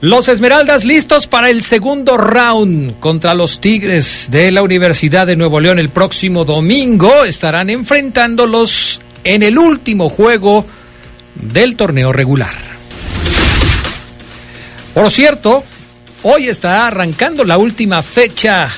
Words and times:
Los 0.00 0.28
Esmeraldas 0.28 0.84
listos 0.84 1.26
para 1.26 1.50
el 1.50 1.60
segundo 1.60 2.16
round 2.16 3.00
contra 3.00 3.34
los 3.34 3.60
Tigres 3.60 4.28
de 4.30 4.52
la 4.52 4.62
Universidad 4.62 5.26
de 5.26 5.34
Nuevo 5.34 5.58
León 5.58 5.80
el 5.80 5.88
próximo 5.88 6.44
domingo. 6.44 7.24
Estarán 7.24 7.68
enfrentándolos 7.68 9.00
en 9.24 9.42
el 9.42 9.58
último 9.58 10.08
juego 10.08 10.64
del 11.34 11.74
torneo 11.74 12.12
regular. 12.12 12.54
Por 14.94 15.10
cierto, 15.10 15.64
hoy 16.22 16.46
está 16.46 16.86
arrancando 16.86 17.42
la 17.42 17.58
última 17.58 18.00
fecha 18.04 18.70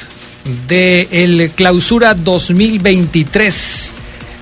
de 0.67 1.07
el 1.11 1.51
Clausura 1.51 2.15
2023. 2.15 3.93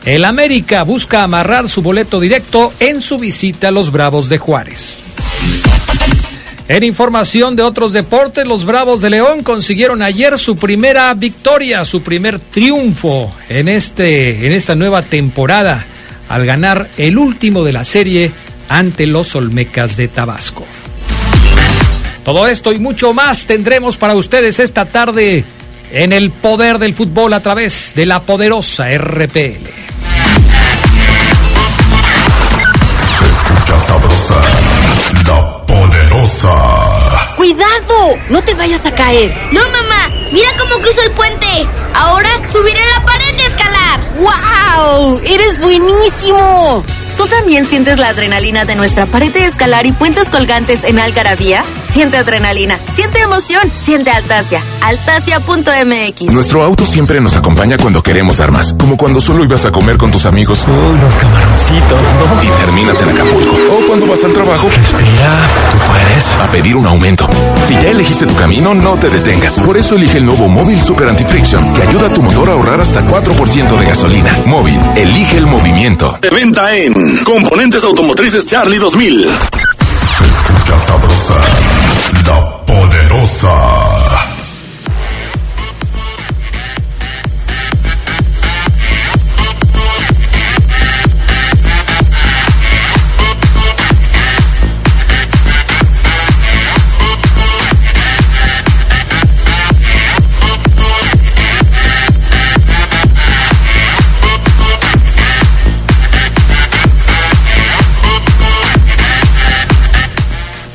El 0.04 0.24
América 0.24 0.84
busca 0.84 1.24
amarrar 1.24 1.68
su 1.68 1.82
boleto 1.82 2.20
directo 2.20 2.72
en 2.78 3.02
su 3.02 3.18
visita 3.18 3.66
a 3.66 3.72
los 3.72 3.90
Bravos 3.90 4.28
de 4.28 4.38
Juárez. 4.38 5.07
En 6.68 6.84
información 6.84 7.56
de 7.56 7.62
otros 7.62 7.94
deportes, 7.94 8.46
los 8.46 8.66
Bravos 8.66 9.00
de 9.00 9.08
León 9.08 9.42
consiguieron 9.42 10.02
ayer 10.02 10.38
su 10.38 10.54
primera 10.56 11.14
victoria, 11.14 11.86
su 11.86 12.02
primer 12.02 12.38
triunfo 12.38 13.32
en 13.48 13.68
este 13.68 14.46
en 14.46 14.52
esta 14.52 14.74
nueva 14.74 15.00
temporada 15.00 15.86
al 16.28 16.44
ganar 16.44 16.90
el 16.98 17.16
último 17.16 17.64
de 17.64 17.72
la 17.72 17.84
serie 17.84 18.30
ante 18.68 19.06
los 19.06 19.34
Olmecas 19.34 19.96
de 19.96 20.08
Tabasco. 20.08 20.66
Todo 22.22 22.46
esto 22.46 22.74
y 22.74 22.78
mucho 22.78 23.14
más 23.14 23.46
tendremos 23.46 23.96
para 23.96 24.14
ustedes 24.14 24.60
esta 24.60 24.84
tarde 24.84 25.46
en 25.90 26.12
el 26.12 26.30
poder 26.30 26.78
del 26.78 26.92
fútbol 26.92 27.32
a 27.32 27.40
través 27.40 27.94
de 27.94 28.04
la 28.04 28.20
poderosa 28.20 28.88
RPL. 28.90 29.68
escucha 33.24 33.80
sabrosa, 33.80 34.34
poderosa. 36.18 37.34
¡Cuidado! 37.36 38.18
No 38.30 38.42
te 38.42 38.54
vayas 38.54 38.84
a 38.86 38.94
caer. 38.94 39.32
No, 39.52 39.60
mamá, 39.70 40.10
mira 40.32 40.48
cómo 40.58 40.82
cruzo 40.82 41.02
el 41.02 41.10
puente. 41.12 41.68
Ahora 41.94 42.28
subiré 42.50 42.80
la 42.94 43.04
pared 43.04 43.36
de 43.36 43.46
escalar. 43.46 44.00
¡Wow! 44.16 45.20
¡Eres 45.24 45.60
buenísimo! 45.60 46.84
¿Tú 47.18 47.26
también 47.26 47.66
sientes 47.66 47.98
la 47.98 48.10
adrenalina 48.10 48.64
de 48.64 48.76
nuestra 48.76 49.04
pared 49.06 49.32
de 49.32 49.44
escalar 49.44 49.86
y 49.86 49.92
puentes 49.92 50.30
colgantes 50.30 50.84
en 50.84 51.00
Algarabía? 51.00 51.64
Siente 51.82 52.16
adrenalina, 52.16 52.78
siente 52.94 53.18
emoción, 53.18 53.60
siente 53.76 54.10
Altasia. 54.10 54.62
Altasia.mx. 54.82 56.22
Nuestro 56.32 56.62
auto 56.62 56.86
siempre 56.86 57.20
nos 57.20 57.34
acompaña 57.36 57.76
cuando 57.76 58.04
queremos 58.04 58.36
dar 58.36 58.52
más, 58.52 58.72
como 58.74 58.96
cuando 58.96 59.20
solo 59.20 59.42
ibas 59.42 59.64
a 59.64 59.72
comer 59.72 59.98
con 59.98 60.12
tus 60.12 60.26
amigos 60.26 60.64
Uy, 60.68 60.98
los 61.00 61.14
camaroncitos, 61.16 61.82
¿no? 61.90 62.42
y 62.42 62.46
terminas 62.60 63.00
en 63.02 63.08
Acapulco, 63.08 63.56
o 63.72 63.86
cuando 63.88 64.06
vas 64.06 64.22
al 64.22 64.32
trabajo 64.32 64.68
Respira, 64.68 65.36
tú 65.72 65.78
puedes. 65.88 66.26
a 66.40 66.52
pedir 66.52 66.76
un 66.76 66.86
aumento. 66.86 67.28
Si 67.64 67.74
ya 67.74 67.90
elegiste 67.90 68.26
tu 68.26 68.36
camino, 68.36 68.74
no 68.74 68.96
te 68.96 69.10
detengas. 69.10 69.58
Por 69.60 69.76
eso 69.76 69.96
elige 69.96 70.18
el 70.18 70.24
nuevo 70.26 70.48
Móvil 70.48 70.78
Super 70.80 71.08
Anti-Friction, 71.08 71.74
que 71.74 71.82
ayuda 71.82 72.06
a 72.06 72.14
tu 72.14 72.22
motor 72.22 72.48
a 72.50 72.52
ahorrar 72.52 72.80
hasta 72.80 73.04
4% 73.04 73.76
de 73.76 73.86
gasolina. 73.86 74.36
Móvil, 74.46 74.78
elige 74.94 75.36
el 75.38 75.46
movimiento. 75.48 76.16
De 76.22 76.30
venta 76.30 76.74
en 76.76 77.07
Componentes 77.24 77.82
Automotrices 77.84 78.44
Charlie 78.44 78.78
2000. 78.78 79.24
escucha 79.24 80.80
sabrosa, 80.80 81.34
la 82.26 82.64
poderosa. 82.66 84.07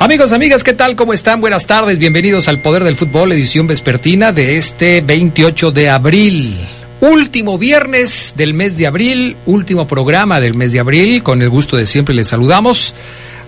Amigos, 0.03 0.34
amigas, 0.34 0.66
¿qué 0.66 0.74
tal? 0.74 0.97
¿Cómo 0.97 1.14
están? 1.14 1.40
Buenas 1.40 1.66
tardes, 1.66 1.97
bienvenidos 1.97 2.50
al 2.50 2.59
Poder 2.59 2.84
del 2.84 2.97
Fútbol, 2.97 3.31
edición 3.31 3.68
vespertina 3.68 4.34
de 4.34 4.58
este 4.58 5.00
28 5.00 5.72
de 5.72 5.90
abril. 5.90 6.58
Último 7.00 7.58
viernes 7.58 8.34
del 8.36 8.53
mes 8.53 8.78
de 8.78 8.86
abril, 8.86 9.38
último 9.46 9.88
programa 9.88 10.41
del 10.41 10.56
mes 10.56 10.74
de 10.74 10.81
abril, 10.81 11.24
con 11.24 11.41
el 11.41 11.50
gusto 11.50 11.78
de 11.78 11.86
siempre 11.86 12.14
les 12.14 12.28
saludamos 12.28 12.94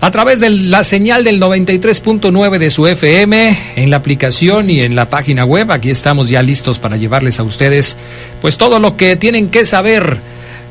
a 0.00 0.10
través 0.10 0.40
de 0.40 0.48
la 0.48 0.82
señal 0.82 1.24
del 1.24 1.42
93.9 1.42 2.56
de 2.56 2.70
su 2.70 2.86
FM, 2.86 3.74
en 3.76 3.90
la 3.90 3.98
aplicación 3.98 4.70
y 4.70 4.80
en 4.80 4.96
la 4.96 5.10
página 5.10 5.44
web. 5.44 5.70
Aquí 5.70 5.90
estamos 5.90 6.30
ya 6.30 6.42
listos 6.42 6.78
para 6.78 6.96
llevarles 6.96 7.38
a 7.38 7.42
ustedes 7.42 7.98
pues 8.40 8.56
todo 8.56 8.78
lo 8.78 8.96
que 8.96 9.16
tienen 9.16 9.50
que 9.50 9.66
saber 9.66 10.20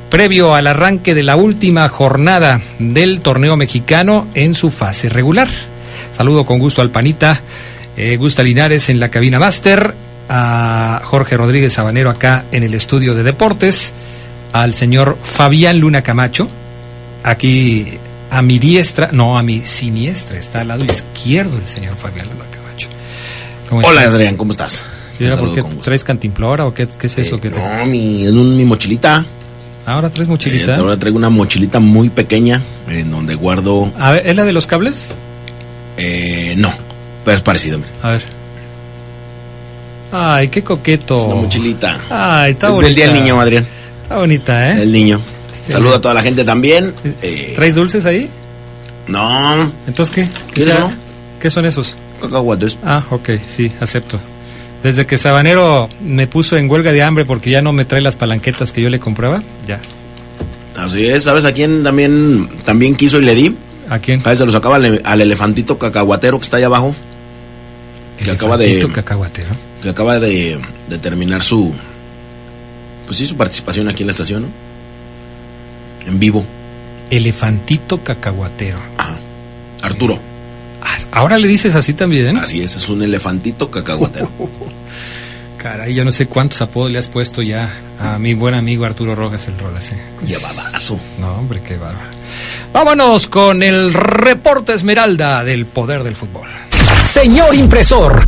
previo 0.10 0.56
al 0.56 0.66
arranque 0.66 1.14
de 1.14 1.22
la 1.22 1.36
última 1.36 1.88
jornada 1.90 2.60
del 2.80 3.22
torneo 3.22 3.56
mexicano 3.56 4.26
en 4.34 4.56
su 4.56 4.72
fase 4.72 5.10
regular. 5.10 5.48
Saludo 6.16 6.46
con 6.46 6.60
gusto 6.60 6.82
al 6.82 6.90
Panita, 6.92 7.40
eh, 7.98 8.16
Gusta 8.18 8.44
Linares 8.44 8.90
en 8.90 9.00
la 9.00 9.10
cabina 9.10 9.40
máster, 9.40 9.94
a 10.30 11.02
Jorge 11.04 11.38
Rodríguez 11.38 11.74
Sabanero 11.74 12.10
acá 12.10 12.46
en 12.52 12.64
el 12.64 12.74
estudio 12.74 13.14
de 13.14 13.24
deportes, 13.24 13.94
al 14.54 14.74
señor 14.74 15.18
Fabián 15.24 15.80
Luna 15.80 16.02
Camacho, 16.02 16.48
aquí 17.24 17.98
a 18.32 18.42
mi 18.42 18.60
diestra, 18.60 19.10
no, 19.12 19.38
a 19.38 19.44
mi 19.44 19.64
siniestra, 19.66 20.38
está 20.38 20.62
al 20.62 20.70
lado 20.70 20.86
izquierdo 20.86 21.58
el 21.58 21.66
señor 21.68 21.96
Fabián 21.96 22.28
Luna 22.28 22.46
Camacho. 22.52 22.88
¿Cómo 23.70 23.82
Hola 23.82 24.02
estás? 24.02 24.16
Adrián, 24.16 24.38
¿cómo 24.38 24.52
estás? 24.52 24.86
¿Y 25.16 25.18
Te 25.20 25.24
ahora 25.26 25.36
por 25.38 25.40
saludo 25.50 25.56
qué 25.56 25.62
con 25.62 25.72
gusto. 25.72 25.86
traes 25.86 26.04
cantimplora 26.04 26.66
o 26.66 26.74
qué, 26.74 26.88
qué 27.00 27.08
es 27.08 27.18
eso 27.18 27.36
Eh, 27.36 27.40
que 27.42 27.50
te... 27.50 27.60
No, 27.60 27.86
mi, 27.86 28.26
en 28.26 28.38
un- 28.38 28.56
mi 28.58 28.66
mochilita. 28.66 29.26
Ahora 29.86 30.10
traes 30.10 30.28
Eh, 30.28 30.32
mochilita. 30.32 30.76
ahora 30.78 30.98
traigo 30.98 31.18
una 31.18 31.30
mochilita 31.30 31.80
muy 31.80 32.10
pequeña 32.10 32.62
en 32.90 33.12
donde 33.12 33.36
guardo. 33.36 33.92
A 34.00 34.12
ver, 34.12 34.28
¿es 34.28 34.36
la 34.36 34.44
de 34.44 34.54
los 34.54 34.66
cables? 34.66 35.14
Eh, 35.98 36.56
no, 36.58 36.72
pero 37.24 37.36
es 37.38 37.42
parecido. 37.44 37.78
mira. 37.78 37.90
A 38.04 38.12
ver. 38.12 38.24
Ay, 40.12 40.48
qué 40.48 40.64
coqueto. 40.64 41.18
Es 41.18 41.24
una 41.24 41.36
mochilita. 41.36 42.00
Ay, 42.10 42.52
está 42.52 42.68
es 42.68 42.74
bonita. 42.74 42.88
del 42.88 42.96
Día 42.96 43.06
del 43.08 43.14
Niño, 43.16 43.40
Adrián. 43.40 43.68
Está 44.04 44.18
bonita, 44.18 44.70
¿eh? 44.72 44.82
El 44.84 44.92
niño. 44.92 45.20
Saludo 45.68 45.96
a 45.96 46.02
toda 46.02 46.14
la 46.14 46.22
gente 46.22 46.44
también. 46.46 46.94
Eh, 47.22 47.54
¿Traes 47.56 47.76
dulces 47.76 48.06
ahí? 48.06 48.30
no, 49.08 49.72
Entonces, 49.88 50.14
¿qué? 50.16 50.28
¿Qué, 50.54 50.64
uno? 50.64 50.92
¿Qué 51.40 51.50
son 51.50 51.66
esos? 51.66 51.98
cacahuates. 52.22 52.78
Ah, 52.84 53.04
ok, 53.10 53.32
sí, 53.48 53.72
acepto. 53.80 54.20
Desde 54.84 55.06
que 55.06 55.18
Sabanero 55.18 55.90
me 56.02 56.28
puso 56.28 56.58
en 56.58 56.70
huelga 56.70 56.92
de 56.92 57.04
hambre 57.04 57.26
porque 57.26 57.50
ya 57.50 57.62
no 57.62 57.72
me 57.72 57.86
trae 57.86 58.02
las 58.02 58.16
palanquetas 58.16 58.72
que 58.72 58.82
yo 58.82 58.90
le 58.90 59.00
compraba, 59.00 59.42
ya. 59.68 59.80
Así 60.78 61.06
es, 61.06 61.24
¿sabes 61.24 61.46
a 61.46 61.52
quién 61.54 61.84
también, 61.84 62.50
también 62.64 62.96
quiso 62.96 63.18
y 63.20 63.24
le 63.24 63.36
di? 63.36 63.56
¿A 63.90 64.00
quién? 64.00 64.22
A 64.26 64.36
se 64.36 64.46
los 64.46 64.56
acaba 64.56 64.76
al, 64.78 65.02
al 65.04 65.22
elefantito 65.22 65.78
cacahuatero 65.78 66.40
que 66.40 66.44
está 66.44 66.58
ahí 66.58 66.64
abajo. 66.64 66.96
que 68.18 68.32
acaba 68.32 68.58
de- 68.58 68.88
cacahuatero. 68.94 69.50
Que 69.82 69.90
acaba 69.90 70.20
de, 70.20 70.60
de 70.90 70.98
terminar 70.98 71.44
su. 71.44 71.74
Pues 73.06 73.18
sí, 73.20 73.26
su 73.28 73.38
participación 73.38 73.88
aquí 73.88 74.04
en 74.04 74.08
la 74.08 74.12
estación, 74.12 74.42
¿no? 74.44 74.48
En 76.10 76.20
vivo. 76.20 76.44
Elefantito 77.12 78.04
cacahuatero. 78.04 78.80
Ajá. 78.98 79.16
Arturo. 79.84 80.20
Ah, 80.82 80.98
Ahora 81.12 81.38
le 81.38 81.48
dices 81.48 81.76
así 81.76 81.94
también. 81.94 82.38
Así 82.38 82.62
es, 82.62 82.76
es 82.76 82.90
un 82.90 83.04
elefantito 83.04 83.70
cacahuatero. 83.70 84.30
Caray, 85.58 85.94
yo 85.96 86.06
no 86.06 86.12
sé 86.12 86.28
cuántos 86.28 86.62
apodos 86.62 86.92
le 86.92 87.00
has 87.00 87.08
puesto 87.08 87.42
ya 87.42 87.72
a 88.00 88.20
mi 88.20 88.34
buen 88.36 88.54
amigo 88.54 88.86
Arturo 88.86 89.16
Rojas 89.16 89.48
el 89.48 89.58
Rolas. 89.58 89.92
¿eh? 89.94 89.98
Llevadazo. 90.26 91.00
No, 91.20 91.34
hombre, 91.40 91.62
qué 91.68 91.78
bárbaro. 91.78 92.06
Vámonos 92.76 93.30
con 93.30 93.64
el 93.64 93.94
reporte 93.94 94.74
Esmeralda 94.74 95.46
del 95.46 95.66
poder 95.66 96.04
del 96.04 96.14
fútbol. 96.14 96.50
Señor 97.06 97.56
impresor, 97.56 98.28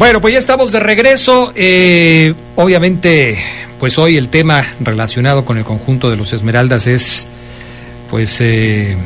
Bueno, 0.00 0.22
pues 0.22 0.32
ya 0.32 0.38
estamos 0.38 0.72
de 0.72 0.80
regreso. 0.80 1.52
Eh, 1.54 2.32
obviamente, 2.56 3.38
pues 3.78 3.98
hoy 3.98 4.16
el 4.16 4.30
tema 4.30 4.64
relacionado 4.80 5.44
con 5.44 5.58
el 5.58 5.64
conjunto 5.64 6.08
de 6.08 6.16
los 6.16 6.32
Esmeraldas 6.32 6.86
es, 6.86 7.28
pues, 8.08 8.38
eh, 8.40 8.96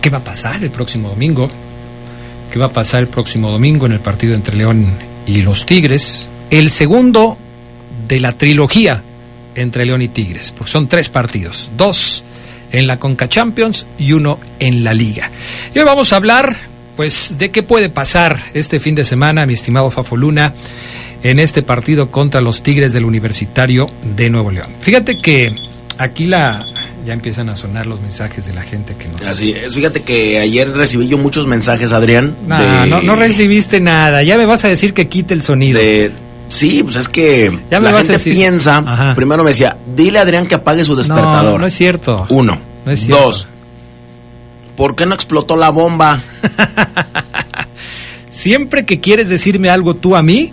¿qué 0.00 0.10
va 0.10 0.18
a 0.18 0.22
pasar 0.22 0.62
el 0.62 0.70
próximo 0.70 1.08
domingo? 1.08 1.50
¿Qué 2.52 2.60
va 2.60 2.66
a 2.66 2.72
pasar 2.72 3.00
el 3.00 3.08
próximo 3.08 3.50
domingo 3.50 3.86
en 3.86 3.94
el 3.94 3.98
partido 3.98 4.36
entre 4.36 4.54
León 4.54 4.92
y 5.26 5.42
los 5.42 5.66
Tigres? 5.66 6.28
El 6.48 6.70
segundo 6.70 7.36
de 8.06 8.20
la 8.20 8.34
trilogía 8.34 9.02
entre 9.56 9.86
León 9.86 10.02
y 10.02 10.08
Tigres, 10.08 10.54
porque 10.56 10.70
son 10.70 10.86
tres 10.86 11.08
partidos, 11.08 11.72
dos 11.76 12.22
en 12.70 12.86
la 12.86 13.00
Conca 13.00 13.28
Champions 13.28 13.88
y 13.98 14.12
uno 14.12 14.38
en 14.60 14.84
la 14.84 14.94
Liga. 14.94 15.32
Y 15.74 15.80
hoy 15.80 15.84
vamos 15.84 16.12
a 16.12 16.16
hablar 16.16 16.67
pues 16.98 17.36
de 17.38 17.52
qué 17.52 17.62
puede 17.62 17.90
pasar 17.90 18.42
este 18.54 18.80
fin 18.80 18.96
de 18.96 19.04
semana, 19.04 19.46
mi 19.46 19.54
estimado 19.54 19.88
Fafo 19.88 20.16
Luna, 20.16 20.52
en 21.22 21.38
este 21.38 21.62
partido 21.62 22.10
contra 22.10 22.40
los 22.40 22.60
Tigres 22.64 22.92
del 22.92 23.04
Universitario 23.04 23.88
de 24.16 24.28
Nuevo 24.28 24.50
León. 24.50 24.66
Fíjate 24.80 25.22
que 25.22 25.54
aquí 25.96 26.26
la 26.26 26.66
ya 27.06 27.12
empiezan 27.12 27.50
a 27.50 27.54
sonar 27.56 27.86
los 27.86 28.00
mensajes 28.00 28.48
de 28.48 28.52
la 28.54 28.62
gente 28.64 28.96
que 28.96 29.06
nos... 29.06 29.22
Así 29.22 29.52
es, 29.52 29.76
fíjate 29.76 30.02
que 30.02 30.40
ayer 30.40 30.70
recibí 30.72 31.06
yo 31.06 31.18
muchos 31.18 31.46
mensajes, 31.46 31.92
Adrián. 31.92 32.34
No, 32.48 32.60
de- 32.60 32.86
no, 32.90 33.00
no 33.02 33.14
recibiste 33.14 33.78
nada, 33.80 34.24
ya 34.24 34.36
me 34.36 34.44
vas 34.44 34.64
a 34.64 34.68
decir 34.68 34.92
que 34.92 35.06
quite 35.08 35.34
el 35.34 35.42
sonido. 35.42 35.78
de- 35.78 36.10
Sí, 36.48 36.82
pues 36.82 36.96
es 36.96 37.08
que 37.08 37.56
Ya 37.70 37.78
la 37.78 37.92
gente 37.92 38.14
decir. 38.14 38.34
piensa, 38.34 38.78
Ajá. 38.78 39.14
primero 39.14 39.44
me 39.44 39.50
decía, 39.50 39.76
dile 39.94 40.18
a 40.18 40.22
Adrián 40.22 40.48
que 40.48 40.56
apague 40.56 40.84
su 40.84 40.96
despertador. 40.96 41.52
No, 41.52 41.58
no 41.60 41.66
es 41.68 41.74
cierto. 41.74 42.26
Uno. 42.30 42.58
No 42.84 42.90
es 42.92 43.00
cierto. 43.04 43.22
Dos. 43.22 43.48
¿Por 44.78 44.94
qué 44.96 45.04
no 45.06 45.14
explotó 45.14 45.56
la 45.56 45.68
bomba? 45.70 46.20
Siempre 48.30 48.86
que 48.86 49.00
quieres 49.00 49.28
decirme 49.28 49.70
algo 49.70 49.94
tú 49.94 50.14
a 50.14 50.22
mí, 50.22 50.52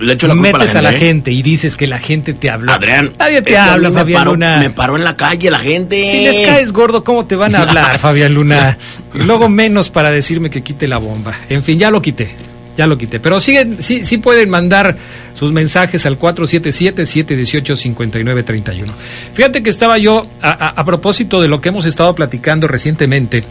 Le 0.00 0.14
echo 0.14 0.26
la 0.26 0.34
culpa 0.34 0.58
metes 0.58 0.74
a 0.74 0.82
la 0.82 0.92
¿eh? 0.92 0.98
gente 0.98 1.30
y 1.30 1.42
dices 1.42 1.76
que 1.76 1.86
la 1.86 1.98
gente 1.98 2.34
te 2.34 2.50
habló. 2.50 2.72
Adrián. 2.72 3.12
Nadie 3.18 3.42
te 3.42 3.56
a 3.56 3.74
habla, 3.74 3.92
Fabián 3.92 4.22
paró- 4.24 4.32
Luna. 4.32 4.56
Me 4.58 4.70
paró 4.70 4.96
en 4.96 5.04
la 5.04 5.14
calle 5.14 5.50
la 5.50 5.60
gente. 5.60 6.10
Si 6.10 6.24
les 6.24 6.40
caes 6.44 6.72
gordo, 6.72 7.04
¿cómo 7.04 7.24
te 7.26 7.36
van 7.36 7.54
a 7.54 7.62
hablar, 7.62 7.98
Fabián 8.00 8.34
Luna? 8.34 8.76
Luego 9.14 9.48
menos 9.48 9.90
para 9.90 10.10
decirme 10.10 10.50
que 10.50 10.62
quite 10.64 10.88
la 10.88 10.98
bomba. 10.98 11.32
En 11.48 11.62
fin, 11.62 11.78
ya 11.78 11.90
lo 11.92 12.02
quité. 12.02 12.34
Ya 12.76 12.86
lo 12.86 12.98
quité. 12.98 13.20
Pero 13.20 13.40
siguen, 13.40 13.78
sí, 13.80 14.04
sí 14.04 14.18
pueden 14.18 14.50
mandar 14.50 14.98
sus 15.34 15.52
mensajes 15.52 16.04
al 16.06 16.18
477-718-5931. 16.18 18.90
Fíjate 19.32 19.62
que 19.62 19.70
estaba 19.70 19.96
yo, 19.98 20.26
a, 20.42 20.84
propósito 20.84 21.40
de 21.40 21.46
lo 21.48 21.60
que 21.60 21.70
hemos 21.70 21.86
estado 21.86 22.14
platicando 22.14 22.66
recientemente 22.66 23.44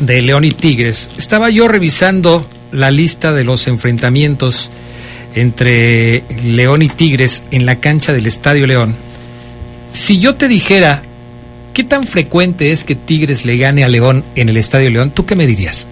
de 0.00 0.22
León 0.22 0.44
y 0.44 0.52
Tigres, 0.52 1.10
estaba 1.16 1.50
yo 1.50 1.66
revisando 1.68 2.46
la 2.72 2.90
lista 2.90 3.32
de 3.32 3.44
los 3.44 3.68
enfrentamientos 3.68 4.70
entre 5.34 6.24
León 6.44 6.82
y 6.82 6.88
Tigres 6.88 7.44
en 7.50 7.66
la 7.66 7.76
cancha 7.76 8.12
del 8.12 8.26
Estadio 8.26 8.66
León. 8.66 8.94
Si 9.92 10.18
yo 10.18 10.36
te 10.36 10.48
dijera 10.48 11.02
qué 11.72 11.84
tan 11.84 12.04
frecuente 12.04 12.72
es 12.72 12.84
que 12.84 12.94
Tigres 12.94 13.44
le 13.44 13.56
gane 13.56 13.84
a 13.84 13.88
León 13.88 14.24
en 14.34 14.48
el 14.48 14.56
Estadio 14.56 14.90
León, 14.90 15.10
¿tú 15.10 15.26
qué 15.26 15.36
me 15.36 15.46
dirías? 15.46 15.86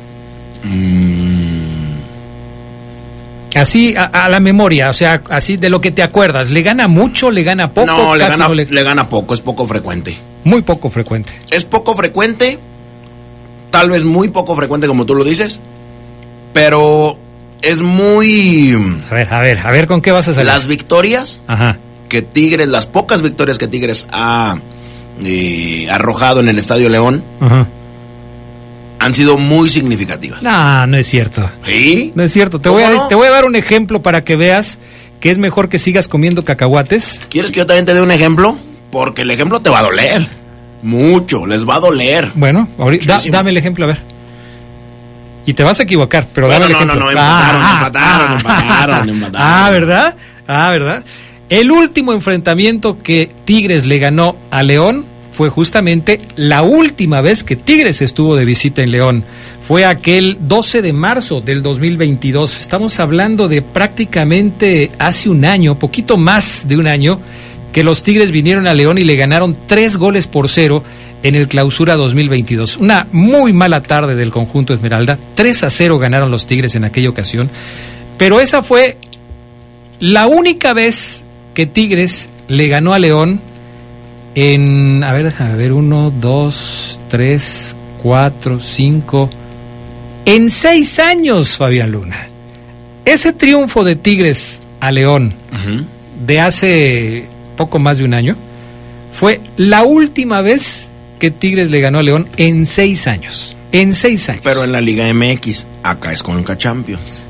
Así 3.54 3.96
a, 3.96 4.04
a 4.04 4.28
la 4.28 4.40
memoria, 4.40 4.90
o 4.90 4.92
sea, 4.92 5.22
así 5.30 5.56
de 5.56 5.70
lo 5.70 5.80
que 5.80 5.90
te 5.90 6.02
acuerdas, 6.02 6.50
¿le 6.50 6.62
gana 6.62 6.86
mucho, 6.88 7.30
le 7.30 7.42
gana 7.42 7.70
poco? 7.72 7.86
no, 7.86 8.14
le 8.16 8.24
gana, 8.28 8.48
no 8.48 8.54
le- 8.54 8.66
le 8.66 8.82
gana 8.82 9.08
poco, 9.08 9.32
es 9.34 9.40
poco 9.40 9.66
frecuente. 9.66 10.16
Muy 10.44 10.62
poco 10.62 10.90
frecuente. 10.90 11.32
Es 11.50 11.64
poco 11.64 11.94
frecuente, 11.94 12.58
tal 13.70 13.90
vez 13.90 14.04
muy 14.04 14.28
poco 14.28 14.54
frecuente 14.54 14.86
como 14.86 15.06
tú 15.06 15.14
lo 15.14 15.24
dices, 15.24 15.60
pero 16.52 17.18
es 17.62 17.80
muy... 17.80 18.76
A 19.10 19.14
ver, 19.14 19.32
a 19.34 19.40
ver, 19.40 19.58
a 19.60 19.70
ver 19.72 19.86
con 19.86 20.00
qué 20.00 20.10
vas 20.12 20.28
a 20.28 20.34
salir. 20.34 20.46
Las 20.46 20.66
victorias 20.66 21.42
Ajá. 21.46 21.78
que 22.08 22.22
Tigres, 22.22 22.68
las 22.68 22.86
pocas 22.86 23.22
victorias 23.22 23.58
que 23.58 23.66
Tigres 23.68 24.06
ha 24.12 24.58
eh, 25.24 25.88
arrojado 25.90 26.40
en 26.40 26.48
el 26.48 26.58
Estadio 26.58 26.88
León 26.88 27.24
Ajá. 27.40 27.66
Han 28.98 29.14
sido 29.14 29.38
muy 29.38 29.68
significativas. 29.68 30.42
No, 30.42 30.86
no 30.86 30.96
es 30.96 31.06
cierto. 31.06 31.48
¿Sí? 31.64 32.10
No 32.14 32.22
es 32.24 32.32
cierto. 32.32 32.60
Te 32.60 32.68
¿Cómo 32.68 32.80
voy, 32.80 32.84
a, 32.84 32.94
no? 32.96 33.08
te 33.08 33.14
voy 33.14 33.26
a 33.28 33.30
dar 33.30 33.44
un 33.44 33.56
ejemplo 33.56 34.02
para 34.02 34.24
que 34.24 34.36
veas 34.36 34.78
que 35.20 35.30
es 35.30 35.38
mejor 35.38 35.68
que 35.68 35.78
sigas 35.78 36.08
comiendo 36.08 36.44
cacahuates. 36.44 37.20
¿Quieres 37.28 37.50
que 37.50 37.58
yo 37.58 37.66
también 37.66 37.84
te 37.86 37.94
dé 37.94 38.02
un 38.02 38.10
ejemplo? 38.10 38.58
Porque 38.90 39.22
el 39.22 39.30
ejemplo 39.30 39.60
te 39.60 39.70
va 39.70 39.80
a 39.80 39.82
doler. 39.82 40.26
Mucho, 40.82 41.44
les 41.46 41.68
va 41.68 41.76
a 41.76 41.80
doler. 41.80 42.30
Bueno, 42.34 42.68
ahorita, 42.78 43.18
da- 43.18 43.22
dame 43.30 43.50
el 43.50 43.56
ejemplo, 43.56 43.84
a 43.84 43.88
ver. 43.88 43.98
Y 45.46 45.54
te 45.54 45.64
vas 45.64 45.80
a 45.80 45.82
equivocar, 45.84 46.26
pero 46.34 46.46
Bueno, 46.46 46.60
dame 46.68 46.74
el 46.78 46.86
no, 46.86 46.92
ejemplo. 46.92 47.00
no, 47.00 47.04
no, 47.06 47.10
empataron, 47.10 47.62
empataron, 47.62 48.32
empataron, 48.38 49.08
empataron. 49.08 49.34
Ah, 49.52 49.70
¿verdad? 49.70 50.16
Ah, 50.46 50.70
¿verdad? 50.70 51.04
El 51.48 51.70
último 51.72 52.12
enfrentamiento 52.12 53.02
que 53.02 53.30
Tigres 53.46 53.86
le 53.86 53.98
ganó 53.98 54.36
a 54.50 54.62
León 54.62 55.06
fue 55.38 55.50
justamente 55.50 56.18
la 56.34 56.62
última 56.62 57.20
vez 57.20 57.44
que 57.44 57.54
Tigres 57.54 58.02
estuvo 58.02 58.34
de 58.34 58.44
visita 58.44 58.82
en 58.82 58.90
León. 58.90 59.22
Fue 59.68 59.84
aquel 59.84 60.36
12 60.40 60.82
de 60.82 60.92
marzo 60.92 61.40
del 61.40 61.62
2022. 61.62 62.60
Estamos 62.60 62.98
hablando 62.98 63.46
de 63.46 63.62
prácticamente 63.62 64.90
hace 64.98 65.28
un 65.28 65.44
año, 65.44 65.78
poquito 65.78 66.16
más 66.16 66.66
de 66.66 66.76
un 66.76 66.88
año, 66.88 67.20
que 67.70 67.84
los 67.84 68.02
Tigres 68.02 68.32
vinieron 68.32 68.66
a 68.66 68.74
León 68.74 68.98
y 68.98 69.04
le 69.04 69.14
ganaron 69.14 69.56
tres 69.68 69.96
goles 69.96 70.26
por 70.26 70.48
cero 70.48 70.82
en 71.22 71.36
el 71.36 71.46
clausura 71.46 71.94
2022. 71.94 72.78
Una 72.78 73.06
muy 73.12 73.52
mala 73.52 73.80
tarde 73.80 74.16
del 74.16 74.32
conjunto 74.32 74.74
Esmeralda. 74.74 75.20
3 75.36 75.62
a 75.62 75.70
0 75.70 76.00
ganaron 76.00 76.32
los 76.32 76.48
Tigres 76.48 76.74
en 76.74 76.82
aquella 76.82 77.10
ocasión. 77.10 77.48
Pero 78.16 78.40
esa 78.40 78.64
fue 78.64 78.96
la 80.00 80.26
única 80.26 80.72
vez 80.72 81.24
que 81.54 81.66
Tigres 81.66 82.28
le 82.48 82.66
ganó 82.66 82.92
a 82.92 82.98
León 82.98 83.40
en, 84.40 85.02
a 85.04 85.12
ver, 85.12 85.32
a 85.38 85.54
ver, 85.56 85.72
uno, 85.72 86.10
dos, 86.10 86.98
tres, 87.08 87.74
cuatro, 88.02 88.60
cinco, 88.60 89.28
en 90.24 90.50
seis 90.50 90.98
años, 90.98 91.56
Fabián 91.56 91.90
Luna. 91.92 92.28
Ese 93.04 93.32
triunfo 93.32 93.84
de 93.84 93.96
Tigres 93.96 94.60
a 94.80 94.90
León 94.92 95.32
de 96.26 96.40
hace 96.40 97.24
poco 97.56 97.78
más 97.78 97.98
de 97.98 98.04
un 98.04 98.12
año 98.14 98.36
fue 99.10 99.40
la 99.56 99.82
última 99.84 100.42
vez 100.42 100.90
que 101.18 101.30
Tigres 101.30 101.70
le 101.70 101.80
ganó 101.80 101.98
a 101.98 102.02
León 102.02 102.28
en 102.36 102.66
seis 102.66 103.06
años. 103.06 103.56
En 103.72 103.92
seis 103.94 104.28
años. 104.28 104.42
Pero 104.44 104.62
en 104.64 104.72
la 104.72 104.80
Liga 104.80 105.12
MX, 105.12 105.66
acá 105.82 106.12
es 106.12 106.22
Conca 106.22 106.56
Champions. 106.58 107.24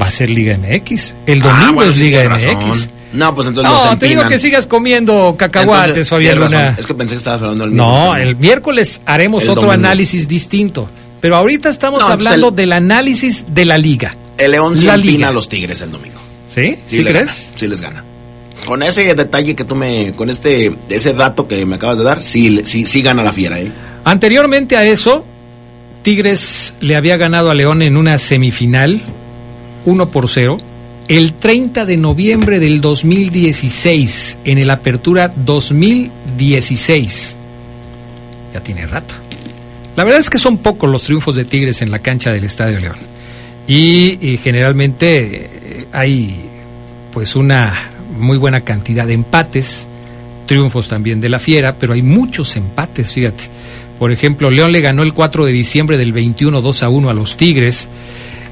Va 0.00 0.06
a 0.06 0.10
ser 0.10 0.28
Liga 0.30 0.56
MX. 0.58 1.14
El 1.26 1.42
Ah, 1.42 1.46
domingo 1.48 1.74
bueno, 1.74 1.90
es 1.90 1.96
Liga 1.96 2.22
MX. 2.28 2.44
razón. 2.44 2.88
No, 3.14 3.34
pues 3.34 3.48
entonces 3.48 3.72
No, 3.72 3.96
te 3.98 4.06
digo 4.06 4.26
que 4.28 4.38
sigas 4.38 4.66
comiendo 4.66 5.34
cacahuates, 5.38 5.88
Entonces, 5.90 6.08
Fabián. 6.10 6.38
Luna. 6.38 6.74
Es 6.78 6.86
que 6.86 6.94
pensé 6.94 7.14
que 7.14 7.18
estabas 7.18 7.40
hablando 7.42 7.64
del 7.64 7.74
No, 7.76 8.12
mismo. 8.12 8.16
el 8.16 8.36
miércoles 8.36 9.00
haremos 9.06 9.44
El 9.44 9.50
otro 9.50 9.62
domingo. 9.62 9.86
análisis 9.86 10.26
distinto. 10.28 10.88
Pero 11.20 11.36
ahorita 11.36 11.70
estamos 11.70 12.00
No, 12.00 12.12
hablando 12.12 12.48
el- 12.48 12.56
del 12.56 12.72
análisis 12.72 13.44
de 13.48 13.64
la 13.64 13.78
liga. 13.78 14.14
El 14.36 14.50
León 14.50 14.74
La 14.84 14.94
empina 14.94 15.28
a 15.28 15.32
los 15.32 15.48
Tigres 15.48 15.80
el 15.80 15.90
domingo. 15.92 16.20
¿Sí? 16.48 16.76
¿Sí, 16.86 17.02
le 17.02 17.10
crees? 17.12 17.26
gana, 17.26 17.56
sí 17.56 17.66
les 17.68 17.80
gana. 17.80 18.04
Con 18.66 18.82
ese 18.82 19.14
detalle 19.14 19.54
que 19.54 19.64
tú 19.64 19.74
me, 19.74 20.12
con 20.16 20.28
este, 20.30 20.74
ese 20.88 21.12
dato 21.14 21.46
que 21.48 21.64
me 21.66 21.76
acabas 21.76 21.98
de 21.98 22.04
dar, 22.04 22.20
sí, 22.22 22.60
sí, 22.64 22.84
sí 22.84 23.00
gana 23.02 23.22
la 23.22 23.32
fiera, 23.32 23.60
¿eh? 23.60 23.70
Anteriormente 24.04 24.76
a 24.76 24.84
eso, 24.84 25.24
Tigres 26.02 26.74
le 26.80 26.96
había 26.96 27.16
ganado 27.16 27.50
a 27.50 27.54
León 27.54 27.80
en 27.82 27.96
una 27.96 28.18
semifinal, 28.18 29.00
1 29.86 30.10
por 30.10 30.28
0, 30.28 30.58
el 31.08 31.34
30 31.34 31.84
de 31.84 31.96
noviembre 31.96 32.60
del 32.60 32.80
2016, 32.80 34.38
en 34.44 34.58
el 34.58 34.70
Apertura 34.70 35.32
2016. 35.34 37.36
Ya 38.52 38.60
tiene 38.60 38.86
rato. 38.86 39.14
La 39.96 40.04
verdad 40.04 40.20
es 40.20 40.30
que 40.30 40.38
son 40.38 40.58
pocos 40.58 40.90
los 40.90 41.04
triunfos 41.04 41.36
de 41.36 41.44
Tigres 41.44 41.82
en 41.82 41.90
la 41.90 41.98
cancha 41.98 42.32
del 42.32 42.44
Estadio 42.44 42.80
León. 42.80 42.96
Y, 43.66 44.38
generalmente 44.42 45.46
eh, 45.46 45.86
hay 45.92 46.50
pues 47.12 47.36
una 47.36 47.90
muy 48.18 48.36
buena 48.36 48.62
cantidad 48.62 49.06
de 49.06 49.14
empates 49.14 49.88
triunfos 50.46 50.88
también 50.88 51.20
de 51.20 51.28
la 51.28 51.38
Fiera, 51.38 51.76
pero 51.78 51.94
hay 51.94 52.02
muchos 52.02 52.56
empates, 52.56 53.12
fíjate. 53.12 53.44
Por 53.98 54.10
ejemplo, 54.10 54.50
León 54.50 54.72
le 54.72 54.80
ganó 54.80 55.02
el 55.02 55.14
4 55.14 55.46
de 55.46 55.52
diciembre 55.52 55.96
del 55.96 56.12
21 56.12 56.60
2 56.60 56.82
a 56.82 56.88
1 56.88 57.10
a 57.10 57.14
los 57.14 57.36
Tigres, 57.36 57.88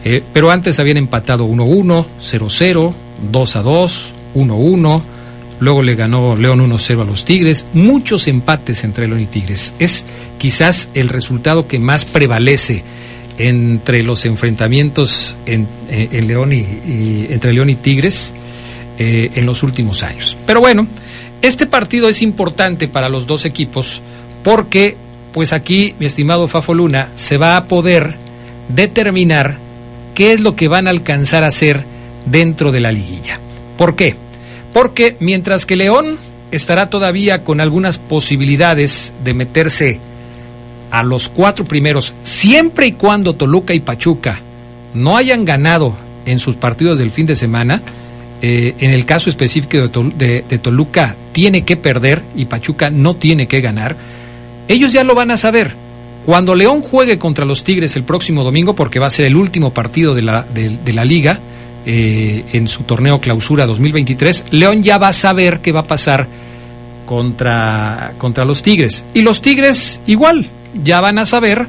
eh, 0.04 0.22
pero 0.32 0.50
antes 0.50 0.78
habían 0.78 0.96
empatado 0.96 1.46
1-1, 1.46 2.06
0-0, 2.20 2.92
2-2, 3.30 3.92
1-1, 4.34 5.02
luego 5.60 5.82
le 5.82 5.94
ganó 5.94 6.34
León 6.36 6.60
1-0 6.68 7.02
a 7.02 7.04
los 7.04 7.24
Tigres, 7.24 7.66
muchos 7.72 8.26
empates 8.28 8.82
entre 8.84 9.06
León 9.06 9.20
y 9.20 9.26
Tigres. 9.26 9.74
Es 9.78 10.04
quizás 10.38 10.88
el 10.94 11.08
resultado 11.08 11.68
que 11.68 11.78
más 11.78 12.04
prevalece 12.04 12.82
entre 13.38 14.02
los 14.02 14.24
enfrentamientos 14.26 15.36
en, 15.46 15.66
eh, 15.88 16.22
León 16.26 16.52
y- 16.52 17.26
entre 17.30 17.52
León 17.52 17.70
y 17.70 17.76
Tigres 17.76 18.32
eh, 18.98 19.30
en 19.36 19.46
los 19.46 19.62
últimos 19.62 20.02
años. 20.02 20.36
Pero 20.46 20.60
bueno, 20.60 20.86
este 21.40 21.66
partido 21.66 22.08
es 22.08 22.22
importante 22.22 22.88
para 22.88 23.08
los 23.08 23.26
dos 23.26 23.44
equipos 23.44 24.02
porque, 24.44 24.96
pues 25.32 25.52
aquí, 25.52 25.94
mi 25.98 26.06
estimado 26.06 26.46
Fafo 26.48 26.74
Luna, 26.74 27.08
se 27.14 27.36
va 27.38 27.56
a 27.56 27.64
poder 27.64 28.14
determinar 28.68 29.56
qué 30.14 30.32
es 30.32 30.40
lo 30.40 30.56
que 30.56 30.68
van 30.68 30.86
a 30.86 30.90
alcanzar 30.90 31.44
a 31.44 31.48
hacer 31.48 31.84
dentro 32.26 32.72
de 32.72 32.80
la 32.80 32.92
liguilla. 32.92 33.38
¿Por 33.76 33.96
qué? 33.96 34.16
Porque 34.72 35.16
mientras 35.20 35.66
que 35.66 35.76
León 35.76 36.18
estará 36.50 36.88
todavía 36.90 37.44
con 37.44 37.60
algunas 37.60 37.98
posibilidades 37.98 39.12
de 39.24 39.34
meterse 39.34 39.98
a 40.90 41.02
los 41.02 41.28
cuatro 41.28 41.64
primeros, 41.64 42.14
siempre 42.22 42.86
y 42.86 42.92
cuando 42.92 43.34
Toluca 43.34 43.72
y 43.74 43.80
Pachuca 43.80 44.40
no 44.94 45.16
hayan 45.16 45.44
ganado 45.44 45.94
en 46.26 46.38
sus 46.38 46.56
partidos 46.56 46.98
del 46.98 47.10
fin 47.10 47.26
de 47.26 47.36
semana, 47.36 47.80
eh, 48.42 48.74
en 48.80 48.90
el 48.90 49.06
caso 49.06 49.30
específico 49.30 49.78
de, 49.78 49.88
Tol- 49.90 50.12
de- 50.14 50.44
de 50.48 50.58
Toluca 50.58 51.16
tiene 51.32 51.62
que 51.62 51.76
perder 51.76 52.22
y 52.36 52.44
Pachuca 52.44 52.90
no 52.90 53.14
tiene 53.16 53.46
que 53.46 53.60
ganar, 53.60 53.96
ellos 54.68 54.92
ya 54.92 55.04
lo 55.04 55.14
van 55.14 55.30
a 55.30 55.36
saber. 55.36 55.74
Cuando 56.26 56.54
León 56.54 56.82
juegue 56.82 57.18
contra 57.18 57.44
los 57.44 57.64
Tigres 57.64 57.96
el 57.96 58.04
próximo 58.04 58.44
domingo, 58.44 58.74
porque 58.74 58.98
va 59.00 59.08
a 59.08 59.10
ser 59.10 59.26
el 59.26 59.36
último 59.36 59.72
partido 59.74 60.14
de 60.14 60.22
la, 60.22 60.42
de- 60.42 60.92
la 60.92 61.04
liga 61.04 61.38
eh, 61.84 62.44
en 62.52 62.68
su 62.68 62.84
torneo 62.84 63.20
clausura 63.20 63.66
2023, 63.66 64.44
León 64.52 64.82
ya 64.84 64.98
va 64.98 65.08
a 65.08 65.12
saber 65.12 65.58
qué 65.60 65.72
va 65.72 65.80
a 65.80 65.86
pasar 65.86 66.28
contra, 67.06 68.12
contra 68.18 68.44
los 68.44 68.62
Tigres. 68.62 69.04
Y 69.14 69.22
los 69.22 69.42
Tigres 69.42 70.00
igual, 70.06 70.46
ya 70.84 71.00
van 71.00 71.18
a 71.18 71.24
saber 71.26 71.66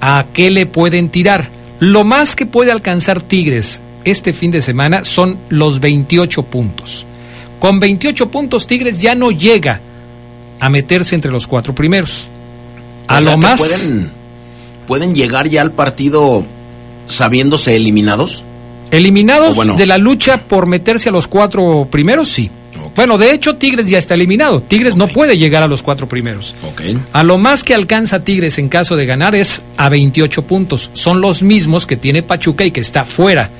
a 0.00 0.24
qué 0.32 0.50
le 0.50 0.66
pueden 0.66 1.10
tirar. 1.10 1.48
Lo 1.78 2.04
más 2.04 2.36
que 2.36 2.46
puede 2.46 2.72
alcanzar 2.72 3.20
Tigres 3.20 3.82
este 4.04 4.32
fin 4.32 4.50
de 4.50 4.62
semana 4.62 5.04
son 5.04 5.38
los 5.50 5.80
28 5.80 6.42
puntos. 6.44 7.04
Con 7.58 7.80
28 7.80 8.30
puntos 8.30 8.66
Tigres 8.66 9.00
ya 9.02 9.14
no 9.14 9.30
llega 9.30 9.80
a 10.58 10.70
meterse 10.70 11.14
entre 11.14 11.30
los 11.30 11.46
cuatro 11.46 11.74
primeros. 11.74 12.28
A 13.10 13.18
O 13.18 13.20
sea 13.20 13.32
lo 13.32 13.38
más... 13.38 13.58
Pueden, 13.58 14.10
pueden 14.86 15.14
llegar 15.14 15.48
ya 15.48 15.62
al 15.62 15.72
partido 15.72 16.44
sabiéndose 17.06 17.76
eliminados. 17.76 18.44
Eliminados 18.90 19.56
bueno. 19.56 19.74
de 19.74 19.86
la 19.86 19.98
lucha 19.98 20.38
por 20.38 20.66
meterse 20.66 21.08
a 21.08 21.12
los 21.12 21.28
cuatro 21.28 21.88
primeros, 21.90 22.28
sí. 22.28 22.50
Bueno, 22.94 23.18
de 23.18 23.32
hecho, 23.32 23.56
Tigres 23.56 23.88
ya 23.88 23.98
está 23.98 24.14
eliminado. 24.14 24.62
Tigres 24.62 24.96
no 24.96 25.08
puede 25.08 25.38
llegar 25.38 25.62
a 25.62 25.68
los 25.68 25.82
cuatro 25.82 26.08
primeros. 26.08 26.54
A 27.12 27.22
lo 27.22 27.38
más 27.38 27.62
que 27.62 27.74
alcanza 27.74 28.24
Tigres 28.24 28.58
en 28.58 28.68
caso 28.68 28.96
de 28.96 29.06
ganar 29.06 29.34
es 29.34 29.62
a 29.76 29.88
28 29.88 30.42
puntos. 30.42 30.90
Son 30.92 31.20
los 31.20 31.42
mismos 31.42 31.86
que 31.86 31.96
tiene 31.96 32.22
Pachuca 32.22 32.64
y 32.64 32.70
que 32.70 32.80
está 32.80 33.04
fuera 33.04 33.50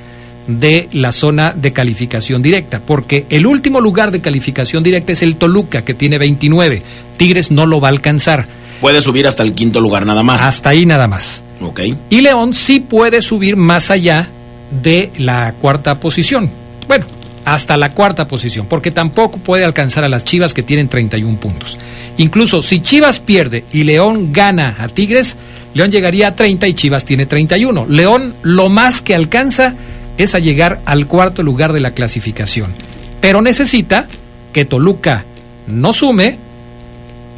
de 0.47 0.89
la 0.91 1.11
zona 1.11 1.53
de 1.55 1.71
calificación 1.71 2.41
directa, 2.41 2.81
porque 2.85 3.25
el 3.29 3.45
último 3.45 3.79
lugar 3.79 4.11
de 4.11 4.21
calificación 4.21 4.83
directa 4.83 5.13
es 5.13 5.21
el 5.21 5.35
Toluca, 5.35 5.83
que 5.83 5.93
tiene 5.93 6.17
29. 6.17 6.81
Tigres 7.17 7.51
no 7.51 7.65
lo 7.65 7.79
va 7.79 7.87
a 7.87 7.91
alcanzar. 7.91 8.47
Puede 8.81 9.01
subir 9.01 9.27
hasta 9.27 9.43
el 9.43 9.53
quinto 9.53 9.79
lugar 9.79 10.05
nada 10.05 10.23
más. 10.23 10.41
Hasta 10.41 10.69
ahí 10.69 10.85
nada 10.85 11.07
más. 11.07 11.43
Ok. 11.61 11.81
Y 12.09 12.21
León 12.21 12.53
sí 12.53 12.79
puede 12.79 13.21
subir 13.21 13.55
más 13.55 13.91
allá 13.91 14.27
de 14.83 15.11
la 15.17 15.53
cuarta 15.53 15.99
posición. 15.99 16.49
Bueno, 16.87 17.05
hasta 17.45 17.77
la 17.77 17.91
cuarta 17.91 18.27
posición, 18.27 18.65
porque 18.67 18.91
tampoco 18.91 19.37
puede 19.37 19.65
alcanzar 19.65 20.03
a 20.03 20.09
las 20.09 20.25
Chivas 20.25 20.53
que 20.53 20.63
tienen 20.63 20.87
31 20.87 21.37
puntos. 21.37 21.77
Incluso 22.17 22.61
si 22.61 22.81
Chivas 22.81 23.19
pierde 23.19 23.63
y 23.71 23.83
León 23.83 24.33
gana 24.33 24.77
a 24.79 24.87
Tigres, 24.87 25.37
León 25.73 25.91
llegaría 25.91 26.29
a 26.29 26.35
30 26.35 26.67
y 26.67 26.73
Chivas 26.73 27.05
tiene 27.05 27.25
31. 27.25 27.85
León 27.87 28.33
lo 28.41 28.69
más 28.69 29.01
que 29.01 29.15
alcanza 29.15 29.75
es 30.17 30.35
a 30.35 30.39
llegar 30.39 30.81
al 30.85 31.07
cuarto 31.07 31.43
lugar 31.43 31.73
de 31.73 31.79
la 31.79 31.91
clasificación. 31.91 32.73
Pero 33.21 33.41
necesita 33.41 34.07
que 34.53 34.65
Toluca 34.65 35.25
no 35.67 35.93
sume, 35.93 36.37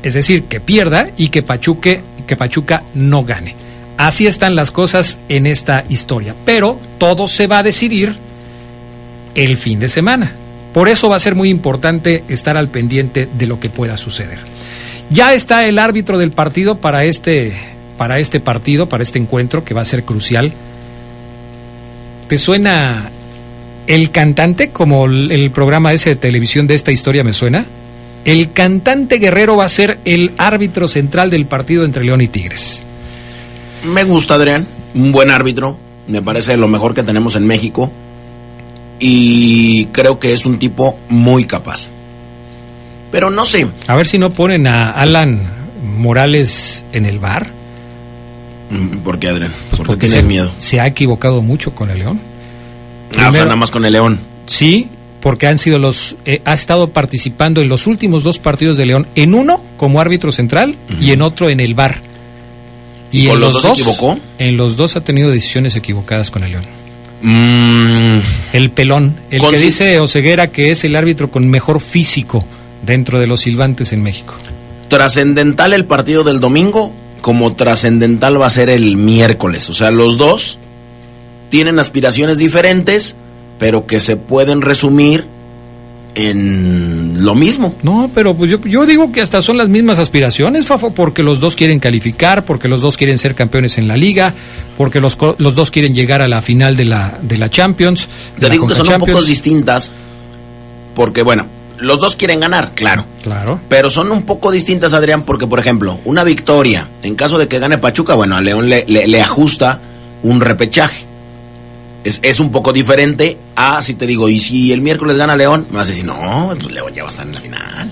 es 0.04 0.14
decir, 0.14 0.44
que 0.44 0.60
pierda 0.60 1.08
y 1.18 1.30
que, 1.30 1.42
Pachuque, 1.42 2.02
que 2.28 2.36
Pachuca 2.36 2.84
no 2.94 3.24
gane. 3.24 3.56
Así 3.98 4.28
están 4.28 4.56
las 4.56 4.72
cosas 4.72 5.18
en 5.30 5.48
esta 5.48 5.86
historia. 5.90 6.36
Pero 6.46 6.80
todo 6.98 7.28
se 7.28 7.48
va 7.48 7.60
a 7.60 7.64
decidir 7.64 8.16
el 9.34 9.58
fin 9.58 9.80
de 9.80 9.88
semana. 9.88 10.34
Por 10.74 10.90
eso 10.90 11.10
va 11.10 11.16
a 11.16 11.22
ser 11.22 11.36
muy 11.36 11.50
importante 11.50 12.24
estar 12.28 12.58
al 12.58 12.68
pendiente 12.68 13.30
de 13.38 13.48
lo 13.48 13.60
que 13.60 13.70
pueda 13.70 13.96
suceder. 13.96 14.40
Ya 15.10 15.34
está 15.34 15.68
el 15.68 15.80
árbitro 15.80 16.18
del 16.18 16.32
partido 16.32 16.80
para 16.80 17.06
este, 17.06 17.54
para 17.98 18.20
este 18.20 18.40
partido, 18.40 18.90
para 18.90 19.04
este 19.04 19.20
encuentro 19.20 19.64
que 19.64 19.74
va 19.74 19.82
a 19.82 19.86
ser 19.86 20.04
crucial. 20.04 20.52
¿Te 22.28 22.38
suena 22.38 23.10
el 23.86 24.12
cantante 24.12 24.70
como 24.70 25.06
el, 25.06 25.32
el 25.32 25.52
programa 25.52 25.94
ese 25.94 26.10
de 26.10 26.16
televisión 26.16 26.66
de 26.68 26.76
esta 26.76 26.92
historia 26.92 27.24
me 27.24 27.34
suena? 27.34 27.66
El 28.26 28.54
cantante 28.54 29.18
guerrero 29.18 29.58
va 29.58 29.66
a 29.66 29.70
ser 29.70 30.00
el 30.06 30.32
árbitro 30.38 30.88
central 30.88 31.30
del 31.30 31.46
partido 31.46 31.84
entre 31.84 32.04
León 32.06 32.22
y 32.22 32.28
Tigres. 32.28 32.84
Me 33.86 34.04
gusta, 34.04 34.36
Adrián. 34.36 34.66
Un 34.96 35.12
buen 35.12 35.30
árbitro. 35.30 35.78
Me 36.08 36.22
parece 36.22 36.56
lo 36.58 36.68
mejor 36.68 36.94
que 36.94 37.04
tenemos 37.04 37.36
en 37.36 37.46
México. 37.46 37.92
Y 39.00 39.86
creo 39.88 40.20
que 40.20 40.32
es 40.32 40.46
un 40.46 40.58
tipo 40.60 40.98
muy 41.10 41.46
capaz. 41.46 41.90
Pero 43.12 43.30
no 43.30 43.44
sé. 43.46 43.68
A 43.88 43.96
ver 43.96 44.08
si 44.08 44.18
no 44.18 44.32
ponen 44.32 44.68
a 44.68 44.90
Alan 44.90 45.42
Morales 45.98 46.86
en 46.94 47.06
el 47.06 47.20
bar. 47.20 47.50
Mm, 48.70 48.98
¿Por 49.00 49.20
qué, 49.20 49.28
Adrián? 49.28 49.54
¿Por 49.70 49.80
qué 49.80 49.86
porque 49.86 50.08
tienes 50.08 50.22
se, 50.22 50.28
miedo? 50.28 50.52
se 50.58 50.80
ha 50.80 50.88
equivocado 50.88 51.42
mucho 51.42 51.76
con 51.76 51.90
el 51.90 52.00
León. 52.00 52.20
Ah, 53.18 53.30
o 53.30 53.34
sea, 53.34 53.44
nada 53.44 53.56
más 53.58 53.70
con 53.70 53.86
el 53.86 53.94
León. 53.94 54.20
Sí, 54.48 54.88
porque 55.24 55.48
han 55.48 55.58
sido 55.58 55.80
los 55.80 56.18
eh, 56.26 56.42
ha 56.44 56.54
estado 56.54 56.90
participando 56.90 57.62
en 57.62 57.70
los 57.70 57.88
últimos 57.88 58.24
dos 58.24 58.40
partidos 58.40 58.76
de 58.76 58.86
León, 58.86 59.08
en 59.16 59.34
uno 59.34 59.64
como 59.78 60.02
árbitro 60.02 60.34
central 60.34 60.76
y 61.00 61.12
en 61.12 61.22
otro 61.22 61.50
en 61.50 61.62
el 61.62 61.74
bar. 61.74 62.02
¿Y 63.10 63.28
con 63.28 63.36
en 63.36 63.42
los 63.42 63.54
dos 63.54 63.66
equivocó? 63.80 64.20
En 64.38 64.58
los 64.58 64.76
dos 64.76 64.98
ha 64.98 65.02
tenido 65.02 65.32
decisiones 65.32 65.78
equivocadas 65.78 66.30
con 66.30 66.44
el 66.44 66.52
León. 66.52 66.66
Mm, 67.22 68.20
El 68.52 68.70
pelón, 68.72 69.16
el 69.32 69.42
que 69.42 69.58
dice 69.58 69.98
Oseguera 70.02 70.48
que 70.48 70.72
es 70.72 70.84
el 70.84 70.94
árbitro 70.94 71.32
con 71.32 71.48
mejor 71.48 71.80
físico 71.80 72.46
dentro 72.86 73.18
de 73.18 73.28
los 73.28 73.42
silbantes 73.42 73.94
en 73.94 74.04
México. 74.04 74.36
trascendental 74.90 75.72
el 75.72 75.86
partido 75.86 76.26
del 76.26 76.42
domingo, 76.42 76.92
como 77.22 77.56
trascendental 77.56 78.42
va 78.42 78.48
a 78.48 78.50
ser 78.50 78.70
el 78.70 78.98
miércoles. 78.98 79.70
O 79.70 79.74
sea, 79.74 79.90
los 79.90 80.18
dos 80.18 80.58
tienen 81.50 81.80
aspiraciones 81.80 82.38
diferentes, 82.38 83.16
pero 83.64 83.86
que 83.88 84.02
se 84.02 84.18
pueden 84.18 84.62
resumir 84.62 85.24
en 86.16 87.24
lo 87.24 87.34
mismo. 87.34 87.74
No, 87.82 88.12
pero 88.14 88.34
pues 88.36 88.52
yo, 88.52 88.60
yo 88.66 88.86
digo 88.86 89.14
que 89.14 89.22
hasta 89.22 89.42
son 89.42 89.56
las 89.58 89.70
mismas 89.70 90.00
aspiraciones, 90.00 90.68
Fafo, 90.68 90.94
porque 90.94 91.24
los 91.24 91.40
dos 91.40 91.56
quieren 91.56 91.80
calificar, 91.80 92.44
porque 92.44 92.68
los 92.68 92.82
dos 92.82 92.98
quieren 92.98 93.18
ser 93.18 93.36
campeones 93.36 93.78
en 93.78 93.88
la 93.88 93.96
liga, 93.96 94.34
porque 94.78 95.00
los, 95.00 95.18
los 95.38 95.56
dos 95.56 95.72
quieren 95.72 95.96
llegar 95.96 96.22
a 96.22 96.28
la 96.28 96.42
final 96.42 96.76
de 96.76 96.84
la, 96.84 97.18
de 97.22 97.38
la 97.38 97.50
Champions. 97.50 98.10
de 98.36 98.42
Te 98.42 98.48
la 98.48 98.54
digo 98.54 98.68
que 98.68 98.76
son 98.76 98.90
un 98.92 99.00
poco 99.00 99.22
distintas, 99.24 99.94
porque 100.94 101.24
bueno, 101.24 101.46
los 101.80 102.00
dos 102.00 102.18
quieren 102.18 102.42
ganar, 102.42 102.72
claro. 102.76 103.06
Claro. 103.24 103.62
Pero 103.70 103.90
son 103.90 104.12
un 104.12 104.24
poco 104.24 104.52
distintas, 104.52 104.94
Adrián, 104.94 105.22
porque, 105.24 105.48
por 105.48 105.60
ejemplo, 105.60 106.00
una 106.04 106.26
victoria, 106.26 106.86
en 107.02 107.16
caso 107.16 107.38
de 107.38 107.48
que 107.48 107.60
gane 107.60 107.78
Pachuca, 107.78 108.14
bueno, 108.16 108.36
a 108.36 108.42
León 108.42 108.68
le, 108.68 108.84
le- 108.90 109.08
le 109.08 109.22
ajusta 109.22 109.80
un 110.22 110.42
repechaje. 110.42 111.06
Es, 112.04 112.20
es 112.22 112.40
un 112.40 112.52
poco 112.52 112.74
diferente 112.74 113.38
a 113.56 113.82
si 113.82 113.94
te 113.94 114.06
digo, 114.06 114.28
y 114.30 114.40
si 114.40 114.72
el 114.74 114.82
miércoles 114.82 115.18
gana 115.18 115.36
León, 115.36 115.68
me 115.70 115.78
vas 115.78 115.88
a 115.88 115.92
decir, 115.92 116.06
no, 116.06 116.52
pues 116.60 116.72
León 116.72 116.94
ya 116.94 117.04
va 117.04 117.10
a 117.10 117.12
estar 117.12 117.26
en 117.26 117.34
la 117.34 117.42
final. 117.42 117.92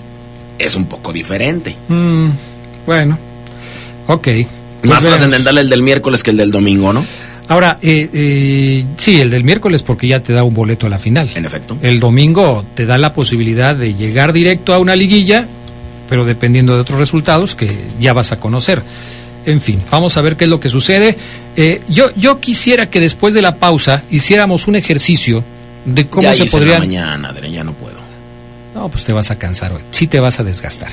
Es 0.59 0.75
un 0.75 0.85
poco 0.85 1.13
diferente. 1.13 1.75
Mm, 1.87 2.29
bueno, 2.85 3.17
ok. 4.07 4.23
Pues 4.23 4.93
Más 4.93 5.03
trascendental 5.03 5.57
el 5.59 5.69
del 5.69 5.81
miércoles 5.81 6.23
que 6.23 6.31
el 6.31 6.37
del 6.37 6.51
domingo, 6.51 6.91
¿no? 6.91 7.05
Ahora, 7.47 7.77
eh, 7.81 8.09
eh, 8.13 8.85
sí, 8.95 9.19
el 9.19 9.29
del 9.29 9.43
miércoles 9.43 9.83
porque 9.83 10.07
ya 10.07 10.21
te 10.21 10.31
da 10.31 10.43
un 10.43 10.53
boleto 10.53 10.87
a 10.87 10.89
la 10.89 10.97
final. 10.97 11.29
En 11.35 11.45
efecto. 11.45 11.77
El 11.81 11.99
domingo 11.99 12.63
te 12.75 12.85
da 12.85 12.97
la 12.97 13.13
posibilidad 13.13 13.75
de 13.75 13.93
llegar 13.93 14.31
directo 14.31 14.73
a 14.73 14.79
una 14.79 14.95
liguilla, 14.95 15.45
pero 16.09 16.23
dependiendo 16.23 16.73
de 16.75 16.79
otros 16.79 16.97
resultados 16.97 17.55
que 17.55 17.77
ya 17.99 18.13
vas 18.13 18.31
a 18.31 18.39
conocer. 18.39 18.81
En 19.45 19.61
fin, 19.61 19.81
vamos 19.89 20.17
a 20.17 20.21
ver 20.21 20.37
qué 20.37 20.43
es 20.43 20.49
lo 20.49 20.59
que 20.59 20.69
sucede. 20.69 21.17
Eh, 21.55 21.81
yo, 21.89 22.11
yo 22.15 22.39
quisiera 22.39 22.89
que 22.89 22.99
después 22.99 23.33
de 23.33 23.41
la 23.41 23.55
pausa 23.55 24.03
hiciéramos 24.11 24.67
un 24.67 24.75
ejercicio 24.75 25.43
de 25.85 26.07
cómo 26.07 26.23
ya 26.23 26.35
se 26.35 26.45
podrían... 26.45 26.79
mañana, 26.79 27.33
ya 27.51 27.63
no 27.63 27.73
puedo. 27.73 27.99
No, 28.75 28.87
pues 28.89 29.03
te 29.03 29.13
vas 29.13 29.31
a 29.31 29.37
cansar 29.37 29.73
hoy. 29.73 29.81
Sí 29.91 30.07
te 30.07 30.19
vas 30.19 30.39
a 30.39 30.43
desgastar. 30.43 30.89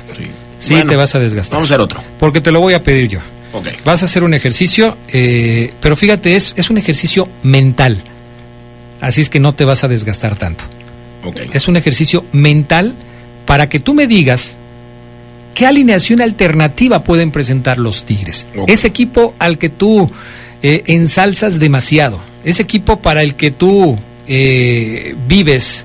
Sí, 0.59 0.75
Bueno, 0.75 0.91
te 0.91 0.97
vas 0.97 1.15
a 1.15 1.21
desgastar. 1.21 1.57
Vamos 1.57 1.71
a 1.71 1.75
hacer 1.75 1.81
otro. 1.81 2.03
Porque 2.19 2.41
te 2.41 2.51
lo 2.51 2.61
voy 2.61 2.75
a 2.75 2.83
pedir 2.83 3.09
yo. 3.09 3.21
Ok. 3.53 3.69
Vas 3.85 4.03
a 4.03 4.07
hacer 4.07 4.25
un 4.25 4.35
ejercicio, 4.35 4.97
eh, 5.09 5.73
pero 5.81 5.97
fíjate, 5.97 6.37
es, 6.37 6.55
es 6.57 6.71
un 6.71 6.79
ejercicio 6.79 7.29
mental. 7.43 8.03
Así 9.01 9.21
es 9.21 9.31
que 9.31 9.39
no 9.39 9.55
te 9.55 9.65
vas 9.65 9.85
a 9.85 9.89
desgastar 9.89 10.37
tanto. 10.37 10.65
Ok. 11.25 11.37
Es 11.53 11.69
un 11.69 11.77
ejercicio 11.77 12.25
mental 12.33 12.95
para 13.47 13.69
que 13.69 13.79
tú 13.79 13.95
me 13.95 14.07
digas 14.07 14.59
qué 15.59 15.67
alineación 15.67 16.21
alternativa 16.21 17.03
pueden 17.03 17.33
presentar 17.33 17.79
los 17.79 18.05
Tigres. 18.05 18.47
Ese 18.69 18.87
equipo 18.87 19.35
al 19.41 19.59
que 19.59 19.69
tú 19.69 20.09
eh, 20.63 20.85
ensalzas 20.87 21.59
demasiado. 21.59 22.21
Ese 22.45 22.63
equipo 22.63 23.01
para 23.01 23.25
el 23.25 23.35
que 23.35 23.51
tú 23.51 23.99
eh, 24.29 25.17
vives 25.27 25.85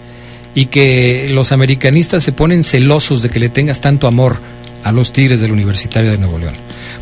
y 0.53 0.67
que 0.67 1.27
los 1.31 1.51
americanistas 1.51 2.21
se 2.21 2.33
ponen 2.33 2.63
celosos 2.63 3.23
de 3.23 3.31
que 3.31 3.39
le 3.39 3.49
tengas 3.49 3.81
tanto 3.81 4.05
amor 4.05 4.37
a 4.83 4.91
los 4.91 5.11
Tigres 5.11 5.41
del 5.41 5.51
Universitario 5.51 6.11
de 6.11 6.19
Nuevo 6.19 6.37
León. 6.37 6.53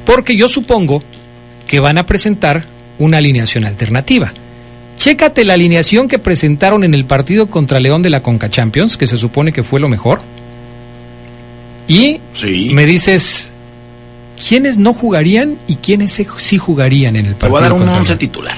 Porque 0.06 0.38
yo 0.38 0.48
supongo 0.48 1.04
que 1.68 1.82
van 1.82 1.98
a 1.98 2.06
presentar 2.06 2.64
una 3.00 3.18
alineación 3.18 3.66
alternativa. 3.66 4.32
Chécate 4.96 5.44
la 5.44 5.56
alineación 5.56 6.08
que 6.08 6.20
presentaron 6.20 6.86
en 6.86 6.94
el 6.94 7.04
partido 7.04 7.48
contra 7.48 7.82
León 7.82 8.02
de 8.02 8.12
la 8.12 8.24
Conca 8.24 8.50
Champions, 8.50 8.96
que 8.96 9.08
se 9.08 9.18
supone 9.18 9.52
que 9.52 9.62
fue 9.62 9.82
lo 9.82 9.90
mejor. 9.90 10.22
Y 11.88 12.20
Sí. 12.34 12.70
me 12.74 12.86
dices 12.86 13.52
quiénes 14.48 14.78
no 14.78 14.94
jugarían 14.94 15.58
y 15.68 15.76
quiénes 15.76 16.12
sí 16.38 16.58
jugarían 16.58 17.16
en 17.16 17.26
el 17.28 17.34
Te 17.36 17.40
partido. 17.42 17.52
voy 17.52 17.60
a 17.60 17.64
dar 17.64 17.74
un 17.74 17.90
once 17.90 18.16
titular. 18.16 18.58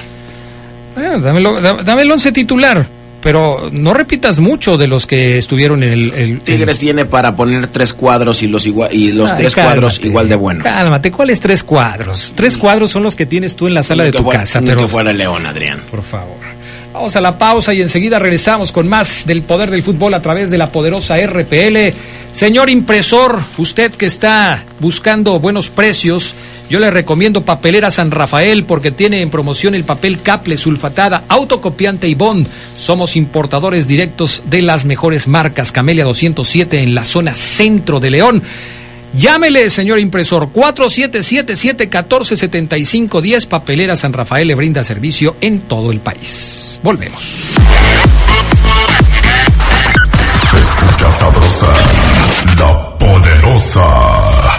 Bueno, 0.94 1.18
dámelo- 1.20 1.60
da- 1.60 1.82
dame 1.82 2.02
el 2.02 2.10
once 2.12 2.30
titular, 2.30 2.86
pero 3.20 3.68
no 3.72 3.92
repitas 3.94 4.38
mucho 4.38 4.76
de 4.76 4.86
los 4.86 5.06
que 5.06 5.36
estuvieron 5.38 5.82
en 5.82 5.92
el. 5.92 6.12
el- 6.12 6.40
Tigres 6.40 6.78
tiene 6.78 7.04
para 7.04 7.34
poner 7.34 7.66
tres 7.66 7.92
cuadros 7.92 8.42
y 8.44 8.46
los 8.46 8.64
igual 8.66 8.94
y 8.94 9.10
los 9.12 9.30
Ay, 9.32 9.38
tres 9.38 9.54
cálmate, 9.54 9.74
cuadros 9.80 10.00
igual 10.04 10.28
de 10.28 10.36
buenos. 10.36 10.62
Cálmate, 10.62 11.10
¿cuáles 11.10 11.40
tres 11.40 11.64
cuadros? 11.64 12.32
Tres 12.36 12.56
cuadros 12.56 12.90
son 12.92 13.02
los 13.02 13.16
que 13.16 13.26
tienes 13.26 13.56
tú 13.56 13.66
en 13.66 13.74
la 13.74 13.82
sala 13.82 14.04
Ni 14.04 14.10
de 14.12 14.18
tu 14.18 14.22
fuera- 14.22 14.40
casa, 14.40 14.60
pero 14.64 14.82
que 14.82 14.88
fuera 14.88 15.12
León, 15.12 15.44
Adrián. 15.46 15.80
por 15.90 16.02
favor. 16.02 16.36
Vamos 16.94 17.16
a 17.16 17.20
la 17.20 17.38
pausa 17.38 17.74
y 17.74 17.82
enseguida 17.82 18.20
regresamos 18.20 18.70
con 18.70 18.88
más 18.88 19.26
del 19.26 19.42
poder 19.42 19.68
del 19.68 19.82
fútbol 19.82 20.14
a 20.14 20.22
través 20.22 20.48
de 20.48 20.58
la 20.58 20.70
poderosa 20.70 21.16
RPL. 21.16 21.92
Señor 22.32 22.70
impresor, 22.70 23.40
usted 23.58 23.90
que 23.90 24.06
está 24.06 24.62
buscando 24.78 25.40
buenos 25.40 25.70
precios, 25.70 26.36
yo 26.70 26.78
le 26.78 26.92
recomiendo 26.92 27.42
Papelera 27.42 27.90
San 27.90 28.12
Rafael 28.12 28.62
porque 28.62 28.92
tiene 28.92 29.22
en 29.22 29.30
promoción 29.30 29.74
el 29.74 29.82
papel 29.82 30.22
caple 30.22 30.56
sulfatada, 30.56 31.24
autocopiante 31.28 32.06
y 32.06 32.14
bond. 32.14 32.46
Somos 32.76 33.16
importadores 33.16 33.88
directos 33.88 34.44
de 34.46 34.62
las 34.62 34.84
mejores 34.84 35.26
marcas. 35.26 35.72
Camelia 35.72 36.04
207 36.04 36.80
en 36.80 36.94
la 36.94 37.02
zona 37.02 37.34
centro 37.34 37.98
de 37.98 38.10
León. 38.10 38.40
Llámele, 39.16 39.70
señor 39.70 40.00
impresor, 40.00 40.50
4777-1475-10. 40.52 43.46
Papelera 43.46 43.96
San 43.96 44.12
Rafael 44.12 44.48
le 44.48 44.54
brinda 44.54 44.84
servicio 44.84 45.36
en 45.40 45.60
todo 45.60 45.90
el 45.92 46.00
país. 46.00 46.78
Volvemos. 46.82 47.54
Escucha 50.56 51.12
sabrosa, 51.12 51.72
la 52.58 52.98
poderosa. 52.98 54.43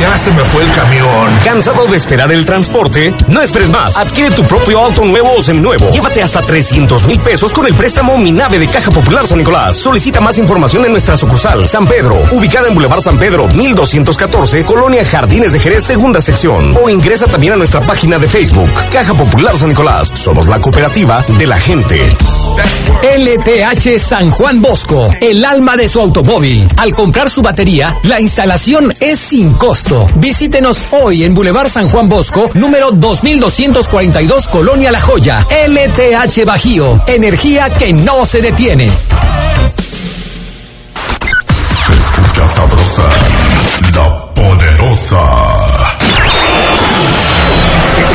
Ya 0.00 0.18
se 0.18 0.30
me 0.32 0.42
fue 0.44 0.62
el 0.64 0.72
camión. 0.72 1.38
¿Cansado 1.44 1.86
de 1.86 1.96
esperar 1.96 2.32
el 2.32 2.44
transporte? 2.44 3.14
No 3.28 3.40
esperes 3.40 3.70
más. 3.70 3.96
Adquiere 3.96 4.30
tu 4.32 4.42
propio 4.44 4.80
auto 4.80 5.04
nuevo 5.04 5.34
o 5.36 5.42
seminuevo. 5.42 5.88
Llévate 5.90 6.20
hasta 6.20 6.40
300 6.42 7.06
mil 7.06 7.20
pesos 7.20 7.52
con 7.52 7.66
el 7.66 7.74
préstamo 7.74 8.18
Minave 8.18 8.58
de 8.58 8.66
Caja 8.66 8.90
Popular 8.90 9.26
San 9.26 9.38
Nicolás. 9.38 9.76
Solicita 9.76 10.20
más 10.20 10.36
información 10.38 10.84
en 10.84 10.92
nuestra 10.92 11.16
sucursal 11.16 11.68
San 11.68 11.86
Pedro, 11.86 12.20
ubicada 12.32 12.68
en 12.68 12.74
Boulevard 12.74 13.02
San 13.02 13.18
Pedro, 13.18 13.46
1214, 13.48 14.64
Colonia 14.64 15.04
Jardines 15.04 15.52
de 15.52 15.60
Jerez, 15.60 15.84
segunda 15.84 16.20
sección. 16.20 16.76
O 16.82 16.88
ingresa 16.88 17.26
también 17.26 17.52
a 17.52 17.56
nuestra 17.56 17.80
página 17.80 18.18
de 18.18 18.28
Facebook, 18.28 18.70
Caja 18.92 19.14
Popular 19.14 19.56
San 19.56 19.68
Nicolás. 19.68 20.10
Somos 20.14 20.48
la 20.48 20.60
cooperativa 20.60 21.24
de 21.38 21.46
la 21.46 21.56
gente. 21.56 22.00
LTH 23.02 23.98
San 23.98 24.30
Juan 24.30 24.60
Bosco, 24.60 25.06
el 25.20 25.44
alma 25.44 25.76
de 25.76 25.88
su 25.88 26.00
automóvil. 26.00 26.68
Al 26.78 26.94
comprar 26.94 27.30
su 27.30 27.42
batería, 27.42 27.96
la 28.04 28.20
instalación 28.20 28.92
es 29.00 29.18
sin 29.18 29.52
costo. 29.52 29.83
Visítenos 30.14 30.82
hoy 30.92 31.24
en 31.24 31.34
Boulevard 31.34 31.68
San 31.68 31.90
Juan 31.90 32.08
Bosco, 32.08 32.48
número 32.54 32.90
2242, 32.90 34.48
Colonia 34.48 34.90
La 34.90 35.00
Joya. 35.00 35.46
LTH 35.50 36.46
Bajío, 36.46 37.02
energía 37.06 37.68
que 37.68 37.92
no 37.92 38.24
se 38.24 38.40
detiene. 38.40 38.90
Escucha 41.66 42.48
sabrosa, 42.54 43.02
la 43.94 44.24
poderosa. 44.32 45.20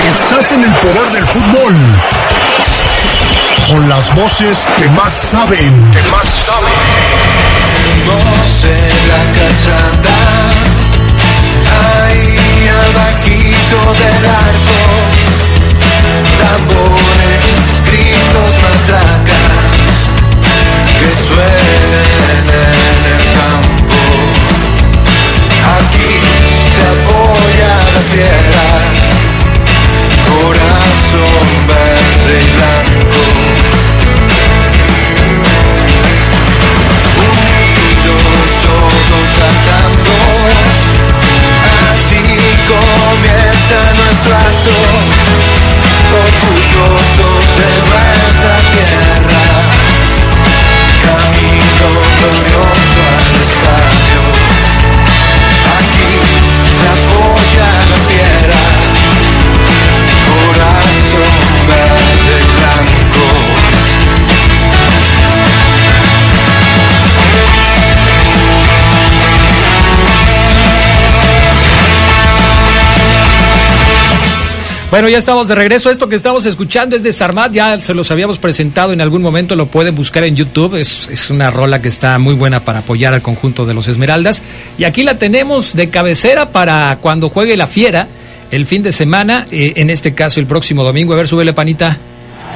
Estás 0.08 0.52
en 0.54 0.64
el 0.64 0.74
poder 0.78 1.12
del 1.12 1.28
fútbol. 1.28 1.76
Con 3.68 3.88
las 3.88 4.16
voces 4.16 4.58
que 4.80 4.90
más 4.90 5.14
saben. 5.14 5.92
Que 5.92 6.02
más 6.10 6.26
saben. 6.48 6.90
la 9.08 9.22
cachanda, 9.32 10.19
abajito 13.90 14.04
del 14.04 14.79
Bueno, 74.92 75.08
ya 75.08 75.20
estamos 75.20 75.48
de 75.48 75.54
regreso. 75.54 75.92
Esto 75.92 76.10
que 76.10 76.16
estamos 76.16 76.48
escuchando 76.48 76.96
es 76.96 77.04
de 77.04 77.14
Sarmat. 77.14 77.52
Ya 77.52 77.78
se 77.80 77.94
los 77.94 78.10
habíamos 78.10 78.40
presentado 78.40 78.92
en 78.92 79.02
algún 79.02 79.22
momento. 79.22 79.56
Lo 79.56 79.68
pueden 79.68 79.94
buscar 79.94 80.24
en 80.24 80.36
YouTube. 80.36 80.76
Es, 80.76 81.08
es 81.12 81.30
una 81.30 81.52
rola 81.52 81.80
que 81.80 81.88
está 81.88 82.18
muy 82.18 82.34
buena 82.34 82.62
para 82.62 82.80
apoyar 82.80 83.14
al 83.14 83.22
conjunto 83.22 83.68
de 83.68 83.76
los 83.76 83.88
Esmeraldas. 83.88 84.44
Y 84.80 84.86
aquí 84.86 85.04
la 85.04 85.20
tenemos 85.20 85.76
de 85.76 85.92
cabecera 85.92 86.52
para 86.52 86.98
cuando 87.02 87.30
juegue 87.30 87.56
la 87.56 87.68
fiera 87.68 88.08
el 88.50 88.66
fin 88.66 88.82
de 88.82 88.92
semana, 88.92 89.46
eh, 89.52 89.74
en 89.76 89.92
este 89.92 90.16
caso 90.16 90.40
el 90.40 90.48
próximo 90.48 90.84
domingo. 90.84 91.14
A 91.14 91.18
ver, 91.18 91.28
súbele 91.28 91.54
panita. 91.54 91.96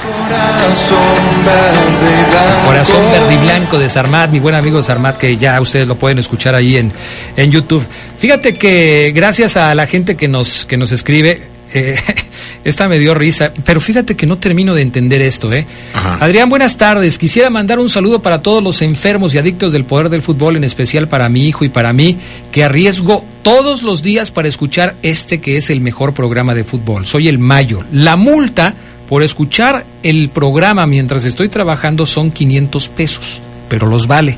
Corazón 0.02 1.46
verde 1.46 2.10
y 2.10 2.32
blanco. 2.32 2.66
Corazón 2.66 3.12
Verde 3.12 3.78
de 3.78 3.90
Sarmat, 3.90 4.32
mi 4.32 4.40
buen 4.40 4.56
amigo 4.56 4.82
Sarmat, 4.82 5.18
que 5.18 5.38
ya 5.38 5.60
ustedes 5.62 5.88
lo 5.88 5.96
pueden 5.96 6.20
escuchar 6.20 6.56
ahí 6.56 6.78
en, 6.78 6.92
en 7.38 7.52
YouTube. 7.52 7.86
Fíjate 8.18 8.54
que 8.54 9.12
gracias 9.16 9.56
a 9.56 9.74
la 9.76 9.88
gente 9.88 10.16
que 10.16 10.28
nos, 10.28 10.66
que 10.66 10.78
nos 10.78 10.92
escribe, 10.92 11.53
eh, 11.74 11.96
esta 12.64 12.88
me 12.88 13.00
dio 13.00 13.14
risa, 13.14 13.52
pero 13.66 13.82
fíjate 13.82 14.16
que 14.16 14.26
no 14.26 14.38
termino 14.38 14.76
de 14.76 14.82
entender 14.82 15.22
esto, 15.22 15.52
¿eh? 15.52 15.66
Ajá. 15.94 16.18
Adrián, 16.22 16.50
buenas 16.50 16.78
tardes. 16.78 17.18
Quisiera 17.18 17.50
mandar 17.50 17.80
un 17.80 17.90
saludo 17.90 18.22
para 18.22 18.42
todos 18.42 18.64
los 18.64 18.82
enfermos 18.82 19.34
y 19.34 19.38
adictos 19.38 19.74
del 19.74 19.86
poder 19.86 20.10
del 20.10 20.22
fútbol, 20.22 20.56
en 20.56 20.64
especial 20.64 21.08
para 21.08 21.30
mi 21.30 21.48
hijo 21.48 21.66
y 21.66 21.70
para 21.70 21.94
mí, 21.94 22.18
que 22.52 22.64
arriesgo 22.64 23.26
todos 23.42 23.84
los 23.84 24.04
días 24.04 24.32
para 24.32 24.48
escuchar 24.48 24.96
este 25.02 25.42
que 25.42 25.58
es 25.58 25.70
el 25.70 25.82
mejor 25.82 26.14
programa 26.14 26.56
de 26.56 26.64
fútbol. 26.64 27.06
Soy 27.06 27.28
el 27.28 27.40
Mayo. 27.40 27.84
La 27.92 28.16
multa 28.16 28.74
por 29.10 29.24
escuchar 29.24 29.86
el 30.02 30.30
programa 30.30 30.88
mientras 30.88 31.26
estoy 31.26 31.50
trabajando 31.50 32.06
son 32.06 32.32
500 32.32 32.90
pesos, 32.90 33.42
pero 33.70 33.88
los 33.88 34.08
vale. 34.08 34.38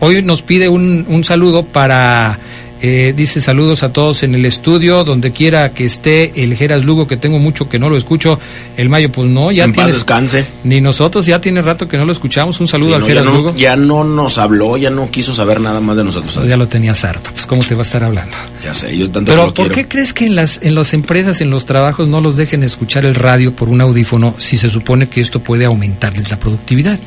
Hoy 0.00 0.22
nos 0.22 0.42
pide 0.42 0.68
un, 0.68 1.06
un 1.08 1.24
saludo 1.24 1.64
para, 1.64 2.38
eh, 2.86 3.14
dice 3.16 3.40
saludos 3.40 3.82
a 3.82 3.92
todos 3.94 4.22
en 4.24 4.34
el 4.34 4.44
estudio, 4.44 5.04
donde 5.04 5.32
quiera 5.32 5.70
que 5.70 5.86
esté 5.86 6.42
el 6.44 6.54
Geras 6.54 6.84
Lugo, 6.84 7.06
que 7.06 7.16
tengo 7.16 7.38
mucho 7.38 7.66
que 7.66 7.78
no 7.78 7.88
lo 7.88 7.96
escucho. 7.96 8.38
El 8.76 8.90
Mayo, 8.90 9.10
pues 9.10 9.26
no, 9.30 9.50
ya 9.50 9.64
en 9.64 9.72
paz 9.72 9.84
tienes- 9.86 9.92
descanse. 9.94 10.46
Ni 10.64 10.82
nosotros, 10.82 11.24
ya 11.24 11.40
tiene 11.40 11.62
rato 11.62 11.88
que 11.88 11.96
no 11.96 12.04
lo 12.04 12.12
escuchamos. 12.12 12.60
Un 12.60 12.68
saludo 12.68 12.88
Sí, 12.90 12.94
al 12.96 13.00
no, 13.00 13.06
ya, 13.06 13.12
Geras 13.14 13.24
no, 13.26 13.32
Lugo. 13.32 13.54
ya 13.56 13.74
no 13.76 14.04
nos 14.04 14.36
habló, 14.36 14.76
ya 14.76 14.90
no 14.90 15.10
quiso 15.10 15.34
saber 15.34 15.60
nada 15.62 15.80
más 15.80 15.96
de 15.96 16.04
nosotros. 16.04 16.34
Pues 16.34 16.46
ya 16.46 16.58
lo 16.58 16.68
tenías 16.68 17.02
harto, 17.06 17.30
pues 17.32 17.46
cómo 17.46 17.62
te 17.64 17.74
va 17.74 17.80
a 17.80 17.84
estar 17.86 18.04
hablando. 18.04 18.36
Ya 18.62 18.74
sé, 18.74 18.94
yo 18.96 19.10
tanto 19.10 19.32
Pero 19.32 19.46
lo 19.46 19.54
¿por 19.54 19.66
quiero. 19.68 19.74
qué 19.74 19.88
crees 19.88 20.12
que 20.12 20.26
en 20.26 20.34
las, 20.36 20.60
en 20.62 20.74
las 20.74 20.92
empresas, 20.92 21.40
en 21.40 21.48
los 21.48 21.64
trabajos, 21.64 22.08
no 22.08 22.20
los 22.20 22.36
dejen 22.36 22.62
escuchar 22.62 23.06
el 23.06 23.14
radio 23.14 23.52
por 23.52 23.70
un 23.70 23.80
audífono 23.80 24.34
si 24.36 24.58
se 24.58 24.68
supone 24.68 25.08
que 25.08 25.22
esto 25.22 25.40
puede 25.40 25.64
aumentarles 25.64 26.30
la 26.30 26.38
productividad? 26.38 26.98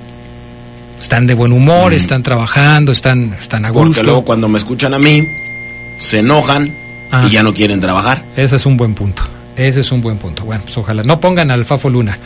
Están 0.99 1.27
de 1.27 1.35
buen 1.35 1.51
humor, 1.51 1.93
están 1.93 2.23
trabajando, 2.23 2.91
están, 2.91 3.35
están 3.39 3.65
a 3.65 3.69
Mm. 3.69 3.73
Porque 3.73 3.87
gusto. 3.89 4.03
luego 4.03 4.25
cuando 4.25 4.49
me 4.49 4.57
escuchan 4.57 4.95
a 4.95 4.97
mí, 4.99 5.23
se 5.99 6.19
enojan 6.19 6.71
Ah. 7.11 7.25
y 7.27 7.31
ya 7.31 7.41
no 7.43 7.53
quieren 7.53 7.79
trabajar. 7.79 8.21
Ese 8.35 8.57
es 8.57 8.65
un 8.65 8.75
buen 8.75 8.93
punto. 8.93 9.23
Ese 9.55 9.79
es 9.81 9.91
un 9.91 10.01
buen 10.01 10.17
punto. 10.17 10.43
Bueno, 10.43 10.61
pues 10.63 10.77
ojalá. 10.77 11.03
No 11.03 11.19
pongan 11.21 11.51
al 11.51 11.63
Fafo 11.65 11.89
Luna. 11.89 12.17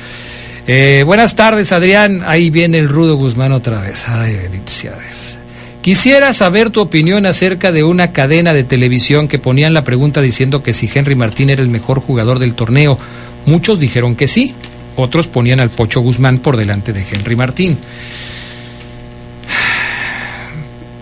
Eh, 0.68 1.04
buenas 1.06 1.36
tardes, 1.36 1.72
Adrián. 1.72 2.24
Ahí 2.26 2.50
viene 2.50 2.80
el 2.80 2.90
Rudo 2.90 3.16
Guzmán 3.16 3.52
otra 3.52 3.80
vez. 3.82 4.08
Ay, 4.08 4.36
bendito 4.36 4.72
sea 4.72 4.92
Dios. 4.94 5.38
Quisiera 5.82 6.34
saber 6.34 6.70
tu 6.70 6.82
opinión 6.82 7.26
acerca 7.26 7.72
de 7.72 7.84
una 7.84 8.12
cadena 8.12 8.54
de 8.54 8.64
televisión 8.64 9.28
que 9.28 9.40
ponían 9.40 9.74
la 9.74 9.84
pregunta 9.84 10.22
diciendo 10.22 10.62
que 10.62 10.74
si 10.74 10.90
Henry 10.94 11.16
Martín 11.16 11.50
era 11.50 11.62
el 11.62 11.70
mejor 11.70 12.00
jugador 12.02 12.38
del 12.40 12.54
torneo. 12.54 12.98
Muchos 13.46 13.80
dijeron 13.80 14.16
que 14.16 14.28
sí, 14.28 14.54
otros 14.96 15.28
ponían 15.28 15.60
al 15.60 15.70
Pocho 15.72 16.02
Guzmán 16.02 16.38
por 16.38 16.58
delante 16.58 16.94
de 16.94 17.04
Henry 17.12 17.36
Martín. 17.36 17.78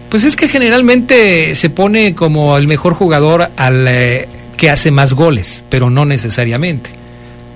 Pues 0.09 0.23
es 0.23 0.35
que 0.35 0.47
generalmente 0.47 1.53
se 1.53 1.69
pone 1.69 2.15
como 2.15 2.57
el 2.57 2.67
mejor 2.67 2.95
jugador 2.95 3.49
al 3.55 3.87
eh, 3.87 4.27
que 4.57 4.69
hace 4.69 4.89
más 4.89 5.13
goles, 5.13 5.63
pero 5.69 5.89
no 5.89 6.03
necesariamente. 6.05 6.89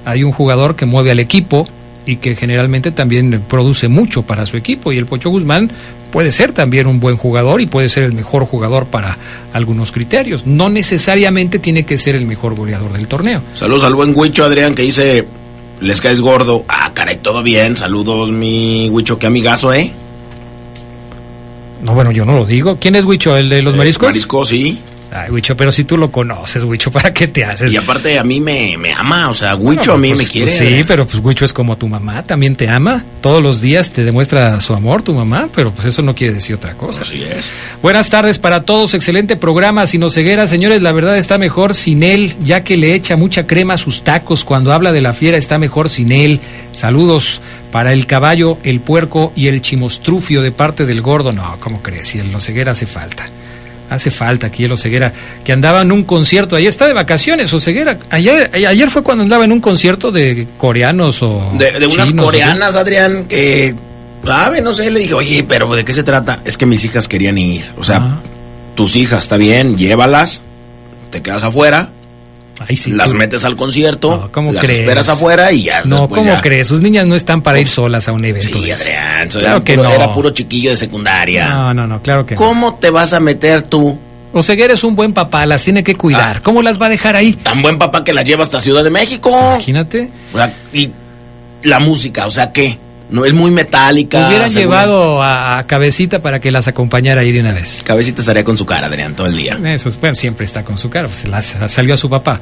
Hay 0.06 0.24
un 0.24 0.32
jugador 0.32 0.76
que 0.76 0.86
mueve 0.86 1.12
al 1.12 1.20
equipo 1.20 1.68
y 2.06 2.18
que 2.18 2.36
generalmente 2.36 2.92
también 2.92 3.44
produce 3.48 3.88
mucho 3.88 4.22
para 4.22 4.46
su 4.46 4.58
equipo 4.58 4.92
y 4.92 4.98
el 4.98 5.06
Pocho 5.06 5.30
Guzmán 5.30 5.72
puede 6.12 6.32
ser 6.32 6.52
también 6.52 6.86
un 6.86 7.00
buen 7.00 7.18
jugador 7.18 7.60
y 7.60 7.66
puede 7.66 7.90
ser 7.90 8.04
el 8.04 8.14
mejor 8.14 8.46
jugador 8.46 8.86
para 8.86 9.18
algunos 9.52 9.92
criterios. 9.92 10.46
No 10.46 10.70
necesariamente 10.70 11.58
tiene 11.58 11.86
que 11.86 11.98
ser 11.98 12.16
el 12.16 12.28
mejor 12.28 12.54
goleador 12.54 12.94
del 12.94 13.08
torneo. 13.08 13.42
Saludos 13.56 13.84
al 13.84 13.96
buen 13.96 14.16
Huicho 14.16 14.44
Adrián 14.44 14.76
que 14.76 14.84
dice, 14.84 15.26
les 15.82 16.02
caes 16.02 16.22
gordo. 16.22 16.66
Ah, 16.68 16.92
caray, 16.94 17.18
todo 17.18 17.42
bien. 17.42 17.76
Saludos 17.76 18.32
mi 18.32 18.90
Huicho, 18.90 19.18
qué 19.18 19.26
amigazo, 19.26 19.74
¿eh? 19.74 19.92
No, 21.84 21.94
bueno, 21.94 22.12
yo 22.12 22.24
no 22.26 22.36
lo 22.36 22.46
digo. 22.46 22.78
¿Quién 22.80 22.96
es 22.96 23.04
Huicho? 23.06 23.36
¿El 23.36 23.50
de 23.50 23.62
los 23.62 23.74
Eh, 23.74 23.78
mariscos? 23.78 24.08
Mariscos, 24.08 24.48
sí. 24.50 24.80
Ay, 25.16 25.30
Huicho, 25.30 25.56
pero 25.56 25.72
si 25.72 25.84
tú 25.84 25.96
lo 25.96 26.12
conoces, 26.12 26.64
Huicho, 26.64 26.90
¿para 26.92 27.14
qué 27.14 27.28
te 27.28 27.46
haces? 27.46 27.72
Y 27.72 27.78
aparte 27.78 28.18
a 28.18 28.24
mí 28.24 28.40
me, 28.40 28.78
me 28.78 28.92
ama, 28.92 29.30
o 29.30 29.34
sea, 29.34 29.56
Huicho 29.56 29.92
Bueno, 29.92 29.94
a 29.94 29.98
mí 29.98 30.10
pues, 30.10 30.20
me 30.20 30.28
quiere. 30.28 30.52
pues 30.58 30.58
sí, 30.58 30.84
pero 30.88 31.06
pues 31.06 31.24
Huicho 31.24 31.46
es 31.46 31.54
como 31.54 31.78
tu 31.78 31.88
mamá, 31.88 32.24
también 32.24 32.56
te 32.56 32.68
ama. 32.68 33.04
Todos 33.22 33.44
los 33.44 33.62
días 33.62 33.92
te 33.92 34.04
demuestra 34.04 34.60
su 34.60 34.74
amor 34.74 35.04
tu 35.04 35.14
mamá, 35.14 35.50
pero 35.54 35.72
pues 35.72 35.88
eso 35.88 36.02
no 36.02 36.16
quiere 36.16 36.34
decir 36.34 36.56
otra 36.56 36.74
cosa. 36.74 37.02
Así 37.02 37.22
es. 37.22 37.48
Buenas 37.82 38.10
tardes 38.10 38.40
para 38.40 38.64
todos, 38.64 38.94
excelente 38.96 39.36
programa, 39.36 39.86
Sino 39.86 40.10
Ceguera. 40.10 40.48
Señores, 40.48 40.82
la 40.82 40.92
verdad 40.92 41.18
está 41.18 41.38
mejor 41.38 41.76
sin 41.76 42.02
él, 42.02 42.34
ya 42.44 42.64
que 42.64 42.76
le 42.76 42.96
echa 42.96 43.16
mucha 43.16 43.46
crema 43.46 43.76
a 43.76 43.78
sus 43.78 44.04
tacos. 44.04 44.44
Cuando 44.44 44.74
habla 44.74 44.92
de 44.92 45.02
la 45.02 45.14
fiera 45.14 45.38
está 45.38 45.60
mejor 45.60 45.90
sin 45.90 46.12
él. 46.12 46.40
Saludos 46.74 47.40
para 47.72 47.94
el 47.94 48.08
caballo, 48.08 48.58
el 48.64 48.80
puerco 48.80 49.32
y 49.36 49.48
el 49.48 49.62
chimostrufio 49.62 50.42
de 50.42 50.52
parte 50.52 50.86
del 50.86 51.02
gordo. 51.02 51.32
No, 51.32 51.58
¿cómo 51.60 51.82
crees? 51.82 52.08
Si 52.08 52.20
el 52.20 52.34
Oseguera 52.34 52.72
hace 52.72 52.88
falta. 52.88 53.30
Hace 53.94 54.10
falta 54.12 54.48
aquí 54.48 54.64
el 54.66 54.72
Oseguera, 54.72 55.14
que 55.44 55.52
andaba 55.54 55.82
en 55.84 55.92
un 55.92 56.04
concierto. 56.04 56.56
Ayer 56.56 56.70
está 56.70 56.88
de 56.88 56.94
vacaciones, 56.94 57.54
Oseguera. 57.54 57.98
Ayer, 58.10 58.50
ayer 58.54 58.90
fue 58.90 59.04
cuando 59.04 59.24
andaba 59.24 59.46
en 59.46 59.52
un 59.52 59.60
concierto 59.62 60.12
de 60.12 60.48
coreanos 60.58 61.22
o. 61.22 61.52
De, 61.58 61.72
de 61.80 61.88
unas 61.88 62.12
coreanas, 62.14 62.76
Adrián, 62.76 63.26
que, 63.26 63.76
sabe, 64.26 64.62
no 64.62 64.74
sé, 64.74 64.90
le 64.90 65.02
dije, 65.02 65.14
oye, 65.14 65.44
pero 65.48 65.74
¿de 65.76 65.86
qué 65.86 65.94
se 65.94 66.04
trata? 66.04 66.40
Es 66.46 66.58
que 66.58 66.66
mis 66.66 66.84
hijas 66.86 67.08
querían 67.08 67.38
ir. 67.38 67.70
O 67.78 67.84
sea, 67.84 67.98
Ah. 67.98 68.20
tus 68.76 68.96
hijas, 68.96 69.24
está 69.24 69.38
bien, 69.38 69.78
llévalas, 69.78 70.42
te 71.12 71.22
quedas 71.22 71.44
afuera, 71.44 71.90
Ay, 72.68 72.76
sí, 72.76 72.92
las 72.92 73.12
tú- 73.12 73.18
metes 73.18 73.44
al 73.46 73.56
concierto, 73.56 74.16
No, 74.16 74.32
¿cómo 74.32 74.52
las 74.54 74.64
crees? 74.64 74.80
esperas 74.80 75.10
afuera 75.10 75.52
y 75.52 75.64
ya 75.64 75.82
No, 75.86 76.08
¿cómo 76.08 76.24
ya- 76.24 76.40
crees? 76.42 76.68
Sus 76.68 76.82
niñas 76.82 77.08
no 77.08 77.16
están 77.16 77.42
para 77.42 77.60
ir 77.60 77.68
solas 77.68 78.08
a 78.08 78.12
un 78.12 78.24
evento. 78.26 78.48
Sí. 78.60 78.72
Adrián, 78.72 79.28
Claro 79.30 79.48
era, 79.48 79.64
que 79.64 79.76
puro, 79.76 79.90
no. 79.90 79.96
era 79.96 80.12
puro 80.14 80.30
chiquillo 80.30 80.70
de 80.72 80.78
secundaria. 80.78 81.50
No, 81.50 81.74
no, 81.74 81.88
no, 81.88 82.02
claro 82.02 82.26
que 82.26 82.36
no. 82.36 82.42
¿Cómo 82.42 82.76
te 82.76 82.90
vas 82.92 83.14
a 83.14 83.20
meter 83.20 83.64
tú, 83.64 83.98
Oseguera 84.36 84.74
es 84.74 84.84
un 84.84 84.96
buen 84.96 85.14
papá, 85.14 85.46
las 85.46 85.64
tiene 85.64 85.84
que 85.84 85.94
cuidar. 85.96 86.38
Ah. 86.38 86.42
¿Cómo 86.44 86.62
las 86.64 86.82
va 86.82 86.88
a 86.88 86.90
dejar 86.90 87.16
ahí? 87.16 87.34
tan 87.34 87.62
buen 87.62 87.78
papá 87.78 88.04
que 88.04 88.14
la 88.14 88.24
lleva 88.24 88.42
hasta 88.44 88.60
Ciudad 88.60 88.84
de 88.84 88.90
México? 88.90 89.30
Imagínate. 89.30 90.10
O 90.34 90.38
sea, 90.38 90.52
y 90.74 90.90
la 91.64 91.80
música, 91.80 92.26
o 92.26 92.32
sea, 92.32 92.52
¿qué? 92.52 92.78
No 93.14 93.26
es 93.26 93.34
muy 93.34 93.52
metálica. 93.52 94.28
Hubieran 94.28 94.50
llevado 94.50 95.22
a, 95.22 95.60
a 95.60 95.64
Cabecita 95.68 96.22
para 96.22 96.40
que 96.40 96.52
las 96.52 96.68
acompañara 96.68 97.22
ahí 97.22 97.32
de 97.32 97.42
una 97.42 97.54
vez. 97.54 97.82
Cabecita 97.86 98.22
estaría 98.22 98.44
con 98.44 98.58
su 98.58 98.66
cara, 98.66 98.88
Adrián, 98.88 99.16
todo 99.16 99.28
el 99.28 99.38
día. 99.38 99.58
Eso 99.66 99.88
es, 99.90 100.00
bueno, 100.00 100.16
siempre 100.16 100.46
está 100.46 100.64
con 100.64 100.78
su 100.80 100.90
cara, 100.90 101.08
pues 101.08 101.26
la- 101.28 101.42
salió 101.42 101.94
a 101.94 101.98
su 101.98 102.10
papá. 102.10 102.40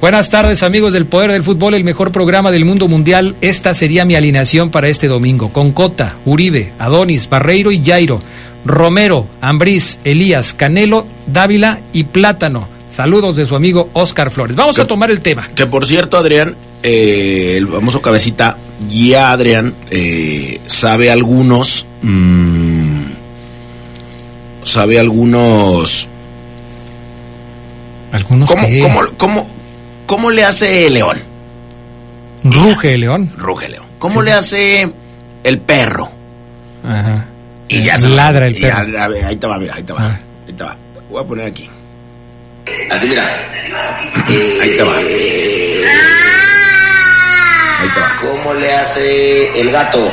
Buenas 0.00 0.28
tardes 0.28 0.64
amigos 0.64 0.92
del 0.92 1.06
Poder 1.06 1.30
del 1.30 1.44
Fútbol, 1.44 1.74
el 1.74 1.84
mejor 1.84 2.10
programa 2.10 2.50
del 2.50 2.64
mundo 2.64 2.88
mundial. 2.88 3.36
Esta 3.40 3.72
sería 3.74 4.04
mi 4.04 4.16
alineación 4.16 4.70
para 4.70 4.88
este 4.88 5.06
domingo. 5.06 5.50
Con 5.52 5.70
Cota, 5.70 6.16
Uribe, 6.24 6.72
Adonis, 6.80 7.28
Barreiro 7.28 7.70
y 7.70 7.80
Jairo. 7.84 8.20
Romero, 8.64 9.26
Ambriz, 9.40 10.00
Elías, 10.02 10.54
Canelo, 10.54 11.06
Dávila 11.28 11.78
y 11.92 12.04
Plátano. 12.04 12.66
Saludos 12.90 13.36
de 13.36 13.46
su 13.46 13.54
amigo 13.54 13.88
Oscar 13.92 14.30
Flores. 14.32 14.56
Vamos 14.56 14.78
a 14.80 14.86
tomar 14.86 15.10
el 15.12 15.20
tema. 15.20 15.48
Que 15.54 15.66
por 15.66 15.86
cierto, 15.86 16.16
Adrián, 16.18 16.56
eh, 16.82 17.54
el 17.56 17.68
famoso 17.68 18.02
cabecita, 18.02 18.56
ya 18.88 19.30
Adrián 19.32 19.74
eh, 19.90 20.60
sabe 20.66 21.10
algunos. 21.10 21.86
mm, 22.02 23.02
sabe 24.64 24.98
algunos. 24.98 26.08
Algunos 28.12 28.48
¿Cómo, 28.50 28.66
que 28.68 28.78
cómo, 28.80 29.00
cómo, 29.16 29.46
cómo 30.06 30.30
le 30.30 30.44
hace 30.44 30.88
León? 30.90 31.18
ruge 32.44 32.98
León. 32.98 33.30
Ruge 33.38 33.68
León. 33.68 33.86
¿Cómo 33.98 34.20
le 34.22 34.32
hace 34.32 34.90
el 35.44 35.58
perro? 35.60 36.10
Ajá. 36.84 37.24
Y 37.68 37.82
ya 37.84 37.94
Eh, 37.94 37.98
se 38.00 38.08
ladra 38.08 38.46
el 38.46 38.54
ya, 38.58 38.84
perro. 38.84 39.10
ver, 39.10 39.24
ahí 39.24 39.36
te 39.36 39.46
va, 39.46 39.58
mira, 39.58 39.74
ahí 39.76 39.82
te 39.82 39.92
va. 39.92 40.00
Ah. 40.02 40.20
Ahí 40.46 40.52
te 40.52 40.64
va. 40.64 40.76
Voy 41.10 41.22
a 41.22 41.26
poner 41.26 41.46
aquí. 41.46 41.70
Así, 42.90 43.06
mira. 43.08 43.24
Ahí 44.60 44.70
te 44.76 44.82
va. 44.82 44.94
Ahí 47.82 47.88
te 47.94 48.00
va. 48.00 48.16
¿Cómo 48.20 48.54
le 48.54 48.72
hace 48.74 49.60
el 49.60 49.72
gato? 49.72 50.12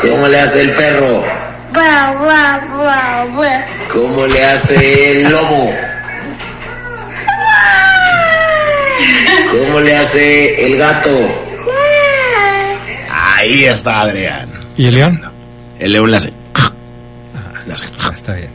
¿Cómo 0.00 0.26
le 0.26 0.40
hace 0.40 0.62
el 0.62 0.70
perro? 0.72 1.22
¿Cómo 3.92 4.26
le 4.26 4.44
hace 4.44 5.10
el 5.12 5.30
lobo? 5.30 5.72
¿Cómo 9.50 9.80
le 9.80 9.96
hace 9.96 10.66
el 10.66 10.78
gato? 10.78 11.10
Ahí 13.10 13.64
está 13.64 14.00
Adrián. 14.02 14.48
¿Y 14.76 14.86
el 14.86 14.94
León? 14.94 15.20
El 15.78 15.92
león 15.92 16.10
le 16.10 16.16
hace. 16.16 16.32
Le 17.66 17.74
hace. 17.74 17.86
Ah, 18.00 18.12
Está 18.14 18.34
bien. 18.34 18.50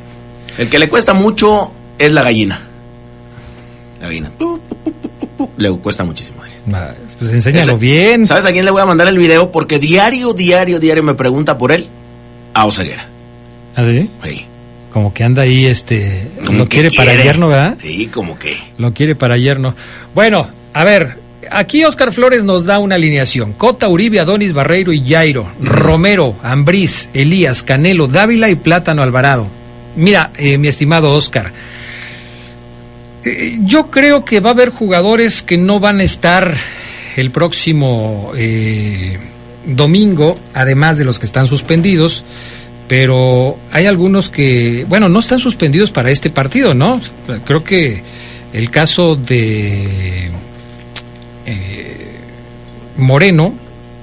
El 0.57 0.69
que 0.69 0.79
le 0.79 0.89
cuesta 0.89 1.13
mucho 1.13 1.71
es 1.99 2.11
la 2.13 2.23
gallina. 2.23 2.59
La 4.01 4.07
gallina. 4.07 4.31
Le 5.57 5.71
cuesta 5.77 6.03
muchísimo. 6.03 6.46
Ah, 6.73 6.91
Pues 7.19 7.31
enséñalo 7.31 7.73
Ese- 7.73 7.77
bien. 7.77 8.25
¿Sabes 8.27 8.45
a 8.45 8.51
quién 8.51 8.65
le 8.65 8.71
voy 8.71 8.81
a 8.81 8.85
mandar 8.85 9.07
el 9.07 9.17
video? 9.17 9.51
Porque 9.51 9.79
diario, 9.79 10.33
diario, 10.33 10.79
diario 10.79 11.03
me 11.03 11.13
pregunta 11.15 11.57
por 11.57 11.71
él. 11.71 11.87
A 12.53 12.65
Oseguera. 12.65 13.07
¿Así? 13.75 14.09
Sí. 14.23 14.45
Como 14.91 15.13
que 15.13 15.23
anda 15.23 15.43
ahí, 15.43 15.65
este, 15.65 16.27
Como 16.45 16.59
lo 16.59 16.63
que 16.69 16.79
quiere, 16.81 16.95
para 16.95 17.13
yerno, 17.15 17.47
¿verdad? 17.49 17.77
Sí, 17.79 18.07
como 18.07 18.37
que. 18.39 18.57
Lo 18.77 18.91
quiere 18.93 19.15
para 19.15 19.37
yerno. 19.37 19.75
Bueno, 20.15 20.47
a 20.73 20.83
ver, 20.83 21.17
aquí 21.51 21.83
Oscar 21.85 22.11
Flores 22.11 22.43
nos 22.43 22.65
da 22.65 22.79
una 22.79 22.95
alineación. 22.95 23.53
Cota, 23.53 23.87
Uribe, 23.87 24.19
Adonis, 24.19 24.53
Barreiro 24.53 24.91
y 24.91 25.07
Jairo. 25.07 25.51
Romero, 25.61 26.35
Ambriz, 26.41 27.09
Elías, 27.13 27.61
Canelo, 27.63 28.07
Dávila 28.07 28.49
y 28.49 28.55
Plátano 28.55 29.03
Alvarado. 29.03 29.47
Mira, 29.95 30.31
eh, 30.37 30.57
mi 30.57 30.67
estimado 30.67 31.13
Oscar, 31.13 31.51
eh, 33.23 33.59
yo 33.63 33.89
creo 33.89 34.25
que 34.25 34.39
va 34.39 34.51
a 34.51 34.53
haber 34.53 34.69
jugadores 34.69 35.43
que 35.43 35.57
no 35.57 35.79
van 35.79 35.99
a 35.99 36.03
estar 36.03 36.55
el 37.15 37.31
próximo 37.31 38.31
eh, 38.35 39.17
domingo, 39.65 40.37
además 40.53 40.97
de 40.97 41.05
los 41.05 41.19
que 41.19 41.25
están 41.25 41.47
suspendidos, 41.47 42.23
pero 42.87 43.57
hay 43.71 43.85
algunos 43.85 44.29
que, 44.29 44.85
bueno, 44.87 45.09
no 45.09 45.19
están 45.19 45.39
suspendidos 45.39 45.91
para 45.91 46.11
este 46.11 46.29
partido, 46.29 46.73
¿no? 46.73 47.01
Creo 47.43 47.63
que 47.63 48.01
el 48.53 48.69
caso 48.71 49.15
de 49.15 50.31
eh, 51.45 52.07
Moreno 52.97 53.53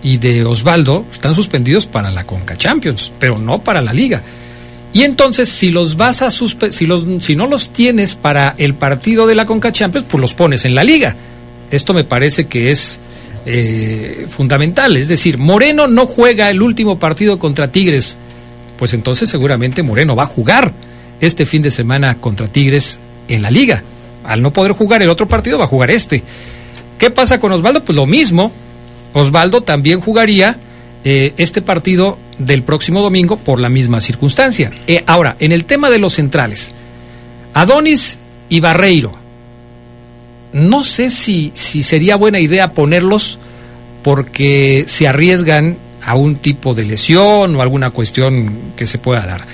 y 0.03 0.18
de 0.18 0.44
Osvaldo 0.44 1.07
están 1.12 1.35
suspendidos 1.35 1.87
para 1.87 2.11
la 2.11 2.24
Conca 2.24 2.57
Champions, 2.57 3.12
pero 3.18 3.38
no 3.38 3.61
para 3.61 3.81
la 3.81 3.92
liga. 3.92 4.22
Y 4.94 5.02
entonces, 5.02 5.48
si 5.48 5.72
los 5.72 5.96
vas 5.96 6.22
a 6.22 6.30
si 6.30 6.87
los 6.87 7.04
si 7.20 7.35
no 7.35 7.48
los 7.48 7.70
tienes 7.70 8.14
para 8.14 8.54
el 8.57 8.74
partido 8.74 9.26
de 9.26 9.35
la 9.35 9.44
Conca 9.44 9.72
Champions, 9.72 10.07
pues 10.09 10.20
los 10.20 10.35
pones 10.35 10.64
en 10.64 10.76
la 10.76 10.85
liga. 10.85 11.16
Esto 11.72 11.92
me 11.92 12.04
parece 12.04 12.46
que 12.46 12.70
es 12.70 13.00
eh, 13.44 14.26
fundamental. 14.30 14.96
Es 14.96 15.09
decir, 15.09 15.37
Moreno 15.37 15.88
no 15.88 16.07
juega 16.07 16.48
el 16.48 16.62
último 16.62 16.96
partido 17.00 17.40
contra 17.40 17.72
Tigres, 17.72 18.16
pues 18.78 18.94
entonces 18.94 19.28
seguramente 19.28 19.83
Moreno 19.83 20.14
va 20.14 20.22
a 20.22 20.26
jugar 20.26 20.72
este 21.20 21.44
fin 21.44 21.62
de 21.62 21.72
semana 21.72 22.14
contra 22.20 22.46
Tigres 22.46 23.00
en 23.26 23.42
la 23.42 23.50
liga. 23.50 23.83
Al 24.24 24.42
no 24.42 24.52
poder 24.52 24.72
jugar 24.72 25.02
el 25.02 25.11
otro 25.11 25.26
partido, 25.26 25.59
va 25.59 25.64
a 25.64 25.68
jugar 25.68 25.90
este. 25.90 26.22
¿Qué 26.98 27.11
pasa 27.11 27.40
con 27.40 27.50
Osvaldo? 27.50 27.85
Pues 27.85 27.96
lo 27.96 28.07
mismo. 28.07 28.52
Osvaldo 29.12 29.62
también 29.62 30.00
jugaría 30.00 30.57
eh, 31.04 31.35
este 31.37 31.62
partido 31.62 32.16
del 32.38 32.62
próximo 32.62 33.03
domingo 33.03 33.37
por 33.37 33.61
la 33.61 33.68
misma 33.68 34.01
circunstancia. 34.01 34.70
Eh, 34.87 35.03
ahora, 35.07 35.37
en 35.38 35.53
el 35.53 35.64
tema 35.64 35.90
de 35.90 35.99
los 35.99 36.14
centrales, 36.14 36.73
Adonis 37.55 38.18
y 38.49 38.61
Barreiro, 38.61 39.14
no 40.53 40.85
sé 40.85 41.11
si, 41.11 41.51
si 41.55 41.83
sería 41.83 42.16
buena 42.16 42.40
idea 42.40 42.73
ponerlos 42.73 43.38
porque 44.03 44.85
se 44.87 45.09
arriesgan 45.09 45.77
a 46.05 46.14
un 46.14 46.37
tipo 46.37 46.75
de 46.75 46.85
lesión 46.85 47.57
o 47.57 47.62
alguna 47.62 47.90
cuestión 47.90 48.53
que 48.77 48.87
se 48.87 48.99
pueda 48.99 49.27
dar. 49.27 49.44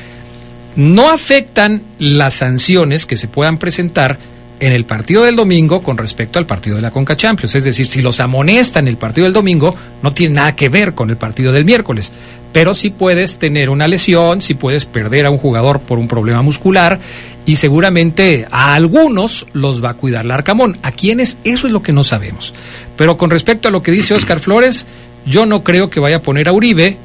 No 0.77 1.11
afectan 1.11 1.83
las 1.99 2.35
sanciones 2.35 3.07
que 3.07 3.17
se 3.17 3.29
puedan 3.29 3.59
presentar 3.59 4.19
en 4.61 4.73
el 4.73 4.85
partido 4.85 5.25
del 5.25 5.37
domingo 5.37 5.83
con 5.83 5.97
respecto 5.97 6.39
al 6.39 6.47
partido 6.47 6.77
de 6.77 6.83
la 6.83 6.91
Conca 6.91 7.17
Champions. 7.17 7.55
Es 7.55 7.65
decir, 7.65 7.87
si 7.87 8.03
los 8.03 8.21
amonestan 8.21 8.87
el 8.89 8.99
partido 8.99 9.25
del 9.25 9.33
domingo, 9.33 9.75
no 10.03 10.13
tiene 10.13 10.35
nada 10.35 10.55
que 10.55 10.69
ver 10.69 10.95
con 10.95 11.11
el 11.11 11.17
partido 11.17 11.51
del 11.51 11.65
miércoles. 11.65 12.13
Pero 12.53 12.75
sí 12.75 12.91
puedes 12.91 13.39
tener 13.39 13.71
una 13.71 13.87
lesión, 13.87 14.43
sí 14.43 14.55
puedes 14.55 14.85
perder 14.85 15.27
a 15.27 15.31
un 15.31 15.39
jugador 15.39 15.81
por 15.81 15.99
un 15.99 16.09
problema 16.09 16.43
muscular 16.43 16.99
y 17.47 17.57
seguramente 17.57 18.47
a 18.51 18.75
algunos 18.75 19.47
los 19.53 19.83
va 19.83 19.91
a 19.91 19.95
cuidar 19.95 20.25
la 20.25 20.35
Arcamón. 20.35 20.77
A 20.83 20.93
quienes, 20.93 21.39
eso 21.45 21.67
es 21.67 21.73
lo 21.73 21.83
que 21.83 21.93
no 21.93 22.05
sabemos. 22.05 22.55
Pero 22.97 23.17
con 23.17 23.31
respecto 23.31 23.69
a 23.69 23.71
lo 23.71 23.83
que 23.83 23.93
dice 23.93 24.15
Oscar 24.15 24.41
Flores, 24.41 24.87
yo 25.27 25.47
no 25.47 25.63
creo 25.63 25.91
que 25.91 26.01
vaya 26.01 26.17
a 26.17 26.23
poner 26.23 26.49
a 26.49 26.53
Uribe 26.53 26.97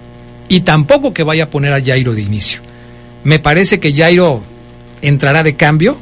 y 0.48 0.62
tampoco 0.62 1.14
que 1.14 1.24
vaya 1.24 1.46
a 1.46 1.50
poner 1.50 1.74
a 1.74 1.84
Jairo 1.84 2.14
de 2.14 2.22
inicio. 2.22 2.62
Me 3.24 3.40
parece 3.40 3.80
que 3.80 3.94
Jairo 3.94 4.42
entrará 5.02 5.44
de 5.44 5.56
cambio, 5.56 5.98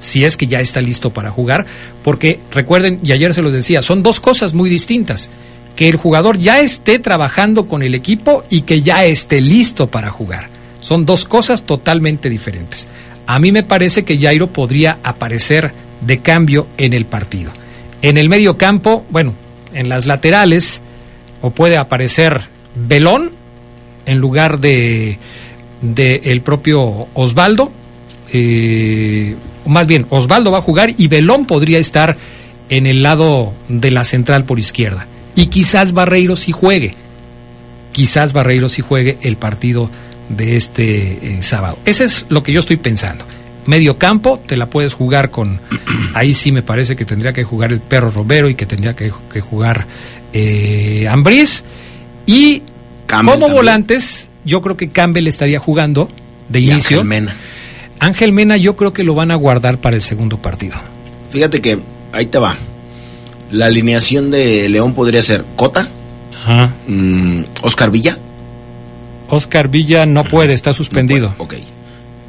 si 0.00 0.24
es 0.24 0.36
que 0.36 0.46
ya 0.46 0.60
está 0.60 0.80
listo 0.80 1.10
para 1.10 1.30
jugar, 1.30 1.66
porque 2.02 2.40
recuerden, 2.50 3.00
y 3.02 3.12
ayer 3.12 3.34
se 3.34 3.42
los 3.42 3.52
decía, 3.52 3.82
son 3.82 4.02
dos 4.02 4.20
cosas 4.20 4.54
muy 4.54 4.68
distintas. 4.70 5.30
Que 5.76 5.88
el 5.88 5.96
jugador 5.96 6.38
ya 6.38 6.60
esté 6.60 6.98
trabajando 6.98 7.66
con 7.66 7.82
el 7.82 7.94
equipo 7.94 8.44
y 8.50 8.62
que 8.62 8.82
ya 8.82 9.04
esté 9.04 9.40
listo 9.40 9.88
para 9.88 10.10
jugar. 10.10 10.48
Son 10.80 11.06
dos 11.06 11.24
cosas 11.24 11.62
totalmente 11.62 12.28
diferentes. 12.28 12.88
A 13.26 13.38
mí 13.38 13.52
me 13.52 13.62
parece 13.62 14.04
que 14.04 14.18
Jairo 14.18 14.48
podría 14.48 14.98
aparecer 15.02 15.72
de 16.00 16.18
cambio 16.18 16.66
en 16.76 16.92
el 16.92 17.06
partido. 17.06 17.50
En 18.02 18.18
el 18.18 18.28
medio 18.28 18.58
campo, 18.58 19.04
bueno, 19.10 19.34
en 19.72 19.88
las 19.88 20.06
laterales, 20.06 20.82
o 21.40 21.50
puede 21.50 21.76
aparecer 21.76 22.42
Belón 22.74 23.32
en 24.06 24.18
lugar 24.18 24.60
de, 24.60 25.18
el 25.82 26.40
propio 26.42 27.08
Osvaldo, 27.14 27.72
eh, 28.32 29.36
más 29.66 29.86
bien 29.86 30.06
Osvaldo 30.10 30.50
va 30.50 30.58
a 30.58 30.62
jugar 30.62 30.94
y 30.96 31.08
Belón 31.08 31.46
podría 31.46 31.78
estar 31.78 32.16
en 32.68 32.86
el 32.86 33.02
lado 33.02 33.52
de 33.68 33.90
la 33.90 34.04
central 34.04 34.44
por 34.44 34.58
izquierda. 34.58 35.06
Y 35.34 35.46
quizás 35.46 35.92
Barreiro 35.92 36.36
sí 36.36 36.52
juegue, 36.52 36.94
quizás 37.92 38.32
Barreiro 38.32 38.68
sí 38.68 38.82
juegue 38.82 39.18
el 39.22 39.36
partido 39.36 39.90
de 40.28 40.56
este 40.56 41.36
eh, 41.36 41.42
sábado. 41.42 41.78
Ese 41.84 42.04
es 42.04 42.26
lo 42.28 42.42
que 42.42 42.52
yo 42.52 42.60
estoy 42.60 42.76
pensando. 42.76 43.24
Medio 43.66 43.98
campo, 43.98 44.40
te 44.46 44.56
la 44.56 44.66
puedes 44.66 44.94
jugar 44.94 45.30
con. 45.30 45.60
Ahí 46.14 46.34
sí 46.34 46.52
me 46.52 46.62
parece 46.62 46.96
que 46.96 47.04
tendría 47.04 47.32
que 47.32 47.44
jugar 47.44 47.72
el 47.72 47.80
perro 47.80 48.10
Romero 48.10 48.48
y 48.48 48.54
que 48.54 48.66
tendría 48.66 48.94
que, 48.94 49.12
que 49.32 49.40
jugar 49.40 49.86
eh, 50.32 51.06
Ambriz. 51.08 51.64
Y 52.26 52.62
Campbell 53.06 53.32
como 53.32 53.46
también. 53.46 53.52
volantes, 53.52 54.28
yo 54.44 54.60
creo 54.60 54.76
que 54.76 54.88
Campbell 54.88 55.26
estaría 55.26 55.58
jugando 55.58 56.08
de 56.48 56.60
Y 56.60 56.70
inicio. 56.70 56.98
Ángel 56.98 57.08
Mena. 57.08 57.34
Ángel 58.00 58.32
Mena, 58.32 58.56
yo 58.56 58.76
creo 58.76 58.92
que 58.92 59.04
lo 59.04 59.14
van 59.14 59.30
a 59.30 59.34
guardar 59.34 59.78
para 59.78 59.96
el 59.96 60.02
segundo 60.02 60.38
partido. 60.38 60.76
Fíjate 61.30 61.60
que 61.60 61.78
ahí 62.12 62.26
te 62.26 62.38
va. 62.38 62.56
La 63.54 63.66
alineación 63.66 64.32
de 64.32 64.68
León 64.68 64.94
podría 64.94 65.22
ser 65.22 65.44
Cota, 65.54 65.88
mm, 66.88 67.40
Oscar 67.62 67.90
Villa, 67.92 68.18
Oscar 69.28 69.68
Villa 69.68 70.06
no 70.06 70.24
puede, 70.24 70.54
está 70.54 70.72
suspendido. 70.72 71.34
ok. 71.38 71.54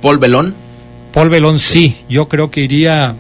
Paul 0.02 0.20
Belón, 0.20 0.54
Paul 1.12 1.30
Belón 1.30 1.58
sí, 1.58 1.98
yo 2.08 2.28
creo 2.28 2.52
que 2.52 2.62
iría 2.62 3.16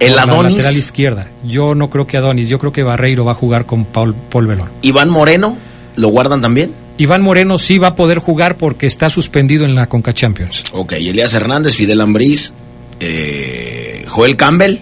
el 0.00 0.08
por 0.08 0.16
la 0.16 0.22
Adonis, 0.22 0.56
lateral 0.56 0.76
izquierda. 0.76 1.28
Yo 1.44 1.74
no 1.74 1.90
creo 1.90 2.06
que 2.06 2.16
Adonis, 2.16 2.48
yo 2.48 2.58
creo 2.58 2.72
que 2.72 2.82
Barreiro 2.82 3.26
va 3.26 3.32
a 3.32 3.34
jugar 3.34 3.66
con 3.66 3.84
Paul, 3.84 4.14
Paul 4.14 4.46
Belón. 4.46 4.70
Iván 4.80 5.10
Moreno, 5.10 5.58
¿lo 5.96 6.08
guardan 6.08 6.40
también? 6.40 6.72
Iván 6.96 7.20
Moreno 7.20 7.58
sí 7.58 7.76
va 7.76 7.88
a 7.88 7.94
poder 7.94 8.20
jugar 8.20 8.56
porque 8.56 8.86
está 8.86 9.10
suspendido 9.10 9.66
en 9.66 9.74
la 9.74 9.86
Conca 9.86 10.14
Champions. 10.14 10.64
Ok, 10.72 10.92
Elías 10.92 11.34
Hernández, 11.34 11.74
Fidel 11.74 12.00
Ambriz, 12.00 12.54
eh, 13.00 14.06
Joel 14.08 14.36
Campbell, 14.36 14.78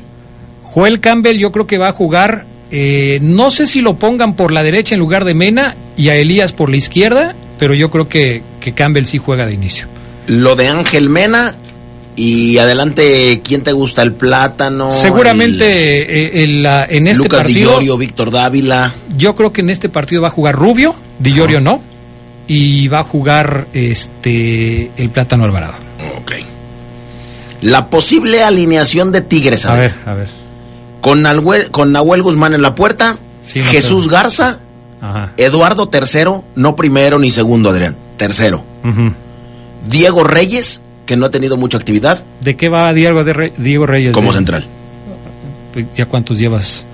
Joel 0.63 1.01
Campbell 1.01 1.39
yo 1.39 1.53
creo 1.53 1.67
que 1.67 1.77
va 1.77 1.89
a 1.89 1.93
jugar, 1.93 2.47
eh, 2.73 3.19
no 3.23 3.51
sé 3.51 3.67
si 3.67 3.81
lo 3.83 3.95
pongan 3.95 4.35
por 4.35 4.51
la 4.51 4.63
derecha 4.63 4.95
en 4.95 4.99
lugar 5.01 5.25
de 5.25 5.35
Mena 5.35 5.77
y 5.97 6.09
a 6.09 6.17
Elías 6.17 6.53
por 6.53 6.71
la 6.71 6.77
izquierda, 6.79 7.35
pero 7.59 7.75
yo 7.75 7.91
creo 7.91 8.09
que, 8.09 8.43
que 8.61 8.73
Campbell 8.73 9.05
sí 9.05 9.19
juega 9.19 9.47
de 9.47 9.53
inicio. 9.55 9.87
lo 10.27 10.57
de 10.57 10.69
Ángel 10.69 11.09
Mena 11.09 11.55
y 12.17 12.59
adelante, 12.59 13.41
¿quién 13.45 13.63
te 13.63 13.73
gusta? 13.73 14.03
El 14.03 14.13
Plátano. 14.13 14.91
Seguramente 14.93 16.43
el- 16.45 16.67
eh, 16.67 16.87
en, 16.91 17.07
este 17.07 17.23
Lucas 17.23 17.41
partido, 17.43 17.73
Llorio, 17.75 17.97
Víctor 17.97 18.31
Dávila. 18.31 18.93
yo 19.17 19.35
creo 19.35 19.53
que 19.53 19.61
en 19.63 19.71
este 19.71 19.89
partido 19.89 20.21
va 20.23 20.29
a 20.29 20.31
jugar 20.33 20.55
Rubio, 20.55 20.95
Di 21.19 21.33
Llorio 21.33 21.61
no, 21.61 21.81
y 22.47 22.89
va 22.89 22.99
a 23.01 23.05
jugar 23.05 23.67
este 23.73 24.91
el 24.97 25.11
Plátano 25.11 25.45
Alvarado. 25.45 25.75
Ok. 26.19 26.33
La 27.63 27.89
posible 27.89 28.43
alineación 28.43 29.13
de 29.13 29.23
Tigres, 29.23 29.65
A 29.67 29.75
ver, 29.77 29.95
a 30.05 30.15
ver. 30.15 30.29
Con, 31.03 31.21
Nahuel, 31.21 31.71
con 31.71 31.93
Nahuel 31.93 32.23
Guzmán 32.23 32.55
en 32.55 32.63
la 32.63 32.75
puerta, 32.75 33.17
Sí, 33.45 33.59
no 33.59 33.65
Jesús. 33.67 34.09
Garza, 34.09 34.59
Ajá. 35.03 35.33
Eduardo 35.37 35.89
tercero, 35.89 36.45
no 36.55 36.77
primero 36.77 37.19
ni 37.19 37.31
segundo, 37.31 37.69
Adrián, 37.71 37.95
tercero. 38.17 38.65
Diego 39.89 40.25
Reyes, 40.25 40.81
que 41.07 41.17
no 41.17 41.27
ha 41.27 41.31
tenido 41.31 41.57
mucha 41.57 41.77
actividad, 41.79 42.23
¿De 42.41 42.57
qué 42.57 42.69
va 42.69 42.93
Diego, 42.95 43.25
de 43.25 43.33
Re- 43.33 43.53
Diego 43.59 43.85
Reyes? 43.87 44.13
como 44.15 44.29
De- 44.29 44.35
central. 44.35 44.65
Pues, 45.73 45.87
¿Ya 45.97 46.07
cuántos 46.07 46.39
llevas? 46.39 46.87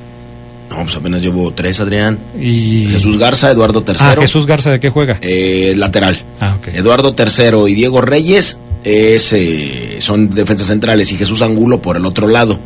No, 0.70 0.76
pues 0.82 0.96
apenas 0.96 1.22
llevo 1.22 1.50
tres, 1.52 1.80
Adrián. 1.80 2.18
Y... 2.38 2.86
Jesús 2.90 3.18
Garza, 3.18 3.50
Eduardo 3.50 3.80
Ah, 3.80 3.84
tercero, 3.84 4.20
Jesús 4.22 4.46
Garza, 4.46 4.70
¿de 4.70 4.80
qué 4.80 4.90
juega? 4.90 5.18
eh, 5.22 5.72
lateral. 5.76 6.20
Ah. 6.40 6.56
Eduardo 6.72 7.14
tercero 7.14 7.68
y 7.68 7.74
Diego 7.74 8.00
Reyes 8.00 8.58
es, 8.84 9.32
eh, 9.32 9.96
son 10.00 10.30
defensas 10.30 10.66
centrales 10.68 11.10
y 11.12 11.16
Jesús 11.16 11.42
Angulo 11.42 11.80
por 11.82 11.96
el 11.96 12.06
otro 12.06 12.26
lado. 12.28 12.58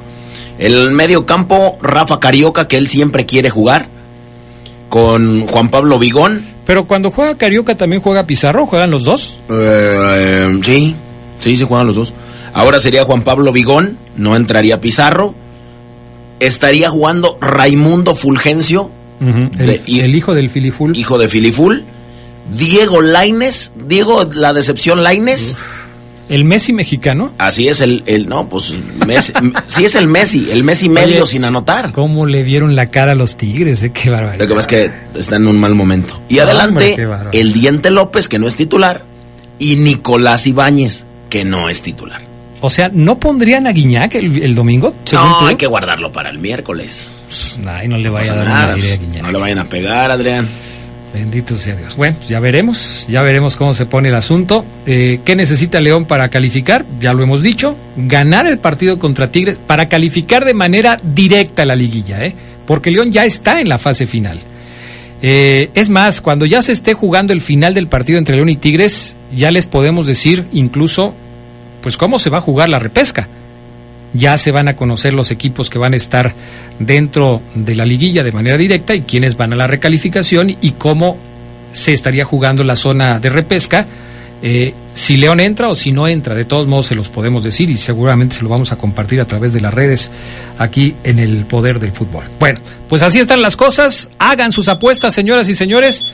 El 0.67 0.91
medio 0.93 1.27
campo, 1.27 1.77
Rafa 1.83 2.21
Carioca, 2.21 2.69
que 2.69 2.77
él 2.77 2.87
siempre 2.89 3.27
quiere 3.27 3.51
jugar, 3.51 3.89
con 4.89 5.47
Juan 5.49 5.71
Pablo 5.71 5.99
Vigón. 5.99 6.45
Pero 6.67 6.85
cuando 6.85 7.11
juega 7.11 7.37
Carioca 7.37 7.77
también 7.77 8.01
juega 8.03 8.27
Pizarro, 8.27 8.67
¿juegan 8.67 8.91
los 8.91 9.05
dos? 9.05 9.39
Eh, 9.51 10.61
sí, 10.63 10.95
sí, 11.41 11.57
se 11.57 11.65
juegan 11.65 11.87
los 11.87 11.97
dos. 11.97 12.13
Ahora 12.53 12.79
sería 12.79 13.05
Juan 13.05 13.25
Pablo 13.25 13.51
Vigón, 13.53 13.99
no 14.17 14.37
entraría 14.37 14.81
Pizarro. 14.81 15.35
Estaría 16.41 16.91
jugando 16.91 17.39
Raimundo 17.41 18.15
Fulgencio, 18.15 18.91
El, 19.21 19.51
De- 19.59 19.83
y- 19.87 20.01
el 20.01 20.15
hijo 20.15 20.35
del 20.35 20.51
Filiful. 20.51 20.97
hijo 20.97 21.19
de 21.19 21.29
Filiful. 21.29 21.85
Diego 22.57 23.01
Laines, 23.01 23.73
Diego, 23.87 24.25
la 24.35 24.53
decepción 24.53 25.03
Laines. 25.05 25.57
¿El 26.29 26.45
Messi 26.45 26.73
mexicano? 26.73 27.33
Así 27.39 27.69
es 27.69 27.81
el, 27.81 28.03
el 28.07 28.29
no, 28.29 28.49
pues 28.49 28.73
Messi, 29.07 29.33
sí 29.69 29.85
es 29.85 29.95
el 29.95 30.09
Messi, 30.09 30.51
el 30.51 30.65
Messi 30.65 30.89
medio 30.89 31.23
Oye, 31.23 31.27
sin 31.27 31.45
anotar. 31.45 31.93
¿Cómo 31.93 32.25
le 32.27 32.43
vieron 32.43 32.75
la 32.77 32.91
cara 32.91 33.13
a 33.13 33.15
los 33.15 33.37
Tigres? 33.37 33.83
eh? 33.83 33.93
Qué 33.93 34.09
barbaridad. 34.09 34.39
Lo 34.45 34.49
que 34.49 34.55
pasa 34.55 34.77
es 34.77 34.89
que 35.13 35.19
está 35.19 35.37
en 35.37 35.47
un 35.47 35.59
mal 35.61 35.75
momento. 35.75 36.21
Y 36.29 36.37
No, 36.37 36.43
adelante, 36.43 37.07
hombre, 37.07 37.29
el 37.39 37.53
Diente 37.53 37.91
López, 37.91 38.29
que 38.29 38.39
no 38.39 38.47
es 38.47 38.57
titular, 38.57 39.03
y 39.59 39.77
Nicolás 39.77 40.47
Ibáñez, 40.47 41.05
que 41.29 41.45
no 41.45 41.69
es 41.69 41.83
titular. 41.83 42.23
O 42.65 42.71
sea, 42.71 42.89
¿no 42.93 43.19
pondrían 43.19 43.67
a 43.67 43.73
Guiñac 43.73 44.15
el, 44.15 44.41
el 44.41 44.55
domingo? 44.55 44.95
No, 45.13 45.39
tú? 45.41 45.47
hay 45.47 45.57
que 45.57 45.67
guardarlo 45.67 46.13
para 46.13 46.31
el 46.31 46.39
miércoles. 46.39 47.25
Ay, 47.67 47.89
no 47.89 47.99
le 47.99 48.09
vaya 48.09 48.31
pasa 48.31 48.33
a 48.35 48.37
dar 48.37 48.47
nada, 48.47 48.75
una 48.75 48.79
idea 48.85 48.95
a 48.95 48.97
Guiñac. 48.99 49.23
No 49.23 49.33
le 49.33 49.39
vayan 49.39 49.59
a 49.59 49.65
pegar, 49.65 50.11
Adrián. 50.13 50.49
Bendito 51.13 51.57
sea 51.57 51.77
Dios. 51.77 51.97
Bueno, 51.97 52.17
ya 52.27 52.41
veremos, 52.41 53.07
ya 53.09 53.23
veremos 53.23 53.57
cómo 53.57 53.75
se 53.75 53.85
pone 53.85 54.09
el 54.09 54.15
asunto. 54.15 54.65
Eh, 54.87 55.21
¿Qué 55.25 55.37
necesita 55.37 55.81
León 55.81 56.07
para 56.07 56.31
calificar? 56.31 56.87
Ya 57.01 57.13
lo 57.13 57.23
hemos 57.23 57.43
dicho, 57.43 57.77
ganar 57.97 58.47
el 58.47 58.59
partido 58.59 58.99
contra 58.99 59.31
Tigres 59.31 59.59
para 59.67 59.89
calificar 59.89 60.45
de 60.45 60.55
manera 60.55 60.99
directa 61.03 61.67
la 61.67 61.77
liguilla, 61.77 62.25
¿eh? 62.25 62.35
porque 62.67 62.91
León 62.91 63.13
ya 63.13 63.27
está 63.27 63.61
en 63.61 63.69
la 63.69 63.77
fase 63.77 64.07
final. 64.07 64.41
Eh, 65.21 65.71
es 65.75 65.91
más, 65.91 66.21
cuando 66.21 66.47
ya 66.47 66.63
se 66.63 66.73
esté 66.73 66.95
jugando 66.95 67.33
el 67.33 67.43
final 67.43 67.75
del 67.75 67.89
partido 67.89 68.19
entre 68.19 68.37
León 68.37 68.49
y 68.49 68.57
Tigres, 68.57 69.15
ya 69.37 69.51
les 69.51 69.67
podemos 69.67 70.07
decir 70.07 70.47
incluso, 70.53 71.15
pues 71.83 71.99
cómo 71.99 72.19
se 72.19 72.31
va 72.31 72.39
a 72.39 72.43
jugar 72.43 72.71
la 72.71 72.79
repesca. 72.79 73.29
Ya 74.15 74.37
se 74.39 74.51
van 74.51 74.69
a 74.69 74.77
conocer 74.77 75.13
los 75.15 75.31
equipos 75.31 75.71
que 75.71 75.79
van 75.79 75.95
a 75.95 75.97
estar 75.97 76.35
dentro 76.79 77.41
de 77.55 77.75
la 77.75 77.85
liguilla 77.87 78.23
de 78.23 78.33
manera 78.33 78.59
directa 78.59 78.95
y 78.95 79.03
quiénes 79.03 79.37
van 79.37 79.53
a 79.53 79.57
la 79.57 79.67
recalificación 79.67 80.51
y 80.61 80.73
cómo 80.73 81.17
se 81.73 81.93
estaría 81.93 82.25
jugando 82.25 82.65
la 82.65 82.77
zona 82.77 83.19
de 83.19 83.31
repesca. 83.31 83.87
eh, 84.43 84.75
si 84.93 85.17
León 85.17 85.41
entra 85.41 85.69
o 85.69 85.75
si 85.75 85.93
no 85.93 86.07
entra, 86.09 86.35
de 86.35 86.45
todos 86.45 86.67
modos 86.67 86.87
se 86.87 86.95
los 86.95 87.09
podemos 87.09 87.43
decir 87.43 87.71
y 87.71 87.77
seguramente 87.77 88.37
se 88.37 88.43
lo 88.43 88.49
vamos 88.49 88.73
a 88.73 88.77
compartir 88.77 89.21
a 89.21 89.25
través 89.25 89.53
de 89.53 89.61
las 89.61 89.73
redes 89.73 90.11
aquí 90.59 90.95
en 91.05 91.19
el 91.19 91.45
poder 91.47 91.79
del 91.79 91.93
fútbol. 91.93 92.25
Bueno, 92.39 92.61
pues 92.89 93.03
así 93.03 93.19
están 93.19 93.41
las 93.41 93.57
cosas. 93.57 94.11
Hagan 94.19 94.53
sus 94.53 94.69
apuestas, 94.69 95.15
señoras 95.15 95.49
y 95.49 95.55
señores. 95.55 96.05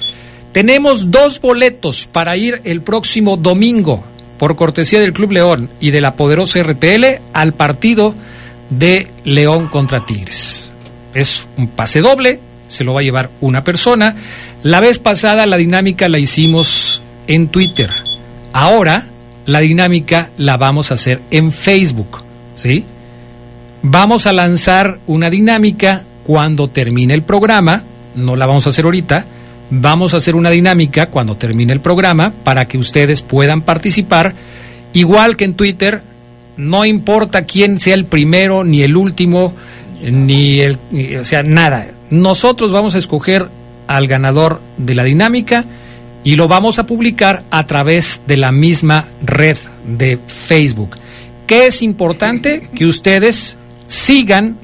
Tenemos 0.52 1.10
dos 1.10 1.40
boletos 1.40 2.06
para 2.10 2.36
ir 2.36 2.60
el 2.64 2.82
próximo 2.82 3.36
domingo 3.36 4.04
por 4.38 4.56
cortesía 4.56 5.00
del 5.00 5.12
Club 5.12 5.32
León 5.32 5.68
y 5.80 5.90
de 5.90 6.00
la 6.00 6.14
poderosa 6.14 6.62
RPL 6.62 7.20
al 7.32 7.52
partido 7.52 8.14
de 8.70 9.08
León 9.24 9.68
contra 9.68 10.06
Tigres. 10.06 10.70
Es 11.14 11.46
un 11.56 11.68
pase 11.68 12.00
doble, 12.00 12.40
se 12.68 12.84
lo 12.84 12.94
va 12.94 13.00
a 13.00 13.02
llevar 13.04 13.30
una 13.40 13.64
persona. 13.64 14.16
La 14.62 14.80
vez 14.80 14.98
pasada 14.98 15.46
la 15.46 15.56
dinámica 15.56 16.08
la 16.08 16.18
hicimos 16.18 17.02
en 17.26 17.48
Twitter. 17.48 17.90
Ahora 18.52 19.06
la 19.46 19.60
dinámica 19.60 20.30
la 20.36 20.56
vamos 20.56 20.90
a 20.90 20.94
hacer 20.94 21.20
en 21.30 21.52
Facebook, 21.52 22.22
¿sí? 22.54 22.84
Vamos 23.82 24.26
a 24.26 24.32
lanzar 24.32 24.98
una 25.06 25.30
dinámica 25.30 26.02
cuando 26.24 26.68
termine 26.68 27.14
el 27.14 27.22
programa, 27.22 27.82
no 28.14 28.36
la 28.36 28.44
vamos 28.44 28.66
a 28.66 28.70
hacer 28.70 28.84
ahorita, 28.84 29.24
vamos 29.70 30.14
a 30.14 30.18
hacer 30.18 30.36
una 30.36 30.50
dinámica 30.50 31.06
cuando 31.06 31.36
termine 31.36 31.72
el 31.72 31.80
programa 31.80 32.32
para 32.44 32.66
que 32.66 32.78
ustedes 32.78 33.22
puedan 33.22 33.62
participar, 33.62 34.34
igual 34.92 35.36
que 35.36 35.44
en 35.44 35.54
Twitter, 35.54 36.02
no 36.56 36.84
importa 36.84 37.44
quién 37.44 37.78
sea 37.78 37.94
el 37.94 38.04
primero 38.04 38.64
ni 38.64 38.82
el 38.82 38.96
último, 38.96 39.54
ni 40.02 40.60
el, 40.60 40.78
o 41.20 41.24
sea, 41.24 41.42
nada. 41.42 41.88
Nosotros 42.10 42.72
vamos 42.72 42.94
a 42.94 42.98
escoger 42.98 43.48
al 43.86 44.06
ganador 44.06 44.60
de 44.76 44.94
la 44.94 45.04
dinámica 45.04 45.64
y 46.24 46.36
lo 46.36 46.48
vamos 46.48 46.78
a 46.78 46.86
publicar 46.86 47.42
a 47.50 47.66
través 47.66 48.22
de 48.26 48.36
la 48.36 48.52
misma 48.52 49.06
red 49.22 49.56
de 49.86 50.18
Facebook. 50.26 50.96
¿Qué 51.46 51.66
es 51.66 51.80
importante? 51.80 52.68
Que 52.74 52.86
ustedes 52.86 53.56
sigan 53.86 54.58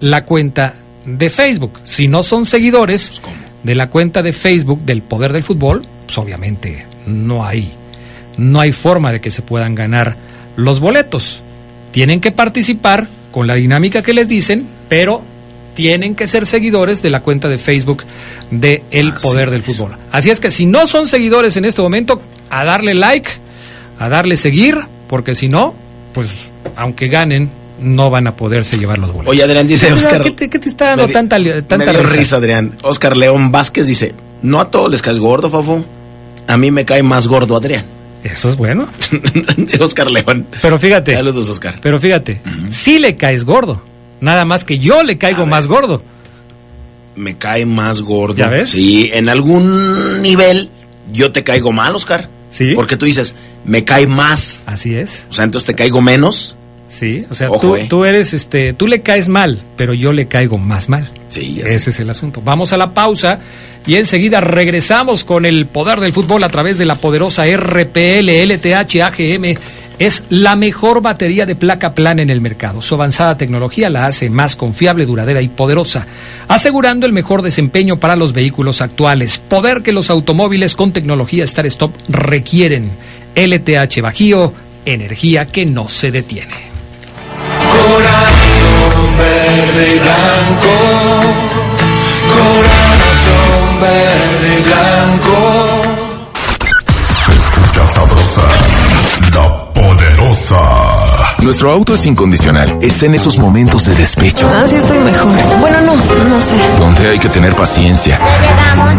la 0.00 0.24
cuenta 0.24 0.74
de 1.04 1.28
Facebook. 1.28 1.80
Si 1.84 2.08
no 2.08 2.22
son 2.22 2.46
seguidores 2.46 3.20
de 3.62 3.74
la 3.74 3.90
cuenta 3.90 4.22
de 4.22 4.32
Facebook 4.32 4.80
del 4.84 5.02
Poder 5.02 5.32
del 5.32 5.42
Fútbol, 5.42 5.82
pues 6.06 6.18
obviamente 6.18 6.86
no 7.06 7.44
hay, 7.44 7.72
no 8.36 8.60
hay 8.60 8.72
forma 8.72 9.12
de 9.12 9.20
que 9.20 9.30
se 9.30 9.42
puedan 9.42 9.74
ganar 9.74 10.16
los 10.56 10.80
boletos. 10.80 11.42
Tienen 11.92 12.20
que 12.20 12.32
participar 12.32 13.08
con 13.30 13.46
la 13.46 13.54
dinámica 13.54 14.02
que 14.02 14.14
les 14.14 14.28
dicen, 14.28 14.66
pero 14.88 15.22
tienen 15.74 16.14
que 16.14 16.26
ser 16.26 16.46
seguidores 16.46 17.02
de 17.02 17.10
la 17.10 17.20
cuenta 17.20 17.48
de 17.48 17.58
Facebook 17.58 18.04
de 18.50 18.82
El 18.90 19.14
Poder 19.14 19.50
del 19.50 19.62
Fútbol. 19.62 19.96
Así 20.12 20.30
es 20.30 20.40
que 20.40 20.50
si 20.50 20.66
no 20.66 20.86
son 20.86 21.06
seguidores 21.06 21.56
en 21.56 21.64
este 21.64 21.82
momento, 21.82 22.20
a 22.50 22.64
darle 22.64 22.94
like, 22.94 23.30
a 23.98 24.08
darle 24.08 24.36
seguir, 24.36 24.78
porque 25.08 25.34
si 25.34 25.48
no, 25.48 25.74
pues 26.12 26.50
aunque 26.76 27.08
ganen, 27.08 27.50
no 27.80 28.10
van 28.10 28.26
a 28.26 28.36
poderse 28.36 28.78
llevar 28.78 28.98
los 28.98 29.10
boletos. 29.10 29.32
Oye, 29.32 29.42
Adrián 29.42 29.66
dice 29.66 29.92
Oscar. 29.92 30.22
¿Qué 30.22 30.30
te, 30.32 30.50
qué 30.50 30.58
te 30.58 30.68
está 30.68 30.88
dando 30.90 31.08
me 31.08 31.12
tanta, 31.12 31.36
tanta 31.66 31.76
me 31.78 31.84
dio 31.84 32.02
risa? 32.02 32.16
risa, 32.16 32.36
Adrián. 32.36 32.74
Oscar 32.82 33.16
León 33.16 33.50
Vázquez 33.52 33.86
dice: 33.86 34.14
No 34.42 34.60
a 34.60 34.70
todos 34.70 34.90
les 34.90 35.02
caes 35.02 35.18
gordo, 35.18 35.50
Fafo. 35.50 35.84
A 36.46 36.56
mí 36.56 36.70
me 36.70 36.84
cae 36.84 37.02
más 37.02 37.26
gordo, 37.26 37.56
Adrián. 37.56 37.84
Eso 38.22 38.50
es 38.50 38.56
bueno. 38.56 38.86
Oscar 39.80 40.10
León. 40.10 40.46
Pero 40.60 40.78
fíjate. 40.78 41.14
Saludos, 41.14 41.48
Oscar. 41.48 41.78
Pero 41.80 41.98
fíjate, 41.98 42.40
sí 42.70 42.98
le 42.98 43.16
caes 43.16 43.44
gordo. 43.44 43.82
Nada 44.20 44.44
más 44.44 44.64
que 44.64 44.78
yo 44.78 45.02
le 45.02 45.16
caigo 45.16 45.46
más 45.46 45.66
gordo. 45.66 46.02
Me 47.16 47.36
cae 47.36 47.66
más 47.66 48.02
gordo. 48.02 48.36
¿Ya 48.36 48.48
ves? 48.48 48.70
Sí, 48.70 49.10
en 49.12 49.28
algún 49.28 50.20
nivel 50.22 50.70
yo 51.12 51.32
te 51.32 51.42
caigo 51.42 51.72
mal, 51.72 51.94
Oscar. 51.94 52.28
Sí. 52.50 52.72
Porque 52.74 52.96
tú 52.96 53.06
dices, 53.06 53.36
me 53.64 53.84
cae 53.84 54.06
más. 54.06 54.64
Así 54.66 54.94
es. 54.94 55.26
O 55.30 55.32
sea, 55.32 55.44
entonces 55.44 55.66
te 55.66 55.74
caigo 55.74 56.00
menos. 56.02 56.56
Sí, 56.90 57.24
o 57.30 57.34
sea, 57.34 57.50
Ojo, 57.50 57.60
tú, 57.60 57.76
eh. 57.76 57.86
tú 57.88 58.04
eres, 58.04 58.34
este, 58.34 58.72
tú 58.72 58.88
le 58.88 59.00
caes 59.00 59.28
mal, 59.28 59.62
pero 59.76 59.94
yo 59.94 60.12
le 60.12 60.26
caigo 60.26 60.58
más 60.58 60.88
mal. 60.88 61.08
Sí, 61.28 61.54
ya 61.54 61.64
Ese 61.64 61.90
es 61.90 62.00
el 62.00 62.10
asunto. 62.10 62.42
Vamos 62.44 62.72
a 62.72 62.76
la 62.76 62.92
pausa 62.92 63.38
y 63.86 63.94
enseguida 63.94 64.40
regresamos 64.40 65.22
con 65.22 65.46
el 65.46 65.66
poder 65.66 66.00
del 66.00 66.12
fútbol 66.12 66.42
a 66.42 66.48
través 66.48 66.78
de 66.78 66.86
la 66.86 66.96
poderosa 66.96 67.44
RPL 67.46 68.28
LTH 68.28 69.02
AGM. 69.02 69.54
Es 70.00 70.24
la 70.30 70.56
mejor 70.56 71.00
batería 71.00 71.46
de 71.46 71.54
placa 71.54 71.94
plana 71.94 72.22
en 72.22 72.30
el 72.30 72.40
mercado. 72.40 72.82
Su 72.82 72.96
avanzada 72.96 73.36
tecnología 73.36 73.88
la 73.88 74.06
hace 74.06 74.28
más 74.28 74.56
confiable, 74.56 75.06
duradera 75.06 75.42
y 75.42 75.48
poderosa, 75.48 76.06
asegurando 76.48 77.06
el 77.06 77.12
mejor 77.12 77.42
desempeño 77.42 78.00
para 78.00 78.16
los 78.16 78.32
vehículos 78.32 78.80
actuales. 78.80 79.38
Poder 79.38 79.82
que 79.82 79.92
los 79.92 80.10
automóviles 80.10 80.74
con 80.74 80.92
tecnología 80.92 81.44
Star 81.44 81.66
Stop 81.66 81.92
requieren. 82.08 82.90
LTH 83.36 84.00
Bajío, 84.00 84.52
energía 84.86 85.46
que 85.46 85.66
no 85.66 85.88
se 85.88 86.10
detiene. 86.10 86.69
Corazón 87.70 89.16
verde 89.16 89.94
y 89.94 89.98
blanco, 89.98 90.72
corazón 92.34 93.80
verde 93.80 94.58
y 94.58 94.62
blanco. 94.62 95.36
Escucha 97.32 97.86
sabrosa, 97.94 98.42
la 99.34 99.44
poderosa. 99.72 100.60
Nuestro 101.38 101.70
auto 101.70 101.94
es 101.94 102.04
incondicional. 102.06 102.78
Está 102.82 103.06
en 103.06 103.14
esos 103.14 103.38
momentos 103.38 103.86
de 103.86 103.94
despecho, 103.94 104.50
Ah, 104.54 104.64
sí 104.68 104.76
estoy 104.76 104.98
mejor. 104.98 105.30
Bueno, 105.60 105.80
no, 105.80 105.94
no 105.94 106.40
sé. 106.40 106.54
donde 106.78 107.08
hay 107.10 107.18
que 107.18 107.28
tener 107.30 107.54
paciencia 107.54 108.18
Ya 108.18 108.40
llegamos, 108.40 108.48
ya 108.48 108.84
llegamos, 108.84 108.89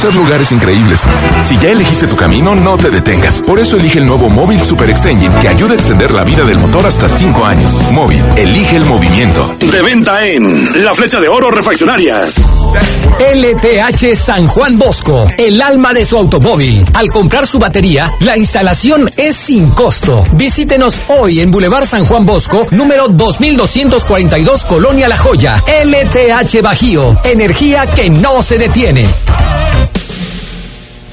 conocer 0.00 0.14
lugares 0.18 0.52
increíbles. 0.52 1.00
Si 1.42 1.58
ya 1.58 1.70
elegiste 1.70 2.06
tu 2.06 2.16
camino, 2.16 2.54
no 2.54 2.78
te 2.78 2.88
detengas. 2.90 3.42
Por 3.42 3.58
eso 3.58 3.76
elige 3.76 3.98
el 3.98 4.06
nuevo 4.06 4.30
Móvil 4.30 4.58
Super 4.62 4.88
Extension 4.88 5.30
que 5.40 5.48
ayuda 5.48 5.72
a 5.72 5.74
extender 5.74 6.10
la 6.12 6.24
vida 6.24 6.42
del 6.44 6.58
motor 6.58 6.86
hasta 6.86 7.06
5 7.06 7.44
años. 7.44 7.82
Móvil, 7.90 8.24
elige 8.36 8.76
el 8.76 8.86
movimiento. 8.86 9.54
De 9.58 9.82
venta 9.82 10.26
en 10.26 10.84
La 10.84 10.94
Flecha 10.94 11.20
de 11.20 11.28
Oro 11.28 11.50
Refaccionarias. 11.50 12.36
LTH 13.34 14.16
San 14.16 14.46
Juan 14.46 14.78
Bosco, 14.78 15.24
el 15.36 15.60
alma 15.60 15.92
de 15.92 16.06
su 16.06 16.16
automóvil. 16.16 16.82
Al 16.94 17.10
comprar 17.10 17.46
su 17.46 17.58
batería, 17.58 18.10
la 18.20 18.38
instalación 18.38 19.10
es 19.18 19.36
sin 19.36 19.70
costo. 19.70 20.24
Visítenos 20.32 20.98
hoy 21.08 21.42
en 21.42 21.50
Boulevard 21.50 21.86
San 21.86 22.06
Juan 22.06 22.24
Bosco, 22.24 22.66
número 22.70 23.08
2242, 23.08 24.64
Colonia 24.64 25.08
La 25.08 25.18
Joya. 25.18 25.62
LTH 25.84 26.62
Bajío, 26.62 27.20
energía 27.24 27.86
que 27.86 28.08
no 28.08 28.42
se 28.42 28.56
detiene. 28.56 29.06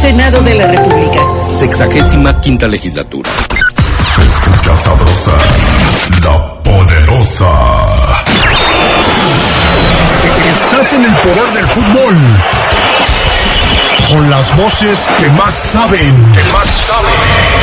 Senado 0.00 0.42
de 0.42 0.54
la 0.54 0.66
República. 0.66 1.20
Sexagésima 1.48 2.38
quinta 2.40 2.68
legislatura. 2.68 3.30
Se 4.14 4.22
escucha 4.22 4.76
sabrosa, 4.76 5.30
la 6.22 6.62
poderosa. 6.62 7.52
Estás 10.62 10.92
en 10.92 11.04
el 11.06 11.16
poder 11.16 11.52
del 11.54 11.66
fútbol. 11.66 12.16
Con 14.08 14.30
las 14.30 14.56
voces 14.56 14.98
que 15.18 15.30
más 15.30 15.54
saben. 15.54 16.32
Que 16.32 16.42
más 16.52 16.68
saben. 16.86 17.55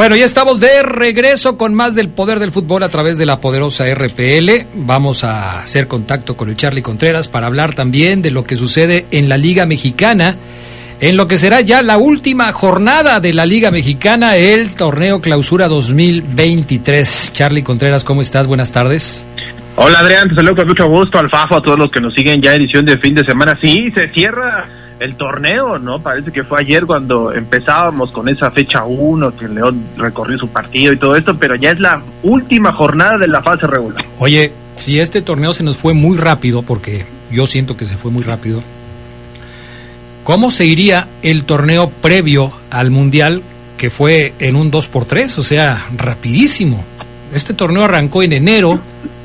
Bueno, 0.00 0.16
ya 0.16 0.24
estamos 0.24 0.60
de 0.60 0.82
regreso 0.82 1.58
con 1.58 1.74
más 1.74 1.94
del 1.94 2.08
poder 2.08 2.38
del 2.38 2.52
fútbol 2.52 2.82
a 2.84 2.88
través 2.88 3.18
de 3.18 3.26
la 3.26 3.38
poderosa 3.38 3.84
RPL. 3.84 4.64
Vamos 4.74 5.24
a 5.24 5.60
hacer 5.60 5.88
contacto 5.88 6.38
con 6.38 6.48
el 6.48 6.56
Charlie 6.56 6.80
Contreras 6.80 7.28
para 7.28 7.48
hablar 7.48 7.74
también 7.74 8.22
de 8.22 8.30
lo 8.30 8.44
que 8.44 8.56
sucede 8.56 9.04
en 9.10 9.28
la 9.28 9.36
Liga 9.36 9.66
Mexicana, 9.66 10.36
en 11.02 11.18
lo 11.18 11.26
que 11.26 11.36
será 11.36 11.60
ya 11.60 11.82
la 11.82 11.98
última 11.98 12.50
jornada 12.52 13.20
de 13.20 13.34
la 13.34 13.44
Liga 13.44 13.70
Mexicana, 13.70 14.36
el 14.36 14.74
torneo 14.74 15.20
Clausura 15.20 15.68
2023. 15.68 17.32
Charlie 17.34 17.62
Contreras, 17.62 18.02
¿cómo 18.02 18.22
estás? 18.22 18.46
Buenas 18.46 18.72
tardes. 18.72 19.26
Hola 19.76 19.98
Adrián, 19.98 20.30
te 20.30 20.34
saludo 20.34 20.56
con 20.56 20.68
mucho 20.68 20.88
gusto, 20.88 21.18
Alfafo, 21.18 21.56
a 21.56 21.60
todos 21.60 21.78
los 21.78 21.90
que 21.90 22.00
nos 22.00 22.14
siguen 22.14 22.40
ya 22.40 22.54
edición 22.54 22.86
de 22.86 22.96
fin 22.96 23.14
de 23.14 23.24
semana. 23.26 23.58
Sí, 23.60 23.92
se 23.94 24.08
cierra 24.14 24.66
el 25.00 25.16
torneo, 25.16 25.78
¿no? 25.78 25.98
Parece 25.98 26.30
que 26.30 26.44
fue 26.44 26.60
ayer 26.60 26.84
cuando 26.84 27.32
empezábamos 27.32 28.10
con 28.10 28.28
esa 28.28 28.50
fecha 28.50 28.84
1, 28.84 29.34
que 29.34 29.48
León 29.48 29.82
recorrió 29.96 30.38
su 30.38 30.48
partido 30.48 30.92
y 30.92 30.98
todo 30.98 31.16
esto, 31.16 31.36
pero 31.36 31.56
ya 31.56 31.70
es 31.70 31.80
la 31.80 32.02
última 32.22 32.72
jornada 32.72 33.16
de 33.16 33.26
la 33.26 33.42
fase 33.42 33.66
regular. 33.66 34.04
Oye, 34.18 34.52
si 34.76 35.00
este 35.00 35.22
torneo 35.22 35.54
se 35.54 35.62
nos 35.62 35.78
fue 35.78 35.94
muy 35.94 36.18
rápido, 36.18 36.62
porque 36.62 37.06
yo 37.30 37.46
siento 37.46 37.78
que 37.78 37.86
se 37.86 37.96
fue 37.96 38.10
muy 38.10 38.22
rápido, 38.22 38.62
¿cómo 40.22 40.50
se 40.50 40.66
iría 40.66 41.08
el 41.22 41.44
torneo 41.44 41.88
previo 41.88 42.50
al 42.70 42.90
Mundial 42.90 43.42
que 43.78 43.88
fue 43.88 44.34
en 44.38 44.54
un 44.54 44.70
2x3? 44.70 45.38
O 45.38 45.42
sea, 45.42 45.86
rapidísimo. 45.96 46.84
Este 47.32 47.54
torneo 47.54 47.84
arrancó 47.84 48.22
en 48.22 48.34
enero, 48.34 48.78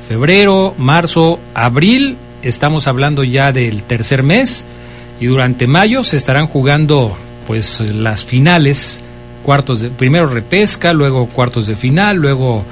febrero, 0.08 0.74
marzo, 0.78 1.38
abril, 1.54 2.16
estamos 2.44 2.88
hablando 2.88 3.26
ya 3.26 3.52
del 3.52 3.84
tercer 3.84 4.24
mes 4.24 4.66
y 5.20 5.28
durante 5.28 5.68
mayo 5.68 6.04
se 6.04 6.18
estarán 6.18 6.48
jugando 6.48 7.18
pues 7.48 7.80
las 7.80 8.26
finales, 8.26 9.02
cuartos 9.44 9.80
de 9.82 9.90
primero 9.90 10.28
repesca, 10.28 10.94
luego 10.94 11.28
cuartos 11.28 11.68
de 11.68 11.76
final, 11.76 12.18
luego 12.18 12.66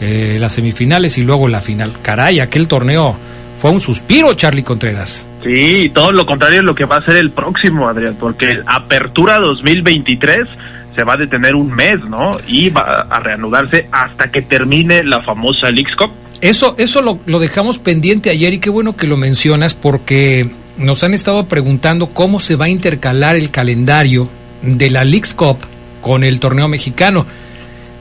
eh, 0.00 0.38
las 0.40 0.54
semifinales 0.54 1.18
y 1.18 1.24
luego 1.24 1.48
la 1.48 1.60
final. 1.60 1.92
Caray, 2.02 2.40
aquel 2.40 2.68
torneo 2.68 3.16
fue 3.58 3.70
un 3.70 3.80
suspiro, 3.80 4.32
Charlie 4.34 4.62
Contreras. 4.62 5.26
Sí, 5.42 5.90
todo 5.94 6.12
lo 6.12 6.24
contrario 6.24 6.58
de 6.58 6.64
lo 6.64 6.74
que 6.74 6.84
va 6.84 6.96
a 6.96 7.04
ser 7.04 7.16
el 7.16 7.30
próximo, 7.30 7.88
Adrián, 7.88 8.16
porque 8.18 8.60
Apertura 8.64 9.38
2023 9.38 10.48
se 10.94 11.04
va 11.04 11.14
a 11.14 11.16
detener 11.16 11.54
un 11.54 11.74
mes, 11.74 12.00
¿no? 12.08 12.36
Y 12.46 12.70
va 12.70 13.06
a 13.08 13.20
reanudarse 13.20 13.88
hasta 13.90 14.30
que 14.30 14.42
termine 14.42 15.02
la 15.04 15.22
famosa 15.22 15.70
Leagues 15.70 15.96
Cup. 15.96 16.10
Eso, 16.40 16.74
eso 16.78 17.02
lo, 17.02 17.18
lo 17.26 17.38
dejamos 17.38 17.78
pendiente 17.78 18.30
ayer 18.30 18.54
y 18.54 18.60
qué 18.60 18.70
bueno 18.70 18.96
que 18.96 19.06
lo 19.06 19.16
mencionas 19.16 19.74
porque 19.74 20.48
nos 20.80 21.04
han 21.04 21.14
estado 21.14 21.46
preguntando 21.46 22.08
cómo 22.08 22.40
se 22.40 22.56
va 22.56 22.64
a 22.64 22.70
intercalar 22.70 23.36
el 23.36 23.50
calendario 23.50 24.28
de 24.62 24.90
la 24.90 25.04
Leagues 25.04 25.34
Cup 25.34 25.58
con 26.00 26.24
el 26.24 26.40
torneo 26.40 26.68
mexicano. 26.68 27.26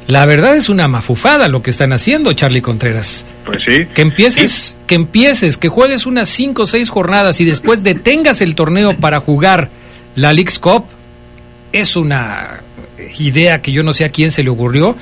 La 0.08 0.26
verdad 0.26 0.56
es 0.56 0.70
una 0.70 0.88
mafufada 0.88 1.50
lo 1.50 1.62
que 1.62 1.70
están 1.70 1.94
haciendo, 1.94 2.34
Charlie 2.34 2.62
Contreras. 2.62 3.26
Pues 3.46 3.60
sí. 3.68 3.86
Que 3.94 4.02
empieces, 4.02 4.76
que 4.88 4.96
empieces, 4.96 5.58
que 5.58 5.70
juegues 5.70 6.06
unas 6.06 6.30
cinco 6.30 6.64
o 6.64 6.68
seis 6.68 6.90
jornadas 6.90 7.40
y 7.42 7.46
después 7.46 7.84
detengas 7.84 8.42
el 8.42 8.56
torneo 8.56 8.98
para 8.98 9.20
jugar 9.20 9.70
la 10.16 10.34
Leagues 10.34 10.58
Cup. 10.58 10.86
Es 11.72 11.96
una 11.96 12.62
idea 13.20 13.62
que 13.62 13.72
yo 13.72 13.84
no 13.84 13.94
sé 13.94 14.06
a 14.06 14.10
quién 14.10 14.32
se 14.32 14.42
le 14.42 14.50
ocurrió. 14.50 14.96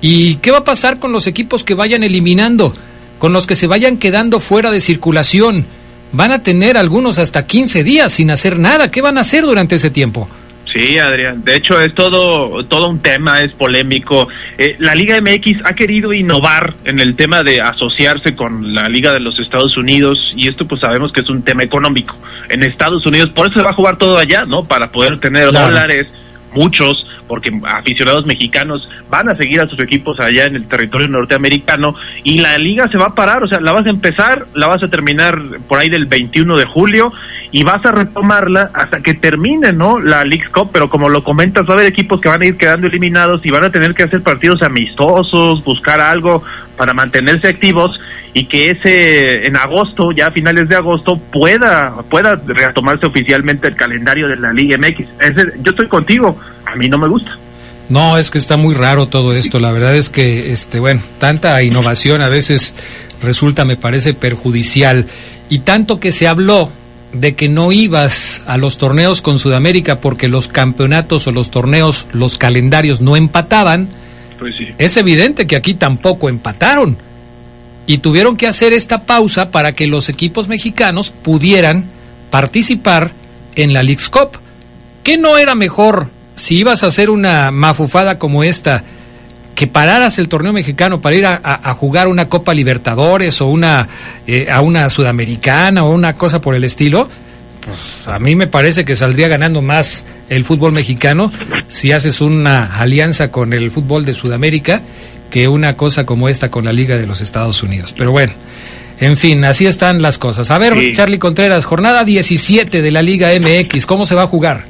¿Y 0.00 0.36
qué 0.36 0.50
va 0.50 0.58
a 0.58 0.64
pasar 0.64 0.98
con 0.98 1.12
los 1.12 1.26
equipos 1.26 1.62
que 1.62 1.74
vayan 1.74 2.02
eliminando? 2.02 2.74
Con 3.18 3.32
los 3.32 3.46
que 3.46 3.54
se 3.54 3.66
vayan 3.66 3.98
quedando 3.98 4.40
fuera 4.40 4.70
de 4.70 4.80
circulación 4.80 5.66
van 6.12 6.32
a 6.32 6.42
tener 6.42 6.76
algunos 6.76 7.18
hasta 7.18 7.46
15 7.46 7.84
días 7.84 8.12
sin 8.12 8.30
hacer 8.30 8.58
nada. 8.58 8.90
¿Qué 8.90 9.00
van 9.02 9.18
a 9.18 9.22
hacer 9.22 9.44
durante 9.44 9.76
ese 9.76 9.90
tiempo? 9.90 10.28
Sí, 10.72 10.98
Adrián. 10.98 11.42
De 11.44 11.56
hecho, 11.56 11.80
es 11.80 11.94
todo, 11.94 12.62
todo 12.66 12.90
un 12.90 13.00
tema, 13.00 13.40
es 13.40 13.52
polémico. 13.52 14.28
Eh, 14.58 14.76
la 14.78 14.94
Liga 14.94 15.18
MX 15.20 15.60
ha 15.64 15.72
querido 15.72 16.12
innovar 16.12 16.74
en 16.84 17.00
el 17.00 17.16
tema 17.16 17.42
de 17.42 17.60
asociarse 17.60 18.36
con 18.36 18.74
la 18.74 18.86
Liga 18.88 19.12
de 19.14 19.20
los 19.20 19.38
Estados 19.40 19.76
Unidos 19.78 20.18
y 20.36 20.46
esto 20.46 20.66
pues 20.66 20.80
sabemos 20.82 21.10
que 21.10 21.22
es 21.22 21.28
un 21.30 21.42
tema 21.42 21.62
económico. 21.62 22.14
En 22.50 22.62
Estados 22.62 23.04
Unidos, 23.06 23.30
por 23.34 23.46
eso 23.46 23.58
se 23.60 23.64
va 23.64 23.70
a 23.70 23.74
jugar 23.74 23.96
todo 23.96 24.18
allá, 24.18 24.44
¿no? 24.44 24.62
Para 24.62 24.90
poder 24.92 25.18
tener 25.18 25.48
Claro. 25.48 25.68
dólares, 25.68 26.06
muchos, 26.52 27.04
porque 27.26 27.50
aficionados 27.64 28.26
mexicanos 28.26 28.88
van 29.10 29.28
a 29.28 29.36
seguir 29.36 29.60
a 29.60 29.68
sus 29.68 29.78
equipos 29.80 30.18
allá 30.20 30.46
en 30.46 30.56
el 30.56 30.66
territorio 30.66 31.08
norteamericano 31.08 31.94
y 32.24 32.40
la 32.40 32.56
liga 32.58 32.88
se 32.90 32.98
va 32.98 33.06
a 33.06 33.14
parar, 33.14 33.42
o 33.42 33.48
sea, 33.48 33.60
la 33.60 33.72
vas 33.72 33.86
a 33.86 33.90
empezar, 33.90 34.46
la 34.54 34.66
vas 34.66 34.82
a 34.82 34.88
terminar 34.88 35.38
por 35.68 35.78
ahí 35.78 35.88
del 35.88 36.06
21 36.06 36.56
de 36.56 36.64
julio 36.64 37.12
y 37.50 37.62
vas 37.64 37.84
a 37.84 37.92
retomarla 37.92 38.70
hasta 38.74 39.00
que 39.00 39.14
termine, 39.14 39.72
¿no? 39.72 39.98
La 40.00 40.24
League 40.24 40.48
Cup, 40.52 40.70
pero 40.72 40.90
como 40.90 41.08
lo 41.08 41.24
comentas, 41.24 41.66
va 41.66 41.70
a 41.70 41.76
haber 41.78 41.86
equipos 41.86 42.20
que 42.20 42.28
van 42.28 42.42
a 42.42 42.46
ir 42.46 42.56
quedando 42.56 42.86
eliminados 42.86 43.44
y 43.44 43.50
van 43.50 43.64
a 43.64 43.70
tener 43.70 43.94
que 43.94 44.02
hacer 44.02 44.22
partidos 44.22 44.62
amistosos, 44.62 45.64
buscar 45.64 46.00
algo 46.00 46.42
para 46.78 46.94
mantenerse 46.94 47.48
activos 47.48 48.00
y 48.32 48.46
que 48.46 48.70
ese 48.70 49.46
en 49.46 49.56
agosto, 49.56 50.12
ya 50.12 50.28
a 50.28 50.30
finales 50.30 50.68
de 50.68 50.76
agosto, 50.76 51.18
pueda 51.18 51.94
pueda 52.08 52.40
retomarse 52.46 53.04
oficialmente 53.06 53.68
el 53.68 53.74
calendario 53.74 54.28
de 54.28 54.36
la 54.36 54.52
Liga 54.52 54.78
MX. 54.78 55.00
Ese- 55.20 55.52
yo 55.62 55.70
estoy 55.72 55.88
contigo, 55.88 56.38
a 56.64 56.74
mí 56.76 56.88
no 56.88 56.96
me 56.96 57.08
gusta. 57.08 57.32
No, 57.90 58.16
es 58.18 58.30
que 58.30 58.38
está 58.38 58.56
muy 58.58 58.74
raro 58.74 59.06
todo 59.08 59.32
esto. 59.34 59.58
La 59.58 59.72
verdad 59.72 59.96
es 59.96 60.10
que, 60.10 60.52
este, 60.52 60.78
bueno, 60.78 61.00
tanta 61.18 61.62
innovación 61.62 62.20
a 62.20 62.28
veces 62.28 62.74
resulta, 63.22 63.64
me 63.64 63.76
parece, 63.76 64.12
perjudicial. 64.14 65.06
Y 65.48 65.60
tanto 65.60 65.98
que 65.98 66.12
se 66.12 66.28
habló 66.28 66.70
de 67.14 67.34
que 67.34 67.48
no 67.48 67.72
ibas 67.72 68.44
a 68.46 68.58
los 68.58 68.76
torneos 68.76 69.22
con 69.22 69.38
Sudamérica 69.38 70.00
porque 70.00 70.28
los 70.28 70.48
campeonatos 70.48 71.26
o 71.26 71.32
los 71.32 71.50
torneos, 71.50 72.06
los 72.12 72.36
calendarios 72.36 73.00
no 73.00 73.16
empataban, 73.16 73.88
Pues 74.38 74.54
es 74.78 74.96
evidente 74.96 75.46
que 75.46 75.56
aquí 75.56 75.74
tampoco 75.74 76.28
empataron. 76.28 76.96
Y 77.86 77.98
tuvieron 77.98 78.36
que 78.36 78.46
hacer 78.46 78.72
esta 78.74 79.02
pausa 79.04 79.50
para 79.50 79.72
que 79.72 79.86
los 79.86 80.08
equipos 80.10 80.48
mexicanos 80.48 81.10
pudieran 81.10 81.86
participar 82.30 83.12
en 83.54 83.72
la 83.72 83.82
Leagues 83.82 84.10
Cup. 84.10 84.38
¿Qué 85.02 85.16
no 85.16 85.38
era 85.38 85.54
mejor 85.54 86.08
si 86.34 86.58
ibas 86.58 86.84
a 86.84 86.88
hacer 86.88 87.08
una 87.10 87.50
mafufada 87.50 88.18
como 88.18 88.44
esta, 88.44 88.84
que 89.54 89.66
pararas 89.66 90.18
el 90.18 90.28
torneo 90.28 90.52
mexicano 90.52 91.00
para 91.00 91.16
ir 91.16 91.26
a, 91.26 91.34
a- 91.42 91.70
a 91.70 91.74
jugar 91.74 92.06
una 92.08 92.28
Copa 92.28 92.52
Libertadores 92.54 93.40
o 93.40 93.46
una 93.46 93.88
eh, 94.26 94.46
a 94.52 94.60
una 94.60 94.88
Sudamericana 94.90 95.84
o 95.84 95.90
una 95.92 96.12
cosa 96.12 96.40
por 96.42 96.54
el 96.54 96.64
estilo? 96.64 97.08
Pues 97.68 98.08
a 98.08 98.18
mí 98.18 98.34
me 98.34 98.46
parece 98.46 98.84
que 98.84 98.96
saldría 98.96 99.28
ganando 99.28 99.60
más 99.62 100.06
el 100.28 100.42
fútbol 100.44 100.72
mexicano 100.72 101.30
si 101.68 101.92
haces 101.92 102.20
una 102.20 102.78
alianza 102.80 103.30
con 103.30 103.52
el 103.52 103.70
fútbol 103.70 104.04
de 104.04 104.14
Sudamérica 104.14 104.80
que 105.30 105.48
una 105.48 105.76
cosa 105.76 106.06
como 106.06 106.28
esta 106.28 106.50
con 106.50 106.64
la 106.64 106.72
Liga 106.72 106.96
de 106.96 107.06
los 107.06 107.20
Estados 107.20 107.62
Unidos. 107.62 107.94
Pero 107.96 108.10
bueno, 108.12 108.32
en 108.98 109.16
fin, 109.16 109.44
así 109.44 109.66
están 109.66 110.00
las 110.00 110.16
cosas. 110.18 110.50
A 110.50 110.58
ver, 110.58 110.74
Sí. 110.78 110.92
Charlie 110.94 111.18
Contreras, 111.18 111.64
jornada 111.66 112.04
17 112.04 112.80
de 112.80 112.90
la 112.90 113.02
Liga 113.02 113.28
MX, 113.38 113.84
¿cómo 113.86 114.06
se 114.06 114.14
va 114.14 114.22
a 114.22 114.26
jugar? 114.26 114.64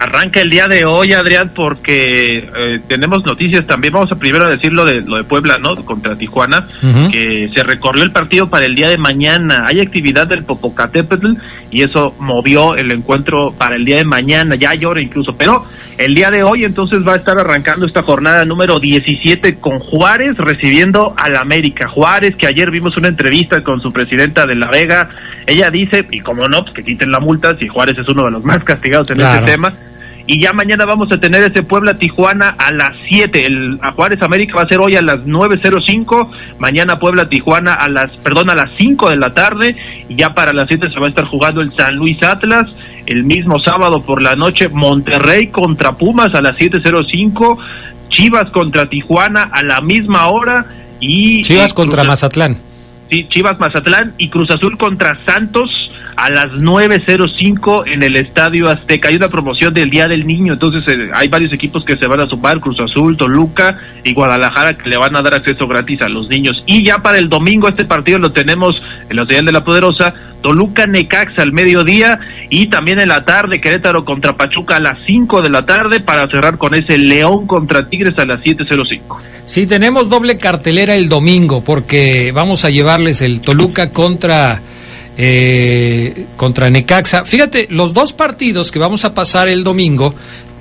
Arranca 0.00 0.40
el 0.40 0.48
día 0.48 0.66
de 0.66 0.86
hoy, 0.86 1.12
Adrián, 1.12 1.52
porque 1.54 2.38
eh, 2.38 2.80
tenemos 2.88 3.22
noticias 3.26 3.66
también. 3.66 3.92
Vamos 3.92 4.10
a 4.10 4.16
primero 4.16 4.46
decir 4.46 4.72
lo 4.72 4.86
de, 4.86 5.02
lo 5.02 5.18
de 5.18 5.24
Puebla, 5.24 5.58
¿no? 5.58 5.74
Contra 5.84 6.16
Tijuana, 6.16 6.66
que 7.12 7.50
se 7.54 7.62
recorrió 7.62 8.02
el 8.02 8.10
partido 8.10 8.48
para 8.48 8.64
el 8.64 8.74
día 8.74 8.88
de 8.88 8.96
mañana. 8.96 9.66
Hay 9.68 9.78
actividad 9.80 10.26
del 10.26 10.44
Popocatépetl 10.44 11.34
y 11.70 11.82
eso 11.82 12.14
movió 12.18 12.76
el 12.76 12.90
encuentro 12.92 13.52
para 13.52 13.76
el 13.76 13.84
día 13.84 13.96
de 13.98 14.04
mañana. 14.06 14.54
Ya 14.54 14.74
llora 14.74 15.02
incluso, 15.02 15.36
pero 15.36 15.66
el 15.98 16.14
día 16.14 16.30
de 16.30 16.44
hoy 16.44 16.64
entonces 16.64 17.06
va 17.06 17.12
a 17.12 17.16
estar 17.16 17.38
arrancando 17.38 17.84
esta 17.84 18.02
jornada 18.02 18.46
número 18.46 18.80
17 18.80 19.56
con 19.56 19.80
Juárez 19.80 20.38
recibiendo 20.38 21.12
al 21.18 21.36
América. 21.36 21.88
Juárez, 21.88 22.36
que 22.36 22.46
ayer 22.46 22.70
vimos 22.70 22.96
una 22.96 23.08
entrevista 23.08 23.62
con 23.62 23.82
su 23.82 23.92
presidenta 23.92 24.46
de 24.46 24.54
La 24.54 24.68
Vega. 24.70 25.10
Ella 25.46 25.70
dice, 25.70 26.06
y 26.10 26.20
como 26.20 26.48
no, 26.48 26.62
pues 26.62 26.74
que 26.74 26.84
quiten 26.84 27.10
la 27.12 27.20
multa, 27.20 27.54
si 27.58 27.68
Juárez 27.68 27.98
es 27.98 28.08
uno 28.08 28.24
de 28.24 28.30
los 28.30 28.42
más 28.44 28.64
castigados 28.64 29.10
en 29.10 29.18
Claro. 29.18 29.40
este 29.40 29.52
tema. 29.52 29.70
Y 30.30 30.38
ya 30.38 30.52
mañana 30.52 30.84
vamos 30.84 31.10
a 31.10 31.18
tener 31.18 31.42
ese 31.42 31.64
Puebla 31.64 31.94
Tijuana 31.94 32.54
a 32.56 32.70
las 32.70 32.94
7. 33.08 33.46
El 33.46 33.80
a 33.82 33.90
Juárez 33.90 34.22
América 34.22 34.54
va 34.58 34.62
a 34.62 34.68
ser 34.68 34.78
hoy 34.78 34.94
a 34.94 35.02
las 35.02 35.26
9.05. 35.26 36.30
Mañana 36.60 37.00
Puebla 37.00 37.28
Tijuana 37.28 37.74
a 37.74 37.88
las, 37.88 38.12
perdón, 38.18 38.48
a 38.48 38.54
las 38.54 38.70
5 38.78 39.10
de 39.10 39.16
la 39.16 39.34
tarde. 39.34 39.74
Y 40.08 40.14
ya 40.14 40.32
para 40.32 40.52
las 40.52 40.68
7 40.68 40.88
se 40.88 41.00
va 41.00 41.06
a 41.06 41.08
estar 41.08 41.24
jugando 41.24 41.62
el 41.62 41.74
San 41.76 41.96
Luis 41.96 42.22
Atlas. 42.22 42.68
El 43.06 43.24
mismo 43.24 43.58
sábado 43.58 44.02
por 44.02 44.22
la 44.22 44.36
noche 44.36 44.68
Monterrey 44.68 45.48
contra 45.48 45.98
Pumas 45.98 46.32
a 46.32 46.40
las 46.40 46.54
7.05. 46.54 47.58
Chivas 48.10 48.50
contra 48.50 48.88
Tijuana 48.88 49.50
a 49.52 49.64
la 49.64 49.80
misma 49.80 50.28
hora. 50.28 50.64
Y 51.00 51.42
Chivas 51.42 51.74
contra 51.74 52.04
Mazatlán. 52.04 52.69
Sí, 53.10 53.26
Chivas 53.28 53.58
Mazatlán 53.58 54.14
y 54.18 54.28
Cruz 54.28 54.50
Azul 54.50 54.78
contra 54.78 55.18
Santos 55.24 55.68
a 56.16 56.30
las 56.30 56.52
9.05 56.52 57.84
en 57.92 58.02
el 58.02 58.16
Estadio 58.16 58.68
Azteca. 58.68 59.08
Hay 59.08 59.16
una 59.16 59.28
promoción 59.28 59.74
del 59.74 59.90
Día 59.90 60.06
del 60.06 60.26
Niño, 60.26 60.52
entonces 60.52 60.84
eh, 60.86 61.10
hay 61.12 61.28
varios 61.28 61.52
equipos 61.52 61.84
que 61.84 61.96
se 61.96 62.06
van 62.06 62.20
a 62.20 62.26
sumar, 62.26 62.60
Cruz 62.60 62.78
Azul, 62.78 63.16
Toluca 63.16 63.78
y 64.04 64.12
Guadalajara, 64.12 64.74
que 64.74 64.90
le 64.90 64.96
van 64.96 65.16
a 65.16 65.22
dar 65.22 65.34
acceso 65.34 65.66
gratis 65.66 66.02
a 66.02 66.08
los 66.08 66.28
niños. 66.28 66.62
Y 66.66 66.84
ya 66.84 66.98
para 66.98 67.18
el 67.18 67.28
domingo 67.28 67.68
este 67.68 67.84
partido 67.84 68.18
lo 68.18 68.32
tenemos 68.32 68.80
en 69.08 69.16
la 69.16 69.26
Señal 69.26 69.46
de 69.46 69.52
la 69.52 69.64
Poderosa, 69.64 70.14
Toluca 70.40 70.86
Necaxa 70.86 71.42
al 71.42 71.52
mediodía 71.52 72.20
y 72.48 72.66
también 72.66 73.00
en 73.00 73.08
la 73.08 73.24
tarde 73.24 73.60
Querétaro 73.60 74.04
contra 74.04 74.36
Pachuca 74.36 74.76
a 74.76 74.80
las 74.80 74.98
5 75.06 75.42
de 75.42 75.50
la 75.50 75.64
tarde 75.66 76.00
para 76.00 76.28
cerrar 76.28 76.58
con 76.58 76.74
ese 76.74 76.98
León 76.98 77.46
contra 77.46 77.88
Tigres 77.88 78.18
a 78.18 78.24
las 78.24 78.40
7.05. 78.40 79.18
Sí, 79.46 79.66
tenemos 79.66 80.08
doble 80.08 80.38
cartelera 80.38 80.94
el 80.94 81.08
domingo 81.08 81.62
porque 81.64 82.32
vamos 82.32 82.64
a 82.64 82.70
llevarles 82.70 83.22
el 83.22 83.40
Toluca 83.40 83.90
contra 83.90 84.60
eh, 85.16 86.26
contra 86.36 86.70
Necaxa. 86.70 87.24
Fíjate, 87.24 87.66
los 87.70 87.92
dos 87.92 88.12
partidos 88.12 88.70
que 88.70 88.78
vamos 88.78 89.04
a 89.04 89.12
pasar 89.12 89.48
el 89.48 89.64
domingo, 89.64 90.14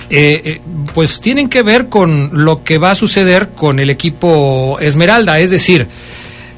eh, 0.10 0.42
eh, 0.44 0.62
pues 0.94 1.22
tienen 1.22 1.50
que 1.50 1.62
ver 1.62 1.88
con 1.88 2.44
lo 2.44 2.64
que 2.64 2.78
va 2.78 2.92
a 2.92 2.96
suceder 2.96 3.50
con 3.50 3.80
el 3.80 3.90
equipo 3.90 4.78
Esmeralda. 4.82 5.40
Es 5.40 5.52
decir, 5.52 5.88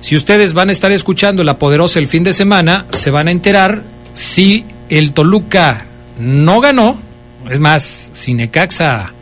si 0.02 0.16
ustedes 0.16 0.54
van 0.54 0.70
a 0.70 0.72
estar 0.72 0.92
escuchando 0.92 1.44
La 1.44 1.58
Poderosa 1.58 2.00
el 2.00 2.08
fin 2.08 2.24
de 2.24 2.34
semana, 2.34 2.86
se 2.90 3.12
van 3.12 3.28
a 3.28 3.32
enterar 3.32 3.84
si 4.14 4.66
el 4.90 5.14
Toluca 5.14 5.86
no 6.20 6.60
ganó, 6.60 7.00
es 7.50 7.60
más, 7.60 8.10
si 8.12 8.34
Necaxa 8.34 9.14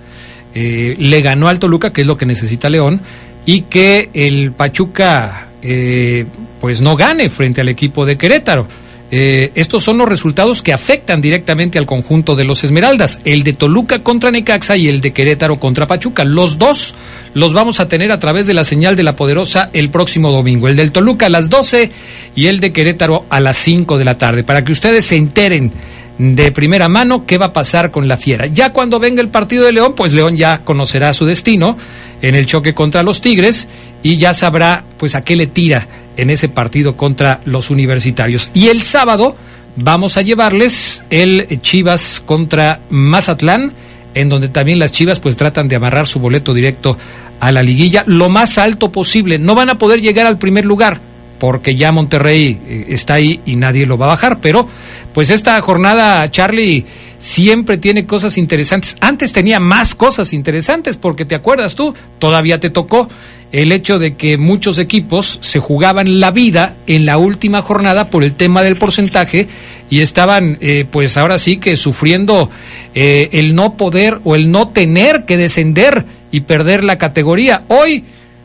eh, 0.56 0.96
le 0.98 1.22
ganó 1.22 1.50
al 1.50 1.60
Toluca, 1.60 1.94
que 1.94 2.02
es 2.02 2.08
lo 2.08 2.18
que 2.18 2.26
necesita 2.26 2.70
León, 2.70 3.02
y 3.46 3.64
que 3.64 4.10
el 4.14 4.52
Pachuca 4.54 5.48
eh, 5.62 6.26
pues 6.62 6.82
no 6.82 6.96
gane 6.96 7.30
frente 7.30 7.62
al 7.62 7.70
equipo 7.70 8.06
de 8.06 8.18
Querétaro. 8.18 8.66
Eh, 9.12 9.52
estos 9.56 9.84
son 9.84 9.98
los 9.98 10.08
resultados 10.08 10.62
que 10.62 10.72
afectan 10.72 11.20
directamente 11.20 11.80
al 11.80 11.88
conjunto 11.88 12.36
de 12.36 12.44
los 12.44 12.64
Esmeraldas, 12.64 13.20
el 13.26 13.44
de 13.44 13.54
Toluca 13.54 14.00
contra 14.00 14.30
Necaxa 14.30 14.78
y 14.78 14.88
el 14.88 15.02
de 15.02 15.14
Querétaro 15.14 15.60
contra 15.60 15.88
Pachuca. 15.88 16.24
Los 16.24 16.60
dos 16.60 16.94
los 17.34 17.54
vamos 17.54 17.80
a 17.80 17.88
tener 17.88 18.12
a 18.12 18.20
través 18.20 18.46
de 18.46 18.54
la 18.54 18.64
señal 18.64 18.96
de 18.96 19.04
la 19.04 19.16
poderosa 19.16 19.72
el 19.74 19.90
próximo 19.90 20.32
domingo, 20.32 20.68
el 20.68 20.76
del 20.76 20.92
Toluca 20.92 21.26
a 21.26 21.30
las 21.30 21.50
12 21.50 21.92
y 22.36 22.48
el 22.48 22.60
de 22.60 22.72
Querétaro 22.72 23.26
a 23.30 23.40
las 23.40 23.58
5 23.58 23.98
de 23.98 24.06
la 24.06 24.16
tarde, 24.16 24.44
para 24.44 24.64
que 24.64 24.72
ustedes 24.72 25.06
se 25.06 25.16
enteren 25.16 25.72
de 26.20 26.52
primera 26.52 26.90
mano 26.90 27.26
qué 27.26 27.38
va 27.38 27.48
a 27.48 27.54
pasar 27.54 27.92
con 27.92 28.08
la 28.08 28.18
fiera. 28.18 28.46
Ya 28.46 28.74
cuando 28.74 29.00
venga 29.00 29.22
el 29.22 29.30
partido 29.30 29.66
de 29.66 29.72
León, 29.72 29.94
pues 29.96 30.14
León 30.14 30.38
ya 30.38 30.60
conocerá 30.60 31.14
su 31.14 31.26
destino 31.26 31.78
en 32.22 32.36
el 32.36 32.46
choque 32.46 32.76
contra 32.76 33.04
los 33.04 33.22
Tigres 33.22 33.70
y 34.04 34.18
ya 34.18 34.34
sabrá 34.34 34.84
pues 34.98 35.16
a 35.16 35.24
qué 35.24 35.36
le 35.36 35.48
tira 35.48 35.88
en 36.22 36.30
ese 36.30 36.50
partido 36.50 36.96
contra 36.96 37.42
los 37.46 37.70
universitarios. 37.70 38.52
Y 38.54 38.68
el 38.68 38.82
sábado 38.82 39.36
vamos 39.76 40.18
a 40.18 40.22
llevarles 40.22 41.04
el 41.10 41.62
Chivas 41.62 42.22
contra 42.26 42.80
Mazatlán, 42.90 43.74
en 44.14 44.30
donde 44.30 44.50
también 44.50 44.80
las 44.80 44.92
Chivas 44.92 45.20
pues 45.20 45.38
tratan 45.38 45.68
de 45.68 45.76
amarrar 45.76 46.08
su 46.08 46.20
boleto 46.20 46.54
directo 46.54 46.98
a 47.40 47.52
la 47.52 47.64
liguilla 47.64 48.04
lo 48.06 48.30
más 48.30 48.58
alto 48.58 48.92
posible. 48.92 49.40
No 49.40 49.56
van 49.56 49.70
a 49.70 49.78
poder 49.78 50.02
llegar 50.02 50.28
al 50.28 50.38
primer 50.38 50.66
lugar, 50.66 51.00
porque 51.40 51.76
ya 51.76 51.92
Monterrey 51.92 52.60
eh, 52.68 52.86
está 52.90 53.16
ahí 53.16 53.40
y 53.46 53.56
nadie 53.56 53.86
lo 53.86 53.98
va 53.98 54.06
a 54.06 54.10
bajar, 54.10 54.40
pero 54.42 54.68
pues 55.14 55.30
esta 55.30 55.60
jornada, 55.62 56.30
Charlie, 56.30 56.86
siempre 57.18 57.78
tiene 57.78 58.06
cosas 58.06 58.38
interesantes. 58.38 58.98
Antes 59.02 59.34
tenía 59.34 59.60
más 59.60 59.96
cosas 59.96 60.34
interesantes, 60.34 60.98
porque 60.98 61.26
te 61.26 61.36
acuerdas 61.36 61.76
tú, 61.76 61.94
todavía 62.20 62.60
te 62.60 62.70
tocó 62.70 63.10
el 63.52 63.72
hecho 63.72 63.98
de 63.98 64.16
que 64.16 64.38
muchos 64.38 64.78
equipos 64.78 65.40
se 65.42 65.60
jugaban 65.60 66.20
la 66.20 66.32
vida 66.32 66.76
en 66.88 67.06
la 67.06 67.18
última 67.18 67.62
jornada 67.62 68.10
por 68.10 68.24
el 68.24 68.34
tema 68.34 68.62
del 68.62 68.78
porcentaje 68.78 69.48
y 69.90 70.02
estaban 70.02 70.58
eh, 70.62 70.86
pues 70.90 71.18
ahora 71.18 71.40
sí 71.40 71.58
que 71.58 71.76
sufriendo 71.76 72.50
eh, 72.94 73.30
el 73.32 73.56
no 73.56 73.76
poder 73.76 74.20
o 74.24 74.36
el 74.36 74.52
no 74.52 74.70
tener 74.70 75.26
que 75.26 75.38
descender 75.38 76.06
y 76.32 76.42
perder 76.42 76.84
la 76.84 77.00
categoría. 77.00 77.64
Hoy 77.70 78.04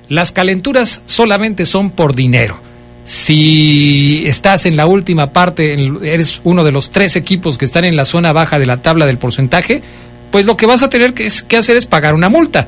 las 0.08 0.32
calenturas 0.32 1.02
solamente 1.06 1.66
son 1.66 1.90
por 1.90 2.14
dinero. 2.14 2.63
Si 3.04 4.24
estás 4.26 4.66
en 4.66 4.76
la 4.76 4.86
última 4.86 5.30
parte, 5.30 5.72
eres 6.02 6.40
uno 6.44 6.64
de 6.64 6.72
los 6.72 6.90
tres 6.90 7.16
equipos 7.16 7.58
que 7.58 7.64
están 7.64 7.84
en 7.84 7.96
la 7.96 8.04
zona 8.04 8.32
baja 8.32 8.58
de 8.58 8.66
la 8.66 8.78
tabla 8.78 9.06
del 9.06 9.18
porcentaje, 9.18 9.82
pues 10.30 10.46
lo 10.46 10.56
que 10.56 10.66
vas 10.66 10.82
a 10.82 10.88
tener 10.88 11.12
que, 11.14 11.26
es- 11.26 11.42
que 11.42 11.56
hacer 11.56 11.76
es 11.76 11.86
pagar 11.86 12.14
una 12.14 12.28
multa. 12.28 12.66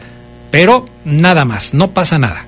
Pero 0.51 0.89
nada 1.05 1.45
más, 1.45 1.75
no 1.75 1.91
pasa 1.91 2.19
nada. 2.19 2.45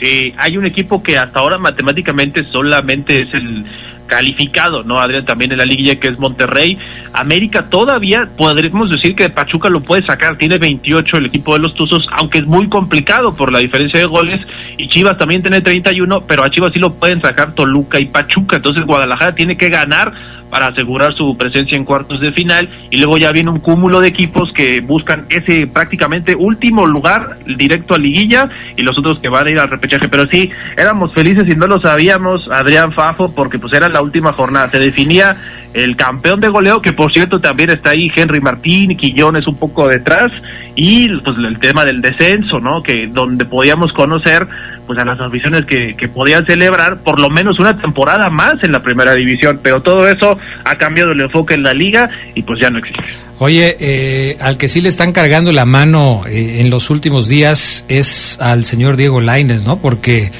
Sí, 0.00 0.32
hay 0.36 0.56
un 0.56 0.66
equipo 0.66 1.02
que 1.02 1.16
hasta 1.16 1.40
ahora 1.40 1.58
matemáticamente 1.58 2.44
solamente 2.52 3.14
es 3.22 3.28
el 3.34 3.64
calificado, 4.08 4.82
¿no, 4.82 4.98
Adrián? 4.98 5.24
También 5.24 5.52
en 5.52 5.58
la 5.58 5.64
liguilla 5.64 6.00
que 6.00 6.08
es 6.08 6.18
Monterrey. 6.18 6.76
América 7.12 7.68
todavía 7.70 8.28
podríamos 8.36 8.90
decir 8.90 9.14
que 9.14 9.30
Pachuca 9.30 9.68
lo 9.68 9.80
puede 9.80 10.04
sacar, 10.04 10.36
tiene 10.36 10.58
28 10.58 11.18
el 11.18 11.26
equipo 11.26 11.54
de 11.54 11.60
los 11.60 11.74
Tuzos, 11.74 12.04
aunque 12.10 12.38
es 12.38 12.46
muy 12.46 12.68
complicado 12.68 13.34
por 13.34 13.52
la 13.52 13.60
diferencia 13.60 14.00
de 14.00 14.06
goles. 14.06 14.40
Y 14.76 14.88
Chivas 14.88 15.16
también 15.18 15.42
tiene 15.42 15.60
31, 15.60 16.22
pero 16.26 16.44
a 16.44 16.50
Chivas 16.50 16.72
sí 16.72 16.80
lo 16.80 16.94
pueden 16.94 17.20
sacar 17.20 17.54
Toluca 17.54 18.00
y 18.00 18.06
Pachuca. 18.06 18.56
Entonces 18.56 18.84
Guadalajara 18.84 19.34
tiene 19.34 19.56
que 19.56 19.68
ganar 19.68 20.12
para 20.50 20.68
asegurar 20.68 21.14
su 21.14 21.36
presencia 21.36 21.76
en 21.76 21.84
cuartos 21.84 22.20
de 22.20 22.32
final 22.32 22.68
y 22.90 22.98
luego 22.98 23.18
ya 23.18 23.32
viene 23.32 23.50
un 23.50 23.60
cúmulo 23.60 24.00
de 24.00 24.08
equipos 24.08 24.50
que 24.54 24.80
buscan 24.80 25.26
ese 25.28 25.66
prácticamente 25.66 26.34
último 26.34 26.86
lugar 26.86 27.38
directo 27.46 27.94
a 27.94 27.98
liguilla 27.98 28.48
y 28.76 28.82
los 28.82 28.98
otros 28.98 29.18
que 29.18 29.28
van 29.28 29.46
a 29.46 29.50
ir 29.50 29.58
al 29.58 29.70
repechaje 29.70 30.08
pero 30.08 30.26
sí 30.30 30.50
éramos 30.76 31.12
felices 31.12 31.44
y 31.48 31.56
no 31.56 31.66
lo 31.66 31.78
sabíamos 31.80 32.48
Adrián 32.50 32.92
Fafo 32.92 33.32
porque 33.34 33.58
pues 33.58 33.72
era 33.74 33.88
la 33.88 33.97
última 34.00 34.32
jornada 34.32 34.70
se 34.70 34.78
definía 34.78 35.36
el 35.74 35.96
campeón 35.96 36.40
de 36.40 36.48
goleo 36.48 36.80
que 36.80 36.92
por 36.92 37.12
cierto 37.12 37.40
también 37.40 37.70
está 37.70 37.90
ahí 37.90 38.10
Henry 38.14 38.40
Martín 38.40 38.96
Quillones 38.96 39.46
un 39.46 39.56
poco 39.56 39.86
detrás 39.86 40.32
y 40.74 41.08
pues 41.08 41.36
el 41.36 41.58
tema 41.58 41.84
del 41.84 42.00
descenso 42.00 42.58
no 42.60 42.82
que 42.82 43.06
donde 43.06 43.44
podíamos 43.44 43.92
conocer 43.92 44.46
pues 44.88 44.98
a 44.98 45.04
las 45.04 45.20
aficiones 45.20 45.66
que, 45.66 45.94
que 45.94 46.08
podían 46.08 46.46
celebrar 46.46 46.96
por 47.02 47.20
lo 47.20 47.28
menos 47.28 47.58
una 47.60 47.76
temporada 47.76 48.30
más 48.30 48.54
en 48.62 48.72
la 48.72 48.82
primera 48.82 49.14
división, 49.14 49.60
pero 49.62 49.82
todo 49.82 50.08
eso 50.08 50.38
ha 50.64 50.76
cambiado 50.76 51.12
el 51.12 51.20
enfoque 51.20 51.54
en 51.54 51.62
la 51.62 51.74
liga 51.74 52.08
y 52.34 52.42
pues 52.42 52.58
ya 52.58 52.70
no 52.70 52.78
existe. 52.78 53.04
Oye, 53.38 53.76
eh, 53.78 54.36
al 54.40 54.56
que 54.56 54.66
sí 54.68 54.80
le 54.80 54.88
están 54.88 55.12
cargando 55.12 55.52
la 55.52 55.66
mano 55.66 56.24
eh, 56.26 56.60
en 56.60 56.70
los 56.70 56.90
últimos 56.90 57.28
días 57.28 57.84
es 57.88 58.38
al 58.40 58.64
señor 58.64 58.96
Diego 58.96 59.20
Laines, 59.20 59.62
¿no? 59.62 59.78
Porque 59.78 60.32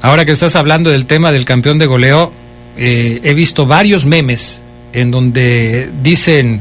ahora 0.00 0.24
que 0.24 0.32
estás 0.32 0.56
hablando 0.56 0.90
del 0.90 1.06
tema 1.06 1.32
del 1.32 1.44
campeón 1.44 1.78
de 1.78 1.86
goleo, 1.86 2.32
eh, 2.76 3.20
he 3.22 3.34
visto 3.34 3.66
varios 3.66 4.06
memes 4.06 4.60
en 4.92 5.10
donde 5.10 5.90
dicen, 6.02 6.60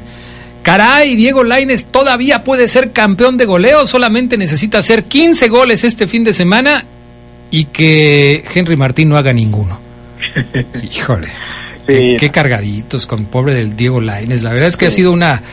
caray, 0.64 1.16
Diego 1.16 1.44
Laines 1.44 1.86
todavía 1.86 2.44
puede 2.44 2.68
ser 2.68 2.92
campeón 2.92 3.38
de 3.38 3.46
goleo, 3.46 3.86
solamente 3.88 4.38
necesita 4.38 4.80
hacer 4.80 5.04
15 5.04 5.48
goles 5.50 5.84
este 5.84 6.08
fin 6.08 6.24
de 6.24 6.34
semana 6.34 6.86
y 7.52 7.66
que 7.66 8.44
Henry 8.54 8.76
Martín 8.76 9.10
no 9.10 9.18
haga 9.18 9.34
ninguno. 9.34 9.80
Híjole. 10.92 11.30
Qué, 11.86 12.18
qué 12.20 12.30
cargaditos 12.32 13.06
con 13.06 13.26
pobre 13.26 13.54
del 13.54 13.76
Diego 13.76 14.02
Laines. 14.02 14.42
La 14.42 14.52
verdad 14.52 14.70
es 14.70 14.76
que 14.76 14.88
ha 14.88 14.92
sido 14.92 15.12
una. 15.12 15.44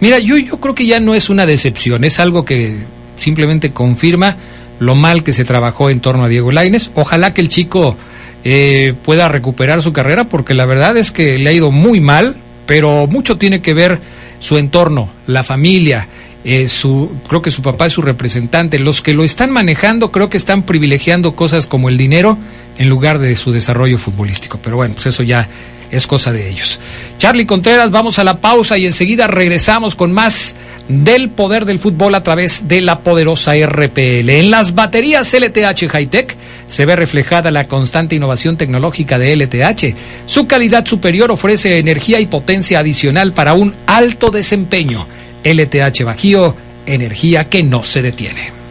Mira, 0.00 0.18
yo, 0.18 0.38
yo 0.38 0.58
creo 0.58 0.74
que 0.74 0.86
ya 0.86 0.98
no 0.98 1.14
es 1.14 1.28
una 1.28 1.44
decepción, 1.44 2.04
es 2.04 2.18
algo 2.20 2.44
que 2.44 2.78
simplemente 3.16 3.70
confirma 3.70 4.36
lo 4.80 4.94
mal 4.94 5.22
que 5.22 5.32
se 5.32 5.44
trabajó 5.44 5.90
en 5.90 6.00
torno 6.00 6.24
a 6.24 6.28
Diego 6.28 6.50
Laines. 6.50 6.90
Ojalá 6.94 7.34
que 7.34 7.42
el 7.42 7.48
chico 7.48 7.96
eh, 8.44 8.94
pueda 9.04 9.28
recuperar 9.28 9.82
su 9.82 9.92
carrera, 9.92 10.24
porque 10.24 10.54
la 10.54 10.66
verdad 10.66 10.96
es 10.96 11.10
que 11.10 11.38
le 11.38 11.50
ha 11.50 11.52
ido 11.52 11.70
muy 11.70 12.00
mal, 12.00 12.36
pero 12.66 13.06
mucho 13.06 13.38
tiene 13.38 13.62
que 13.62 13.74
ver 13.74 13.98
su 14.38 14.58
entorno, 14.58 15.08
la 15.26 15.42
familia, 15.42 16.06
eh, 16.44 16.68
su, 16.68 17.10
creo 17.26 17.40
que 17.40 17.50
su 17.50 17.62
papá 17.62 17.86
es 17.86 17.94
su 17.94 18.02
representante. 18.02 18.78
Los 18.78 19.00
que 19.00 19.14
lo 19.14 19.24
están 19.24 19.50
manejando 19.50 20.12
creo 20.12 20.28
que 20.28 20.36
están 20.36 20.62
privilegiando 20.62 21.34
cosas 21.34 21.66
como 21.66 21.88
el 21.88 21.96
dinero 21.96 22.36
en 22.76 22.88
lugar 22.90 23.18
de 23.18 23.34
su 23.36 23.50
desarrollo 23.50 23.98
futbolístico. 23.98 24.58
Pero 24.62 24.76
bueno, 24.76 24.94
pues 24.94 25.06
eso 25.06 25.22
ya 25.22 25.48
es 25.90 26.06
cosa 26.06 26.32
de 26.32 26.50
ellos. 26.50 26.80
Charlie 27.16 27.46
Contreras, 27.46 27.90
vamos 27.90 28.18
a 28.18 28.24
la 28.24 28.40
pausa 28.40 28.76
y 28.76 28.84
enseguida 28.84 29.26
regresamos 29.26 29.94
con 29.94 30.12
más 30.12 30.56
del 30.88 31.30
poder 31.30 31.64
del 31.64 31.78
fútbol 31.78 32.14
a 32.14 32.22
través 32.22 32.68
de 32.68 32.80
la 32.80 33.00
poderosa 33.00 33.54
RPL. 33.54 34.28
En 34.30 34.50
las 34.50 34.74
baterías 34.74 35.32
LTH 35.32 35.88
Hightech 35.90 36.36
se 36.66 36.86
ve 36.86 36.96
reflejada 36.96 37.50
la 37.50 37.68
constante 37.68 38.14
innovación 38.14 38.56
tecnológica 38.56 39.18
de 39.18 39.36
LTH. 39.36 39.94
Su 40.26 40.46
calidad 40.46 40.84
superior 40.86 41.30
ofrece 41.30 41.78
energía 41.78 42.20
y 42.20 42.26
potencia 42.26 42.80
adicional 42.80 43.32
para 43.32 43.54
un 43.54 43.74
alto 43.86 44.30
desempeño. 44.30 45.06
LTH 45.44 46.04
Bajío, 46.04 46.56
energía 46.86 47.44
que 47.48 47.62
no 47.62 47.84
se 47.84 48.02
detiene. 48.02 48.63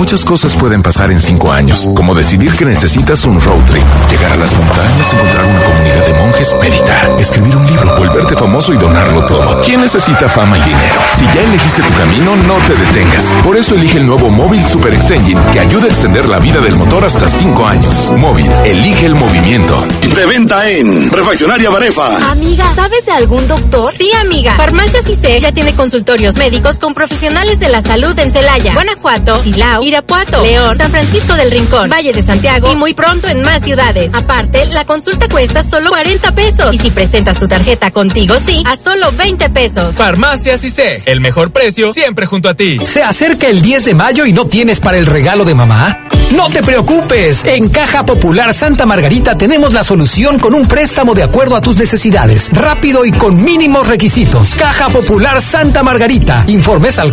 Muchas 0.00 0.24
cosas 0.24 0.56
pueden 0.56 0.82
pasar 0.82 1.10
en 1.10 1.20
cinco 1.20 1.52
años, 1.52 1.86
como 1.94 2.14
decidir 2.14 2.56
que 2.56 2.64
necesitas 2.64 3.26
un 3.26 3.38
road 3.38 3.62
trip, 3.66 3.84
llegar 4.10 4.32
a 4.32 4.36
las 4.36 4.50
montañas, 4.54 5.12
encontrar 5.12 5.44
una 5.44 5.62
comunidad 5.62 6.06
de 6.06 6.14
monjes, 6.14 6.56
meditar, 6.58 7.20
escribir 7.20 7.54
un 7.54 7.66
libro, 7.66 7.96
volverte 7.98 8.34
famoso 8.34 8.72
y 8.72 8.78
donarlo 8.78 9.26
todo. 9.26 9.60
¿Quién 9.60 9.82
necesita 9.82 10.26
fama 10.30 10.56
y 10.56 10.62
dinero? 10.62 11.00
Si 11.16 11.26
ya 11.26 11.42
elegiste 11.42 11.82
tu 11.82 11.92
camino, 11.92 12.34
no 12.34 12.54
te 12.66 12.74
detengas. 12.76 13.24
Por 13.44 13.58
eso 13.58 13.74
elige 13.74 13.98
el 13.98 14.06
nuevo 14.06 14.30
Móvil 14.30 14.64
Super 14.64 14.94
Extension, 14.94 15.38
que 15.52 15.60
ayuda 15.60 15.84
a 15.84 15.88
extender 15.88 16.26
la 16.26 16.38
vida 16.38 16.60
del 16.60 16.76
motor 16.76 17.04
hasta 17.04 17.28
cinco 17.28 17.66
años. 17.66 18.10
Móvil, 18.16 18.50
elige 18.64 19.04
el 19.04 19.16
movimiento. 19.16 19.86
De 20.00 20.24
venta 20.24 20.66
en 20.66 21.10
Refaccionaria 21.10 21.68
Barefa. 21.68 22.30
Amiga, 22.30 22.64
¿sabes 22.74 23.04
de 23.04 23.12
algún 23.12 23.46
doctor? 23.46 23.92
Sí, 23.98 24.10
amiga. 24.18 24.54
Farmacia 24.54 25.02
CICE 25.02 25.40
ya 25.40 25.52
tiene 25.52 25.74
consultorios 25.74 26.36
médicos 26.36 26.78
con 26.78 26.94
profesionales 26.94 27.60
de 27.60 27.68
la 27.68 27.82
salud 27.82 28.18
en 28.18 28.30
Celaya, 28.30 28.72
Guanajuato, 28.72 29.42
Silao, 29.42 29.89
Irapuato, 29.90 30.40
León, 30.42 30.76
San 30.76 30.88
Francisco 30.88 31.34
del 31.34 31.50
Rincón, 31.50 31.90
Valle 31.90 32.12
de 32.12 32.22
Santiago 32.22 32.70
y 32.70 32.76
muy 32.76 32.94
pronto 32.94 33.26
en 33.26 33.42
más 33.42 33.60
ciudades. 33.62 34.12
Aparte, 34.14 34.66
la 34.66 34.84
consulta 34.84 35.28
cuesta 35.28 35.64
solo 35.64 35.90
40 35.90 36.32
pesos. 36.32 36.72
Y 36.72 36.78
si 36.78 36.90
presentas 36.92 37.40
tu 37.40 37.48
tarjeta 37.48 37.90
contigo, 37.90 38.36
sí, 38.46 38.62
a 38.66 38.76
solo 38.76 39.10
20 39.10 39.50
pesos. 39.50 39.96
Farmacia 39.96 40.56
CICE, 40.56 41.02
el 41.06 41.20
mejor 41.20 41.50
precio 41.50 41.92
siempre 41.92 42.26
junto 42.26 42.48
a 42.48 42.54
ti. 42.54 42.78
¿Se 42.86 43.02
acerca 43.02 43.48
el 43.48 43.62
10 43.62 43.86
de 43.86 43.94
mayo 43.94 44.26
y 44.26 44.32
no 44.32 44.46
tienes 44.46 44.78
para 44.78 44.96
el 44.96 45.06
regalo 45.06 45.44
de 45.44 45.56
mamá? 45.56 46.06
No 46.30 46.48
te 46.48 46.62
preocupes, 46.62 47.44
en 47.44 47.68
Caja 47.70 48.06
Popular 48.06 48.54
Santa 48.54 48.86
Margarita 48.86 49.36
tenemos 49.36 49.72
la 49.72 49.82
solución 49.82 50.38
con 50.38 50.54
un 50.54 50.68
préstamo 50.68 51.12
de 51.12 51.24
acuerdo 51.24 51.56
a 51.56 51.60
tus 51.60 51.76
necesidades, 51.76 52.50
rápido 52.52 53.04
y 53.04 53.10
con 53.10 53.42
mínimos 53.42 53.88
requisitos. 53.88 54.54
Caja 54.54 54.90
Popular 54.90 55.42
Santa 55.42 55.82
Margarita, 55.82 56.44
informes 56.46 57.00
al 57.00 57.10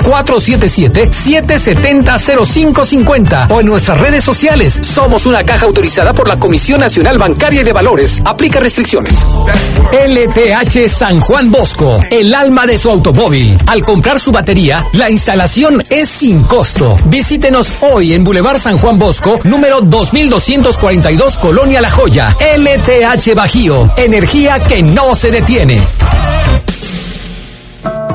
477-770-0550 2.74 3.52
o 3.52 3.60
en 3.60 3.66
nuestras 3.66 4.00
redes 4.00 4.24
sociales. 4.24 4.80
Somos 4.82 5.26
una 5.26 5.44
caja 5.44 5.66
autorizada 5.66 6.14
por 6.14 6.28
la 6.28 6.38
Comisión 6.38 6.80
Nacional 6.80 7.18
Bancaria 7.18 7.62
y 7.62 7.64
de 7.64 7.74
Valores. 7.74 8.22
Aplica 8.26 8.60
restricciones. 8.60 9.14
LTH 9.92 10.90
San 10.90 11.20
Juan 11.20 11.52
Bosco, 11.52 11.98
el 12.12 12.34
alma 12.34 12.66
de 12.66 12.78
su 12.78 12.90
automóvil. 12.90 13.58
Al 13.68 13.84
comprar 13.84 14.20
su 14.20 14.32
batería, 14.32 14.86
la 14.94 15.10
instalación 15.10 15.84
es 15.90 16.10
sin 16.10 16.44
costo. 16.44 16.98
Visítenos 17.06 17.74
hoy 17.82 18.14
en 18.14 18.24
Boulevard 18.24 18.60
San 18.60 18.78
Juan 18.78 19.00
Bosco, 19.00 19.40
número 19.44 19.82
2242, 19.82 21.38
Colonia 21.38 21.82
La 21.82 21.90
Joya. 21.90 22.36
LTH 22.58 23.36
Bajío, 23.36 23.92
energía 23.98 24.60
que 24.60 24.84
no 24.84 25.16
se 25.16 25.32
detiene. 25.32 25.80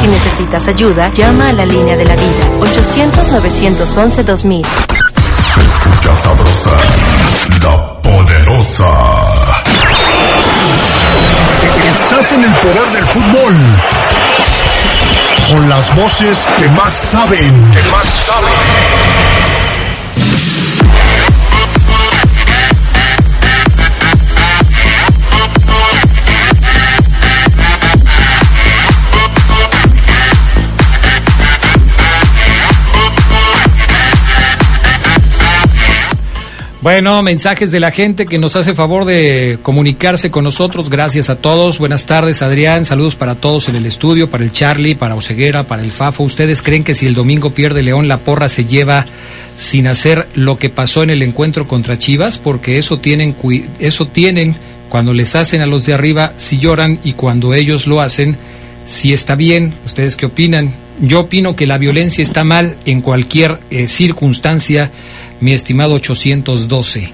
Si 0.00 0.06
necesitas 0.06 0.68
ayuda, 0.68 1.10
llama 1.14 1.48
a 1.48 1.52
la 1.52 1.64
línea 1.64 1.96
de 1.96 2.04
la 2.04 2.14
vida 2.14 2.50
800-911-2000. 2.60 4.66
Escucha 5.58 6.14
sabrosa, 6.16 6.70
la 7.62 8.02
poderosa. 8.02 8.90
Estás 12.02 12.32
en 12.32 12.44
el 12.44 12.54
poder 12.56 12.86
del 12.92 13.06
fútbol. 13.06 13.56
Con 15.48 15.66
las 15.70 15.96
voces 15.96 16.36
que 16.58 16.68
más 16.68 16.92
saben. 16.92 17.70
Que 17.72 17.80
más 17.90 18.04
saben. 18.26 19.07
Bueno, 36.90 37.22
mensajes 37.22 37.70
de 37.70 37.80
la 37.80 37.90
gente 37.90 38.24
que 38.24 38.38
nos 38.38 38.56
hace 38.56 38.74
favor 38.74 39.04
de 39.04 39.58
comunicarse 39.60 40.30
con 40.30 40.44
nosotros. 40.44 40.88
Gracias 40.88 41.28
a 41.28 41.36
todos. 41.36 41.78
Buenas 41.78 42.06
tardes, 42.06 42.40
Adrián. 42.40 42.86
Saludos 42.86 43.14
para 43.14 43.34
todos 43.34 43.68
en 43.68 43.76
el 43.76 43.84
estudio, 43.84 44.30
para 44.30 44.42
el 44.42 44.54
Charlie, 44.54 44.94
para 44.94 45.14
Oceguera, 45.14 45.64
para 45.64 45.82
el 45.82 45.92
Fafo. 45.92 46.24
¿Ustedes 46.24 46.62
creen 46.62 46.84
que 46.84 46.94
si 46.94 47.06
el 47.06 47.12
domingo 47.12 47.50
pierde 47.50 47.82
León, 47.82 48.08
la 48.08 48.16
porra 48.16 48.48
se 48.48 48.64
lleva 48.64 49.04
sin 49.54 49.86
hacer 49.86 50.28
lo 50.34 50.58
que 50.58 50.70
pasó 50.70 51.02
en 51.02 51.10
el 51.10 51.22
encuentro 51.22 51.68
contra 51.68 51.98
Chivas? 51.98 52.38
Porque 52.38 52.78
eso 52.78 52.98
tienen, 52.98 53.36
eso 53.78 54.06
tienen 54.06 54.56
cuando 54.88 55.12
les 55.12 55.36
hacen 55.36 55.60
a 55.60 55.66
los 55.66 55.84
de 55.84 55.92
arriba, 55.92 56.32
si 56.38 56.56
lloran, 56.56 57.00
y 57.04 57.12
cuando 57.12 57.52
ellos 57.52 57.86
lo 57.86 58.00
hacen, 58.00 58.38
si 58.86 59.12
está 59.12 59.34
bien. 59.34 59.74
¿Ustedes 59.84 60.16
qué 60.16 60.24
opinan? 60.24 60.72
Yo 61.00 61.20
opino 61.20 61.54
que 61.54 61.66
la 61.66 61.76
violencia 61.78 62.22
está 62.22 62.44
mal 62.44 62.76
en 62.86 63.02
cualquier 63.02 63.58
eh, 63.70 63.86
circunstancia, 63.88 64.90
mi 65.40 65.52
estimado 65.52 65.94
812. 65.94 67.12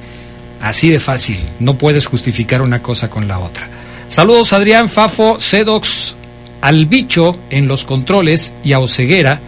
Así 0.60 0.88
de 0.88 1.00
fácil, 1.00 1.38
no 1.60 1.76
puedes 1.76 2.06
justificar 2.06 2.62
una 2.62 2.82
cosa 2.82 3.10
con 3.10 3.28
la 3.28 3.38
otra. 3.38 3.68
Saludos 4.08 4.52
Adrián, 4.52 4.88
Fafo, 4.88 5.38
Sedox, 5.38 6.14
al 6.60 6.86
bicho 6.86 7.36
en 7.50 7.68
los 7.68 7.84
controles 7.84 8.54
y 8.64 8.72
a 8.72 8.78
Oceguera. 8.78 9.40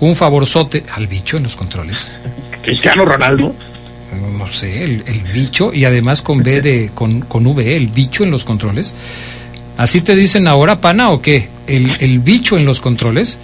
Un 0.00 0.16
favorzote 0.16 0.84
al 0.92 1.06
bicho 1.06 1.36
en 1.36 1.44
los 1.44 1.56
controles. 1.56 2.10
Cristiano 2.62 3.04
Ronaldo. 3.04 3.54
No 4.36 4.46
sé, 4.46 4.84
el, 4.84 5.04
el 5.06 5.20
bicho 5.32 5.72
y 5.72 5.84
además 5.84 6.20
con 6.20 6.42
B 6.42 6.60
de 6.60 6.90
con, 6.94 7.22
con 7.22 7.46
V, 7.46 7.76
el 7.76 7.86
bicho 7.88 8.24
en 8.24 8.30
los 8.30 8.44
controles. 8.44 8.94
¿Así 9.78 10.02
te 10.02 10.14
dicen 10.14 10.46
ahora, 10.46 10.80
pana, 10.80 11.10
o 11.10 11.22
qué? 11.22 11.48
¿El, 11.66 11.96
el 12.00 12.18
bicho 12.18 12.56
en 12.56 12.64
los 12.64 12.80
controles? 12.80 13.38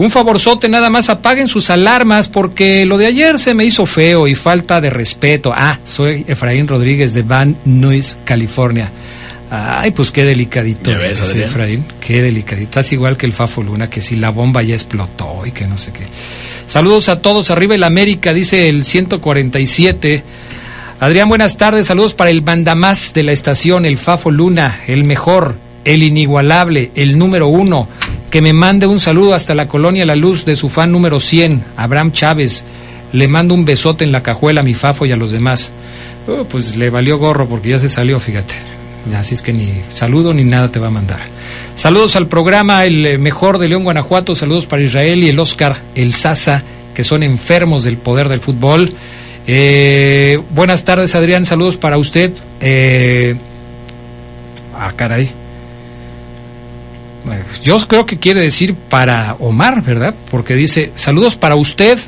Un 0.00 0.10
favorzote, 0.10 0.68
nada 0.70 0.88
más 0.88 1.10
apaguen 1.10 1.46
sus 1.46 1.68
alarmas 1.68 2.28
porque 2.28 2.86
lo 2.86 2.96
de 2.96 3.04
ayer 3.04 3.38
se 3.38 3.52
me 3.52 3.66
hizo 3.66 3.84
feo 3.84 4.26
y 4.26 4.34
falta 4.34 4.80
de 4.80 4.88
respeto. 4.88 5.52
Ah, 5.54 5.78
soy 5.84 6.24
Efraín 6.26 6.66
Rodríguez 6.66 7.12
de 7.12 7.20
Van 7.20 7.54
Nuys, 7.66 8.16
California. 8.24 8.90
Ay, 9.50 9.90
pues 9.90 10.10
qué 10.10 10.24
delicadito. 10.24 10.90
Ves, 10.90 11.20
ese. 11.20 11.42
Efraín, 11.42 11.84
qué 12.00 12.22
delicadito. 12.22 12.64
Estás 12.70 12.92
igual 12.94 13.18
que 13.18 13.26
el 13.26 13.34
Fafo 13.34 13.62
Luna, 13.62 13.90
que 13.90 14.00
si 14.00 14.16
la 14.16 14.30
bomba 14.30 14.62
ya 14.62 14.74
explotó 14.74 15.44
y 15.44 15.52
que 15.52 15.66
no 15.66 15.76
sé 15.76 15.92
qué. 15.92 16.06
Saludos 16.66 17.08
a 17.08 17.20
todos. 17.20 17.50
Arriba 17.50 17.74
el 17.74 17.82
América, 17.82 18.32
dice 18.32 18.70
el 18.70 18.84
147. 18.84 20.22
Adrián, 21.00 21.28
buenas 21.28 21.56
tardes. 21.56 21.88
Saludos 21.88 22.14
para 22.14 22.30
el 22.30 22.42
mandamás 22.42 23.12
de 23.12 23.24
la 23.24 23.32
estación, 23.32 23.84
el 23.84 23.98
Fafo 23.98 24.30
Luna, 24.30 24.80
el 24.86 25.04
mejor. 25.04 25.56
El 25.84 26.02
inigualable, 26.02 26.90
el 26.94 27.18
número 27.18 27.48
uno, 27.48 27.88
que 28.30 28.40
me 28.40 28.52
mande 28.52 28.86
un 28.86 29.00
saludo 29.00 29.34
hasta 29.34 29.54
la 29.54 29.68
colonia 29.68 30.06
La 30.06 30.16
Luz 30.16 30.44
de 30.44 30.56
su 30.56 30.68
fan 30.68 30.92
número 30.92 31.20
100, 31.20 31.64
Abraham 31.76 32.12
Chávez. 32.12 32.64
Le 33.12 33.26
mando 33.26 33.54
un 33.54 33.64
besote 33.64 34.04
en 34.04 34.12
la 34.12 34.22
cajuela 34.22 34.60
a 34.60 34.64
mi 34.64 34.74
Fafo 34.74 35.04
y 35.04 35.12
a 35.12 35.16
los 35.16 35.32
demás. 35.32 35.72
Oh, 36.28 36.44
pues 36.44 36.76
le 36.76 36.90
valió 36.90 37.18
gorro 37.18 37.48
porque 37.48 37.70
ya 37.70 37.78
se 37.78 37.88
salió, 37.88 38.20
fíjate. 38.20 38.54
Así 39.14 39.34
es 39.34 39.42
que 39.42 39.52
ni 39.52 39.80
saludo 39.92 40.32
ni 40.32 40.44
nada 40.44 40.70
te 40.70 40.78
va 40.78 40.88
a 40.88 40.92
mandar. 40.92 41.18
Saludos 41.74 42.16
al 42.16 42.28
programa 42.28 42.84
El 42.84 43.06
eh, 43.06 43.18
Mejor 43.18 43.58
de 43.58 43.68
León, 43.68 43.84
Guanajuato. 43.84 44.36
Saludos 44.36 44.66
para 44.66 44.82
Israel 44.82 45.24
y 45.24 45.28
el 45.30 45.38
Oscar, 45.38 45.80
el 45.94 46.12
Sasa, 46.12 46.62
que 46.94 47.02
son 47.02 47.22
enfermos 47.22 47.82
del 47.82 47.96
poder 47.96 48.28
del 48.28 48.40
fútbol. 48.40 48.92
Eh, 49.46 50.38
buenas 50.50 50.84
tardes, 50.84 51.14
Adrián. 51.14 51.46
Saludos 51.46 51.76
para 51.78 51.98
usted. 51.98 52.30
Eh, 52.60 53.34
ah, 54.78 54.92
caray. 54.94 55.39
Yo 57.62 57.78
creo 57.86 58.06
que 58.06 58.18
quiere 58.18 58.40
decir 58.40 58.74
para 58.74 59.36
Omar, 59.38 59.82
¿verdad? 59.82 60.14
Porque 60.30 60.54
dice, 60.54 60.92
saludos 60.94 61.36
para 61.36 61.56
usted, 61.56 61.98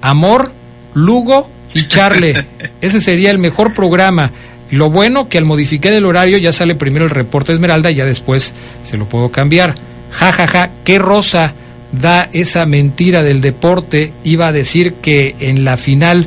Amor, 0.00 0.52
Lugo 0.94 1.48
y 1.74 1.88
Charle. 1.88 2.46
Ese 2.80 3.00
sería 3.00 3.30
el 3.30 3.38
mejor 3.38 3.74
programa. 3.74 4.30
Lo 4.70 4.88
bueno 4.88 5.28
que 5.28 5.38
al 5.38 5.44
modificar 5.44 5.92
el 5.92 6.06
horario 6.06 6.38
ya 6.38 6.52
sale 6.52 6.74
primero 6.74 7.04
el 7.04 7.10
reporte 7.10 7.52
Esmeralda 7.52 7.90
y 7.90 7.96
ya 7.96 8.06
después 8.06 8.54
se 8.84 8.96
lo 8.96 9.06
puedo 9.06 9.30
cambiar. 9.30 9.74
Ja, 10.10 10.32
ja, 10.32 10.46
ja, 10.46 10.70
qué 10.84 10.98
rosa 10.98 11.52
da 11.92 12.28
esa 12.32 12.64
mentira 12.64 13.22
del 13.22 13.42
deporte. 13.42 14.12
Iba 14.24 14.48
a 14.48 14.52
decir 14.52 14.94
que 14.94 15.36
en 15.40 15.64
la 15.64 15.76
final 15.76 16.26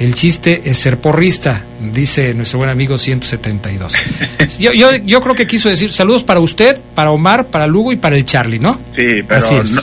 el 0.00 0.14
chiste 0.14 0.62
es 0.64 0.78
ser 0.78 0.98
porrista, 0.98 1.62
dice 1.92 2.34
nuestro 2.34 2.58
buen 2.58 2.70
amigo 2.70 2.98
172. 2.98 3.92
Yo, 4.58 4.72
yo, 4.72 4.88
yo 4.96 5.20
creo 5.20 5.34
que 5.36 5.46
quiso 5.46 5.68
decir 5.68 5.92
saludos 5.92 6.24
para 6.24 6.40
usted, 6.40 6.80
para 6.94 7.12
Omar, 7.12 7.46
para 7.46 7.66
Lugo 7.68 7.92
y 7.92 7.96
para 7.96 8.16
el 8.16 8.24
Charlie, 8.26 8.58
¿no? 8.58 8.74
Sí, 8.96 9.22
pero 9.28 9.36
Así 9.36 9.54
es. 9.54 9.70
no- 9.72 9.82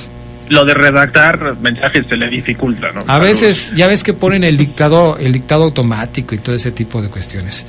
lo 0.49 0.63
de 0.63 0.73
redactar 0.73 1.57
mensajes 1.59 2.05
se 2.07 2.15
le 2.15 2.29
dificulta, 2.29 2.91
¿no? 2.93 3.03
A 3.05 3.19
veces, 3.19 3.73
ya 3.75 3.85
ves 3.87 4.01
que 4.03 4.13
ponen 4.13 4.45
el 4.45 4.55
dictado, 4.55 5.17
el 5.17 5.33
dictado 5.33 5.65
automático 5.65 6.35
y 6.35 6.37
todo 6.37 6.55
ese 6.55 6.71
tipo 6.71 7.01
de 7.01 7.09
cuestiones. 7.09 7.65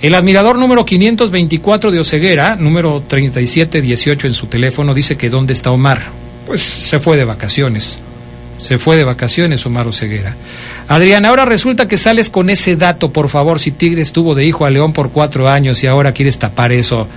El 0.00 0.14
admirador 0.14 0.56
número 0.58 0.84
524 0.86 1.90
de 1.90 2.00
Oceguera, 2.00 2.56
número 2.56 3.02
3718 3.06 4.26
en 4.28 4.34
su 4.34 4.46
teléfono, 4.46 4.94
dice 4.94 5.16
que 5.18 5.28
¿dónde 5.28 5.52
está 5.52 5.70
Omar? 5.72 6.00
Pues 6.46 6.62
se 6.62 6.98
fue 6.98 7.18
de 7.18 7.24
vacaciones. 7.24 7.98
Se 8.56 8.78
fue 8.78 8.96
de 8.96 9.04
vacaciones 9.04 9.66
Omar 9.66 9.86
Oceguera. 9.86 10.34
Adrián, 10.88 11.24
ahora 11.24 11.44
resulta 11.44 11.88
que 11.88 11.96
sales 11.96 12.28
con 12.28 12.50
ese 12.50 12.76
dato, 12.76 13.12
por 13.12 13.28
favor, 13.28 13.60
si 13.60 13.70
Tigres 13.70 14.12
tuvo 14.12 14.34
de 14.34 14.44
hijo 14.44 14.66
a 14.66 14.70
León 14.70 14.92
por 14.92 15.10
cuatro 15.10 15.48
años 15.48 15.82
y 15.82 15.86
ahora 15.86 16.12
quieres 16.12 16.38
tapar 16.38 16.72
eso. 16.72 17.08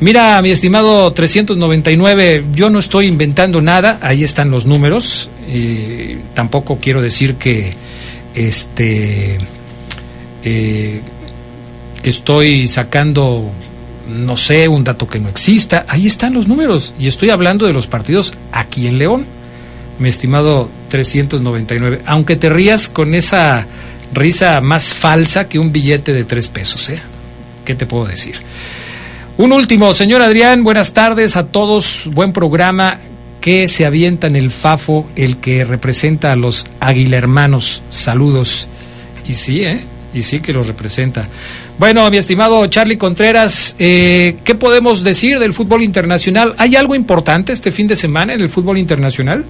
Mira, 0.00 0.40
mi 0.42 0.50
estimado 0.50 1.12
399, 1.12 2.44
yo 2.54 2.70
no 2.70 2.78
estoy 2.78 3.06
inventando 3.06 3.60
nada, 3.60 3.98
ahí 4.02 4.24
están 4.24 4.50
los 4.50 4.66
números. 4.66 5.30
y 5.52 6.16
tampoco 6.34 6.78
quiero 6.80 7.02
decir 7.02 7.34
que 7.34 7.74
este 8.34 9.38
eh, 10.44 11.00
que 12.02 12.10
estoy 12.10 12.68
sacando 12.68 13.50
no 14.08 14.36
sé, 14.36 14.66
un 14.68 14.82
dato 14.84 15.06
que 15.06 15.20
no 15.20 15.28
exista. 15.28 15.84
Ahí 15.88 16.06
están 16.06 16.34
los 16.34 16.48
números 16.48 16.94
y 16.98 17.06
estoy 17.06 17.30
hablando 17.30 17.66
de 17.66 17.72
los 17.72 17.86
partidos 17.86 18.34
aquí 18.52 18.86
en 18.86 18.98
León 18.98 19.24
mi 20.00 20.08
estimado 20.08 20.68
399. 20.88 22.02
Aunque 22.06 22.36
te 22.36 22.48
rías 22.48 22.88
con 22.88 23.14
esa 23.14 23.66
risa 24.12 24.60
más 24.60 24.94
falsa 24.94 25.48
que 25.48 25.58
un 25.58 25.70
billete 25.70 26.12
de 26.12 26.24
tres 26.24 26.48
pesos, 26.48 26.90
¿eh? 26.90 27.00
¿Qué 27.64 27.74
te 27.74 27.86
puedo 27.86 28.06
decir? 28.06 28.36
Un 29.36 29.52
último, 29.52 29.94
señor 29.94 30.22
Adrián, 30.22 30.64
buenas 30.64 30.92
tardes 30.92 31.36
a 31.36 31.46
todos. 31.46 32.02
Buen 32.06 32.32
programa 32.32 32.98
que 33.40 33.68
se 33.68 33.86
avienta 33.86 34.26
en 34.26 34.36
el 34.36 34.50
FAFO, 34.50 35.08
el 35.16 35.36
que 35.36 35.64
representa 35.64 36.32
a 36.32 36.36
los 36.36 36.66
Aguilermanos. 36.80 37.82
Saludos. 37.90 38.68
Y 39.28 39.34
sí, 39.34 39.62
¿eh? 39.62 39.84
Y 40.12 40.22
sí 40.24 40.40
que 40.40 40.52
los 40.52 40.66
representa. 40.66 41.28
Bueno, 41.78 42.10
mi 42.10 42.16
estimado 42.16 42.66
Charlie 42.66 42.98
Contreras, 42.98 43.76
eh, 43.78 44.36
¿qué 44.44 44.54
podemos 44.54 45.04
decir 45.04 45.38
del 45.38 45.52
fútbol 45.54 45.82
internacional? 45.82 46.54
¿Hay 46.58 46.74
algo 46.74 46.94
importante 46.94 47.52
este 47.52 47.70
fin 47.70 47.86
de 47.86 47.96
semana 47.96 48.34
en 48.34 48.40
el 48.40 48.50
fútbol 48.50 48.76
internacional? 48.76 49.44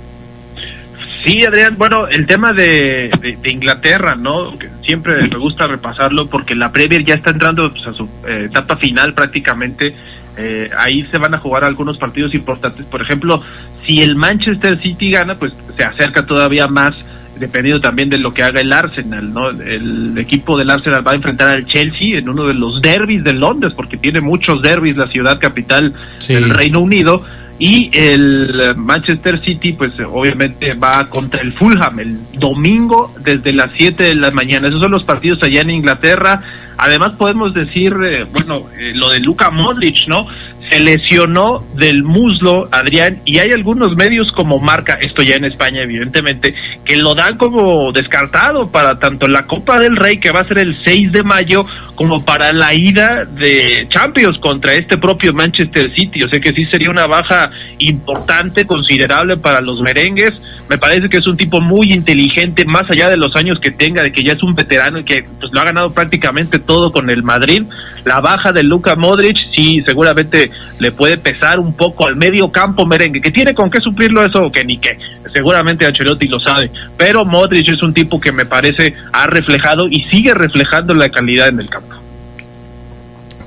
Sí, 1.25 1.45
Adrián, 1.45 1.75
bueno, 1.77 2.09
el 2.09 2.27
tema 2.27 2.53
de, 2.53 3.11
de- 3.21 3.37
de 3.43 3.53
Inglaterra, 3.53 4.15
¿no? 4.15 4.59
Que 4.59 4.69
siempre 4.85 5.29
me 5.29 5.37
gusta 5.37 5.67
repasarlo 5.67 6.27
porque 6.29 6.55
la 6.55 6.73
Premier 6.73 7.05
ya 7.05 7.15
está 7.15 7.31
entrando 7.31 7.71
pues, 7.73 7.87
a 7.87 7.93
su 7.93 8.05
eh, 8.27 8.47
etapa 8.49 8.77
final 8.77 9.13
prácticamente. 9.13 9.95
Eh, 10.37 10.71
ahí 10.79 11.03
se 11.11 11.19
van 11.19 11.35
a 11.35 11.39
jugar 11.39 11.65
algunos 11.65 11.99
partidos 11.99 12.33
importantes. 12.35 12.87
Por 12.87 13.03
ejemplo, 13.03 13.43
si 13.87 14.01
el 14.03 14.15
Manchester 14.17 14.81
City 14.81 15.11
gana, 15.11 15.35
pues 15.35 15.53
se 15.77 15.85
acerca 15.85 16.25
todavía 16.25 16.67
más, 16.69 16.95
dependiendo 17.39 17.81
también 17.83 18.09
de 18.09 18.17
lo 18.19 18.33
que 18.33 18.43
haga 18.43 18.61
el 18.63 18.73
Arsenal, 18.73 19.33
¿no? 19.35 19.51
El 19.51 20.17
equipo 20.17 20.57
del 20.57 20.71
Arsenal 20.71 21.07
va 21.07 21.13
a 21.13 21.17
enfrentar 21.17 21.49
al 21.49 21.67
Chelsea 21.67 22.19
en 22.19 22.29
uno 22.29 22.47
de 22.47 22.55
los 22.55 22.81
derbis 22.81 23.23
de 23.25 23.35
Londres, 23.35 23.75
porque 23.77 23.99
tiene 23.99 24.21
muchos 24.21 24.63
derbis 24.63 24.97
la 24.97 25.09
ciudad 25.09 25.39
capital 25.39 25.93
Sí. 26.21 26.33
del 26.35 26.49
Reino 26.51 26.81
Unido. 26.81 27.25
Y 27.61 27.91
el 27.93 28.75
Manchester 28.75 29.39
City, 29.45 29.75
pues 29.75 29.93
obviamente 30.11 30.73
va 30.73 31.05
contra 31.11 31.43
el 31.43 31.53
Fulham 31.53 32.01
el 32.01 32.19
domingo 32.33 33.15
desde 33.23 33.53
las 33.53 33.71
7 33.77 34.03
de 34.03 34.15
la 34.15 34.31
mañana. 34.31 34.69
Esos 34.69 34.81
son 34.81 34.91
los 34.91 35.05
partidos 35.05 35.43
allá 35.43 35.61
en 35.61 35.69
Inglaterra. 35.69 36.43
Además 36.79 37.13
podemos 37.19 37.53
decir, 37.53 37.95
eh, 38.03 38.25
bueno, 38.25 38.65
eh, 38.79 38.93
lo 38.95 39.11
de 39.11 39.21
Luka 39.21 39.51
Modric, 39.51 40.09
¿no? 40.09 40.27
Se 40.71 40.79
lesionó 40.79 41.65
del 41.75 42.05
muslo, 42.05 42.69
Adrián, 42.71 43.21
y 43.25 43.39
hay 43.39 43.51
algunos 43.53 43.97
medios 43.97 44.31
como 44.33 44.61
marca, 44.61 44.99
esto 45.01 45.23
ya 45.23 45.35
en 45.35 45.45
España 45.45 45.83
evidentemente, 45.83 46.55
que 46.85 46.97
lo 46.97 47.15
dan 47.15 47.37
como 47.37 47.91
descartado 47.93 48.71
para 48.71 48.99
tanto 48.99 49.27
la 49.27 49.47
Copa 49.47 49.81
del 49.81 49.97
Rey, 49.97 50.19
que 50.19 50.31
va 50.31 50.41
a 50.41 50.49
ser 50.49 50.59
el 50.59 50.77
6 50.85 51.11
de 51.11 51.23
mayo, 51.25 51.67
como 51.97 52.25
para 52.25 52.53
la 52.53 52.73
ida 52.73 53.25
de 53.25 53.87
Champions 53.91 54.39
contra 54.41 54.75
este 54.75 54.97
propio 54.97 55.33
Manchester 55.33 55.93
City. 55.95 56.23
O 56.23 56.29
sea 56.29 56.41
que 56.41 56.53
sí 56.53 56.65
sería 56.71 56.89
una 56.89 57.07
baja 57.07 57.51
importante, 57.79 58.65
considerable 58.65 59.37
para 59.37 59.61
los 59.61 59.81
merengues. 59.81 60.33
Me 60.71 60.79
parece 60.79 61.09
que 61.09 61.17
es 61.17 61.27
un 61.27 61.37
tipo 61.37 61.61
muy 61.61 61.93
inteligente, 61.93 62.65
más 62.65 62.85
allá 62.89 63.09
de 63.09 63.17
los 63.17 63.35
años 63.35 63.59
que 63.61 63.73
tenga, 63.73 64.05
de 64.05 64.13
que 64.13 64.23
ya 64.23 64.35
es 64.35 64.43
un 64.45 64.55
veterano 64.55 65.01
y 65.01 65.05
que 65.05 65.25
pues, 65.41 65.51
lo 65.53 65.61
ha 65.61 65.65
ganado 65.65 65.91
prácticamente 65.91 66.61
todo 66.61 66.93
con 66.93 67.11
el 67.11 67.25
Madrid. 67.25 67.65
La 68.05 68.21
baja 68.21 68.53
de 68.53 68.63
Luka 68.63 68.95
Modric 68.95 69.37
sí 69.53 69.83
seguramente 69.85 70.49
le 70.79 70.93
puede 70.93 71.19
pesar 71.19 71.59
un 71.59 71.73
poco 71.73 72.07
al 72.07 72.15
medio 72.15 72.53
campo 72.53 72.87
merengue, 72.87 73.21
que 73.21 73.33
tiene 73.33 73.53
con 73.53 73.69
qué 73.69 73.81
suplirlo 73.81 74.25
eso 74.25 74.49
que 74.53 74.65
ni 74.65 74.79
qué. 74.79 74.97
Seguramente 75.35 75.87
Ancelotti 75.87 76.29
lo 76.29 76.39
sabe, 76.39 76.71
pero 76.97 77.25
Modric 77.25 77.69
es 77.69 77.83
un 77.83 77.93
tipo 77.93 78.21
que 78.21 78.31
me 78.31 78.47
parece 78.47 78.95
ha 79.13 79.27
reflejado 79.27 79.89
y 79.89 80.05
sigue 80.05 80.35
reflejando 80.35 80.95
la 80.95 81.09
calidad 81.09 81.49
en 81.49 81.59
el 81.59 81.69
campo. 81.69 81.97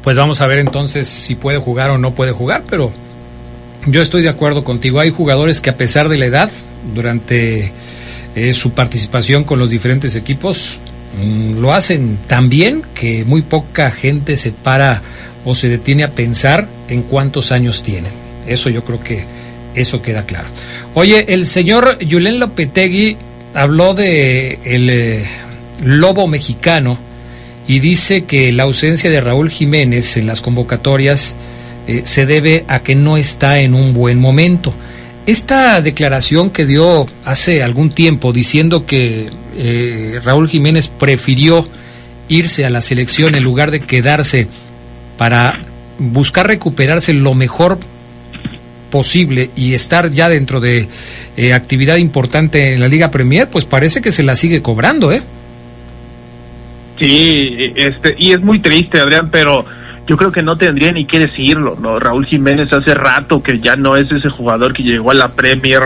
Pues 0.04 0.18
vamos 0.18 0.42
a 0.42 0.48
ver 0.48 0.60
entonces 0.60 1.08
si 1.08 1.36
puede 1.36 1.58
jugar 1.58 1.90
o 1.92 1.98
no 1.98 2.12
puede 2.12 2.34
jugar, 2.34 2.64
pero 2.70 2.92
yo 3.88 4.02
estoy 4.02 4.24
de 4.24 4.30
acuerdo 4.30 4.66
contigo. 4.66 5.00
Hay 5.00 5.12
jugadores 5.12 5.62
que 5.62 5.70
a 5.70 5.78
pesar 5.78 6.10
de 6.10 6.18
la 6.18 6.26
edad, 6.26 6.52
durante 6.94 7.72
eh, 8.36 8.54
su 8.54 8.72
participación 8.72 9.44
con 9.44 9.60
los 9.60 9.70
diferentes 9.70 10.16
equipos, 10.16 10.80
mm, 11.22 11.60
lo 11.60 11.74
hacen 11.74 12.18
tan 12.28 12.50
bien 12.50 12.82
que 12.94 13.24
muy 13.26 13.42
poca 13.42 13.92
gente 13.92 14.38
se 14.38 14.52
para 14.52 15.02
o 15.46 15.56
se 15.56 15.70
detiene 15.70 16.04
a 16.04 16.12
pensar 16.12 16.68
en 16.88 17.04
cuántos 17.04 17.52
años 17.52 17.84
tienen. 17.84 18.12
Eso 18.48 18.70
yo 18.70 18.84
creo 18.84 19.04
que 19.04 19.24
eso 19.76 20.02
queda 20.02 20.24
claro. 20.24 20.48
Oye, 20.94 21.26
el 21.34 21.46
señor 21.48 21.98
Julen 22.10 22.40
Lopetegui 22.40 23.18
habló 23.54 23.94
de 23.94 24.60
el 24.64 24.90
eh, 24.90 25.26
lobo 25.84 26.28
mexicano 26.28 26.98
y 27.68 27.80
dice 27.80 28.26
que 28.26 28.52
la 28.52 28.64
ausencia 28.64 29.10
de 29.10 29.22
Raúl 29.22 29.50
Jiménez 29.50 30.18
en 30.18 30.28
las 30.28 30.42
convocatorias 30.42 31.36
eh, 31.88 32.02
se 32.06 32.26
debe 32.26 32.66
a 32.68 32.80
que 32.80 32.96
no 32.96 33.18
está 33.18 33.60
en 33.60 33.74
un 33.74 33.94
buen 33.94 34.20
momento. 34.20 34.74
Esta 35.26 35.80
declaración 35.82 36.50
que 36.50 36.66
dio 36.66 37.08
hace 37.24 37.64
algún 37.64 37.92
tiempo 37.92 38.34
diciendo 38.34 38.86
que 38.86 39.30
eh, 39.56 40.20
Raúl 40.24 40.50
Jiménez 40.50 40.90
prefirió 40.90 41.66
irse 42.28 42.66
a 42.66 42.70
la 42.70 42.82
selección 42.82 43.36
en 43.36 43.44
lugar 43.44 43.72
de 43.72 43.80
quedarse 43.80 44.48
para 45.18 45.60
buscar 45.98 46.48
recuperarse 46.48 47.14
lo 47.14 47.34
mejor 47.36 47.80
posible 48.90 49.50
y 49.56 49.74
estar 49.74 50.12
ya 50.12 50.28
dentro 50.30 50.60
de 50.60 50.88
eh, 51.38 51.54
actividad 51.54 51.98
importante 51.98 52.74
en 52.74 52.82
la 52.82 52.90
Liga 52.90 53.10
Premier, 53.10 53.48
pues 53.48 53.66
parece 53.66 54.02
que 54.02 54.12
se 54.12 54.24
la 54.24 54.36
sigue 54.36 54.62
cobrando, 54.62 55.12
¿eh? 55.12 55.22
Sí, 57.00 57.36
este, 57.76 58.14
y 58.18 58.34
es 58.34 58.42
muy 58.42 58.60
triste, 58.60 59.00
Adrián, 59.00 59.30
pero 59.32 59.66
yo 60.08 60.18
creo 60.18 60.32
que 60.32 60.44
no 60.44 60.58
tendría 60.58 60.92
ni 60.92 61.06
que 61.06 61.20
decirlo, 61.20 61.78
¿no? 61.82 62.00
Raúl 62.00 62.26
Jiménez 62.26 62.72
hace 62.74 62.94
rato 62.94 63.42
que 63.42 63.60
ya 63.60 63.76
no 63.76 63.96
es 63.96 64.12
ese 64.12 64.30
jugador 64.30 64.74
que 64.74 64.84
llegó 64.84 65.12
a 65.12 65.16
la 65.16 65.30
Premier, 65.30 65.84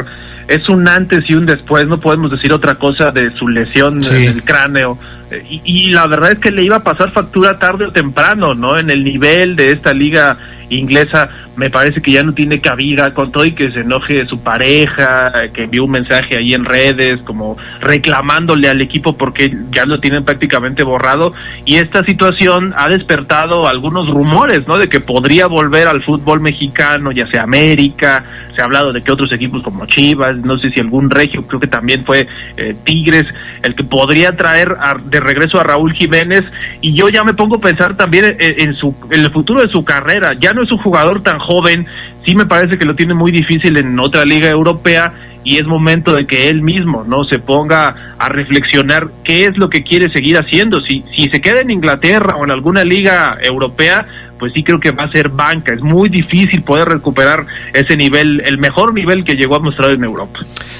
es 0.47 0.67
un 0.69 0.87
antes 0.87 1.23
y 1.29 1.35
un 1.35 1.45
después, 1.45 1.87
no 1.87 1.99
podemos 1.99 2.31
decir 2.31 2.51
otra 2.53 2.75
cosa 2.75 3.11
de 3.11 3.31
su 3.31 3.47
lesión 3.47 4.01
Sí. 4.03 4.15
en 4.15 4.31
el 4.33 4.43
cráneo. 4.43 4.97
Eh, 5.29 5.43
Y, 5.49 5.61
y 5.65 5.91
la 5.91 6.07
verdad 6.07 6.31
es 6.31 6.39
que 6.39 6.51
le 6.51 6.63
iba 6.63 6.77
a 6.77 6.83
pasar 6.83 7.11
factura 7.11 7.59
tarde 7.59 7.85
o 7.85 7.91
temprano, 7.91 8.53
¿no? 8.55 8.77
En 8.79 8.89
el 8.89 9.03
nivel 9.03 9.55
de 9.57 9.71
esta 9.71 9.93
liga 9.93 10.37
inglesa, 10.69 11.29
me 11.57 11.71
parece 11.71 12.01
que 12.01 12.11
ya 12.11 12.23
no 12.23 12.33
tiene 12.33 12.61
cabida 12.61 13.13
con 13.13 13.31
todo 13.31 13.43
y 13.43 13.51
que 13.51 13.71
se 13.71 13.81
enoje 13.81 14.25
su 14.27 14.39
pareja, 14.39 15.33
que 15.53 15.63
envió 15.63 15.85
un 15.85 15.91
mensaje 15.91 16.37
ahí 16.37 16.53
en 16.53 16.65
redes 16.65 17.19
como 17.21 17.57
reclamándole 17.81 18.69
al 18.69 18.79
equipo 18.79 19.17
porque 19.17 19.51
ya 19.71 19.85
lo 19.85 19.99
tienen 19.99 20.23
prácticamente 20.23 20.83
borrado. 20.83 21.33
Y 21.65 21.77
esta 21.77 22.03
situación 22.03 22.73
ha 22.77 22.87
despertado 22.87 23.67
algunos 23.67 24.07
rumores, 24.07 24.67
¿no? 24.67 24.77
De 24.77 24.87
que 24.87 24.99
podría 24.99 25.47
volver 25.47 25.87
al 25.87 26.03
fútbol 26.03 26.41
mexicano, 26.41 27.11
ya 27.11 27.25
sea 27.27 27.43
América, 27.43 28.23
se 28.55 28.61
ha 28.61 28.65
hablado 28.65 28.93
de 28.93 29.01
que 29.01 29.11
otros 29.11 29.31
equipos 29.33 29.63
como 29.63 29.85
Chivas, 29.87 30.37
no 30.37 30.57
sé 30.59 30.69
si 30.69 30.79
algún 30.79 31.09
regio, 31.09 31.45
creo 31.47 31.59
que 31.59 31.67
también 31.67 32.05
fue 32.05 32.27
eh, 32.57 32.75
Tigres, 32.83 33.25
el 33.63 33.75
que 33.75 33.83
podría 33.83 34.35
traer 34.35 34.75
de 35.05 35.19
regreso 35.19 35.59
a 35.59 35.63
Raúl 35.63 35.93
Jiménez. 35.93 36.45
Y 36.81 36.93
yo 36.93 37.09
ya 37.09 37.23
me 37.23 37.33
pongo 37.33 37.55
a 37.55 37.61
pensar 37.61 37.95
también 37.95 38.25
en, 38.25 38.59
en 38.59 38.75
su 38.75 38.95
en 39.09 39.21
el 39.21 39.31
futuro 39.31 39.61
de 39.61 39.69
su 39.69 39.83
carrera, 39.83 40.31
ya 40.39 40.53
no 40.53 40.63
es 40.63 40.71
un 40.71 40.77
jugador 40.77 41.21
tan 41.21 41.39
joven, 41.47 41.87
sí 42.25 42.35
me 42.35 42.45
parece 42.45 42.77
que 42.77 42.85
lo 42.85 42.95
tiene 42.95 43.13
muy 43.13 43.31
difícil 43.31 43.77
en 43.77 43.97
otra 43.99 44.25
liga 44.25 44.49
europea 44.49 45.13
y 45.43 45.57
es 45.57 45.65
momento 45.65 46.13
de 46.13 46.27
que 46.27 46.49
él 46.49 46.61
mismo 46.61 47.05
no 47.07 47.23
se 47.23 47.39
ponga 47.39 48.15
a 48.19 48.29
reflexionar 48.29 49.07
qué 49.23 49.45
es 49.45 49.57
lo 49.57 49.69
que 49.69 49.81
quiere 49.81 50.11
seguir 50.11 50.37
haciendo. 50.37 50.81
Si, 50.81 51.05
si 51.15 51.29
se 51.29 51.39
queda 51.39 51.61
en 51.61 51.71
Inglaterra 51.71 52.35
o 52.35 52.43
en 52.43 52.51
alguna 52.51 52.83
liga 52.83 53.37
europea, 53.41 54.05
pues 54.37 54.51
sí 54.53 54.61
creo 54.61 54.79
que 54.79 54.91
va 54.91 55.05
a 55.05 55.11
ser 55.11 55.29
banca. 55.29 55.73
Es 55.73 55.81
muy 55.81 56.09
difícil 56.09 56.63
poder 56.63 56.89
recuperar 56.89 57.45
ese 57.73 57.95
nivel, 57.95 58.41
el 58.45 58.57
mejor 58.57 58.93
nivel 58.93 59.23
que 59.23 59.35
llegó 59.35 59.55
a 59.55 59.59
mostrar 59.59 59.91
en 59.91 60.03
Europa. 60.03 60.39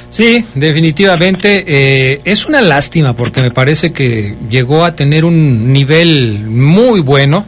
Sí, 0.09 0.43
definitivamente. 0.55 1.63
Eh, 1.68 2.22
es 2.26 2.45
una 2.45 2.61
lástima 2.61 3.13
porque 3.13 3.41
me 3.41 3.51
parece 3.51 3.93
que 3.93 4.36
llegó 4.49 4.84
a 4.84 4.95
tener 4.95 5.26
un 5.26 5.72
nivel 5.72 6.39
muy 6.45 7.01
bueno 7.01 7.45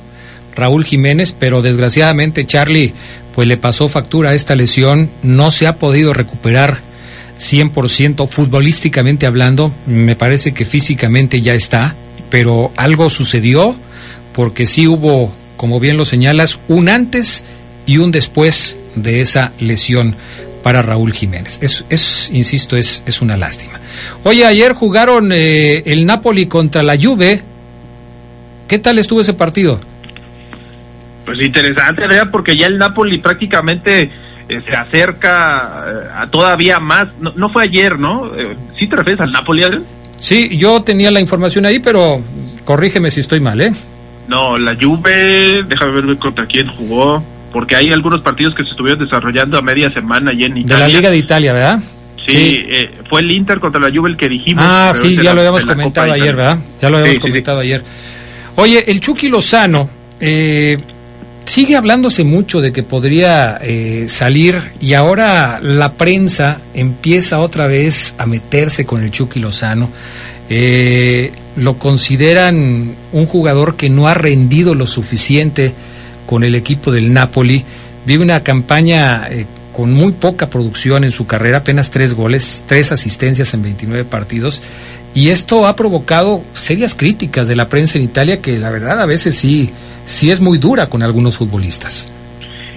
Raúl 0.56 0.86
Jiménez, 0.86 1.36
pero 1.38 1.62
desgraciadamente 1.62 2.46
Charlie 2.46 2.94
pues 3.36 3.48
le 3.48 3.58
pasó 3.58 3.88
factura 3.88 4.32
a 4.32 4.34
esta 4.34 4.56
lesión, 4.56 5.10
no 5.22 5.52
se 5.52 5.68
ha 5.68 5.78
podido 5.78 6.14
recuperar 6.14 6.80
100% 7.40 8.28
futbolísticamente 8.28 9.26
hablando, 9.26 9.72
me 9.86 10.16
parece 10.16 10.54
que 10.54 10.66
físicamente 10.66 11.42
ya 11.42 11.54
está, 11.54 11.96
pero 12.30 12.72
algo 12.76 13.10
sucedió 13.10 13.76
porque 14.34 14.66
sí 14.66 14.88
hubo, 14.88 15.32
como 15.58 15.80
bien 15.80 15.98
lo 15.98 16.06
señalas, 16.06 16.60
un 16.68 16.90
antes 16.90 17.44
y 17.86 17.98
un 17.98 18.12
después 18.12 18.78
de 18.96 19.22
esa 19.22 19.52
lesión 19.60 20.16
para 20.64 20.82
Raúl 20.82 21.14
Jiménez. 21.14 21.60
Es, 21.62 21.86
es 21.90 22.30
insisto, 22.32 22.76
es, 22.76 23.22
una 23.22 23.38
lástima. 23.38 23.80
Oye, 24.24 24.46
ayer 24.46 24.74
jugaron 24.74 25.32
eh, 25.32 25.84
el 25.86 26.06
Napoli 26.06 26.48
contra 26.48 26.84
la 26.84 26.98
Juve. 26.98 27.42
¿Qué 28.68 28.80
tal 28.80 29.00
estuvo 29.00 29.22
ese 29.22 29.34
partido? 29.34 29.80
Pues 31.30 31.46
interesante, 31.46 32.02
¿verdad? 32.08 32.30
Porque 32.32 32.58
ya 32.58 32.66
el 32.66 32.80
Napoli 32.80 33.20
prácticamente 33.20 34.10
eh, 34.50 34.62
se 34.66 34.76
acerca 34.76 35.86
eh, 35.88 36.08
a 36.18 36.26
todavía 36.26 36.80
más. 36.80 37.08
No, 37.20 37.50
fue 37.50 37.66
ayer, 37.66 38.00
¿no? 38.00 38.32
Eh, 38.36 38.56
¿Sí 38.80 38.88
te 38.88 38.96
refieres 38.96 39.22
al 39.22 39.32
Napoli, 39.32 39.62
Adrián? 39.62 39.84
Sí, 40.18 40.58
yo 40.58 40.82
tenía 40.82 41.12
la 41.12 41.22
información 41.22 41.68
ahí, 41.68 41.78
pero 41.78 42.20
corrígeme 42.66 43.12
si 43.12 43.20
estoy 43.20 43.42
mal, 43.42 43.62
¿eh? 43.62 43.72
No, 44.28 44.58
la 44.58 44.76
Juve, 44.76 45.66
déjame 45.68 46.02
ver 46.02 46.18
contra 46.18 46.48
quién 46.48 46.68
jugó, 46.68 47.24
porque 47.54 47.76
hay 47.76 47.92
algunos 47.92 48.22
partidos 48.22 48.56
que 48.56 48.64
se 48.64 48.72
estuvieron 48.72 49.04
desarrollando 49.04 49.60
a 49.60 49.62
media 49.62 49.92
semana 49.92 50.32
allí 50.32 50.46
en 50.46 50.58
Italia. 50.58 50.86
De 50.88 50.92
la 50.92 50.98
Liga 50.98 51.12
de 51.12 51.18
Italia, 51.18 51.54
¿verdad? 51.54 51.80
Sí, 52.26 52.60
fue 53.08 53.22
el 53.22 53.32
Inter 53.32 53.60
contra 53.60 53.80
la 53.80 53.96
Juve 53.96 54.10
el 54.10 54.18
que 54.18 54.30
dijimos. 54.30 54.64
Ah, 54.68 54.96
sí, 54.96 55.16
ya 55.16 55.36
lo 55.36 55.42
habíamos 55.42 55.64
comentado 55.64 56.12
ayer, 56.12 56.36
¿verdad? 56.36 56.58
Ya 56.82 56.90
lo 56.90 56.98
habíamos 56.98 57.20
comentado 57.20 57.60
ayer. 57.60 57.84
Oye, 58.56 58.84
el 58.88 59.00
Chucky 59.00 59.30
Lozano, 59.30 59.90
eh, 60.20 60.78
sigue 61.46 61.76
hablándose 61.76 62.24
mucho 62.24 62.62
de 62.62 62.72
que 62.72 62.84
podría 62.84 63.60
eh, 63.62 64.06
salir 64.08 64.72
y 64.80 64.94
ahora 64.94 65.60
la 65.62 65.94
prensa 65.94 66.60
empieza 66.74 67.40
otra 67.40 67.68
vez 67.68 68.16
a 68.18 68.26
meterse 68.26 68.86
con 68.86 69.04
el 69.04 69.12
Chucky 69.12 69.40
Lozano. 69.40 69.90
Eh, 70.50 71.32
lo 71.56 71.78
consideran 71.78 72.96
un 73.12 73.26
jugador 73.26 73.76
que 73.76 73.90
no 73.90 74.08
ha 74.08 74.14
rendido 74.14 74.76
lo 74.76 74.88
suficiente 74.88 75.74
con 76.26 76.44
el 76.44 76.56
equipo 76.56 76.92
del 76.92 77.14
Napoli. 77.14 77.64
Vive 78.06 78.24
una 78.24 78.42
campaña 78.44 79.28
eh, 79.30 79.46
con 79.74 79.92
muy 79.94 80.12
poca 80.12 80.50
producción 80.50 81.04
en 81.04 81.12
su 81.12 81.26
carrera, 81.26 81.60
apenas 81.60 81.92
tres 81.92 82.14
goles, 82.14 82.64
tres 82.66 82.92
asistencias 82.92 83.54
en 83.54 83.64
29 83.64 84.06
partidos. 84.06 84.62
Y 85.14 85.30
esto 85.30 85.66
ha 85.66 85.76
provocado 85.76 86.44
serias 86.54 86.94
críticas 86.94 87.48
de 87.48 87.56
la 87.56 87.68
prensa 87.68 87.98
en 87.98 88.04
Italia 88.04 88.42
que 88.42 88.60
la 88.60 88.70
verdad 88.70 89.02
a 89.02 89.06
veces 89.06 89.36
sí 89.36 89.72
sí 90.10 90.32
es 90.32 90.42
muy 90.42 90.58
dura 90.58 90.88
con 90.88 91.04
algunos 91.04 91.38
futbolistas. 91.38 92.12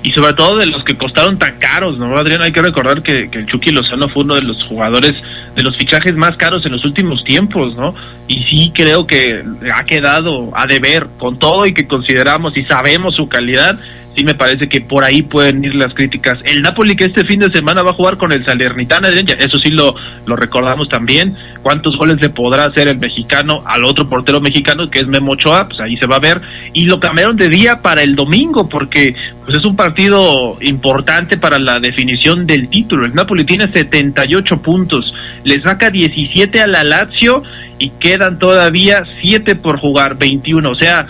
Y 0.02 0.10
sobre 0.10 0.34
todo 0.34 0.58
de 0.58 0.66
los 0.66 0.84
que 0.84 0.96
costaron 0.96 1.38
tan 1.38 1.58
caros, 1.58 1.98
¿no, 1.98 2.16
Adrián? 2.16 2.42
Hay 2.42 2.52
que 2.52 2.60
recordar 2.60 3.02
que, 3.02 3.30
que 3.30 3.38
el 3.38 3.46
Chucky 3.46 3.70
Lozano 3.70 4.08
fue 4.08 4.24
uno 4.24 4.34
de 4.34 4.42
los 4.42 4.62
jugadores 4.64 5.14
de 5.54 5.62
los 5.62 5.76
fichajes 5.76 6.14
más 6.14 6.36
caros 6.36 6.64
en 6.66 6.72
los 6.72 6.84
últimos 6.84 7.22
tiempos, 7.24 7.74
¿no? 7.76 7.94
Y 8.32 8.44
sí 8.44 8.72
creo 8.74 9.06
que 9.06 9.44
ha 9.74 9.84
quedado 9.84 10.56
a 10.56 10.64
deber 10.64 11.06
con 11.18 11.38
todo 11.38 11.66
y 11.66 11.74
que 11.74 11.86
consideramos 11.86 12.56
y 12.56 12.64
sabemos 12.64 13.14
su 13.14 13.28
calidad, 13.28 13.78
sí 14.16 14.24
me 14.24 14.34
parece 14.34 14.70
que 14.70 14.80
por 14.80 15.04
ahí 15.04 15.20
pueden 15.20 15.62
ir 15.62 15.74
las 15.74 15.92
críticas. 15.92 16.38
El 16.44 16.62
Napoli 16.62 16.96
que 16.96 17.04
este 17.04 17.24
fin 17.24 17.40
de 17.40 17.50
semana 17.50 17.82
va 17.82 17.90
a 17.90 17.94
jugar 17.94 18.16
con 18.16 18.32
el 18.32 18.42
Salernitana, 18.42 19.10
eso 19.10 19.58
sí 19.62 19.70
lo, 19.70 19.94
lo 20.24 20.34
recordamos 20.34 20.88
también. 20.88 21.36
¿Cuántos 21.60 21.94
goles 21.98 22.22
le 22.22 22.30
podrá 22.30 22.64
hacer 22.64 22.88
el 22.88 22.98
mexicano 22.98 23.62
al 23.66 23.84
otro 23.84 24.08
portero 24.08 24.40
mexicano 24.40 24.86
que 24.88 25.00
es 25.00 25.06
Memo 25.06 25.32
Ochoa? 25.32 25.68
Pues 25.68 25.80
ahí 25.80 25.98
se 25.98 26.06
va 26.06 26.16
a 26.16 26.20
ver. 26.20 26.40
Y 26.72 26.86
lo 26.86 26.98
cambiaron 26.98 27.36
de 27.36 27.50
día 27.50 27.82
para 27.82 28.02
el 28.02 28.16
domingo 28.16 28.66
porque 28.66 29.14
pues 29.44 29.58
es 29.58 29.64
un 29.66 29.76
partido 29.76 30.56
importante 30.62 31.36
para 31.36 31.58
la 31.58 31.80
definición 31.80 32.46
del 32.46 32.70
título. 32.70 33.04
El 33.04 33.14
Napoli 33.14 33.44
tiene 33.44 33.70
78 33.70 34.62
puntos, 34.62 35.12
le 35.44 35.60
saca 35.60 35.90
17 35.90 36.62
a 36.62 36.66
la 36.66 36.82
Lazio 36.82 37.42
y 37.82 37.90
quedan 37.98 38.38
todavía 38.38 39.02
7 39.20 39.56
por 39.56 39.80
jugar, 39.80 40.16
21. 40.16 40.70
O 40.70 40.74
sea, 40.76 41.04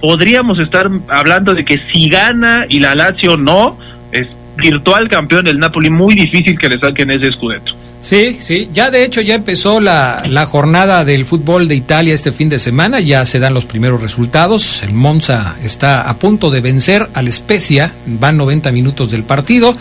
podríamos 0.00 0.58
estar 0.58 0.90
hablando 1.08 1.54
de 1.54 1.64
que 1.64 1.76
si 1.92 2.08
gana 2.08 2.66
y 2.68 2.80
la 2.80 2.96
Lazio 2.96 3.36
no, 3.36 3.78
es 4.10 4.26
virtual 4.56 5.08
campeón 5.08 5.44
del 5.44 5.60
Napoli, 5.60 5.90
muy 5.90 6.16
difícil 6.16 6.58
que 6.58 6.68
le 6.68 6.80
saquen 6.80 7.12
ese 7.12 7.28
escudeto. 7.28 7.72
Sí, 8.00 8.36
sí, 8.40 8.68
ya 8.72 8.90
de 8.90 9.04
hecho 9.04 9.20
ya 9.20 9.36
empezó 9.36 9.80
la, 9.80 10.24
la, 10.28 10.46
jornada 10.46 11.04
del 11.04 11.24
fútbol 11.24 11.68
de 11.68 11.76
Italia 11.76 12.14
este 12.14 12.32
fin 12.32 12.48
de 12.48 12.58
semana, 12.58 12.98
ya 12.98 13.24
se 13.24 13.38
dan 13.38 13.54
los 13.54 13.64
primeros 13.64 14.02
resultados, 14.02 14.82
el 14.82 14.92
Monza 14.92 15.54
está 15.62 16.02
a 16.10 16.16
punto 16.16 16.50
de 16.50 16.60
vencer 16.60 17.08
al 17.14 17.32
Spezia, 17.32 17.92
van 18.06 18.36
90 18.38 18.72
minutos 18.72 19.12
del 19.12 19.22
partido. 19.22 19.76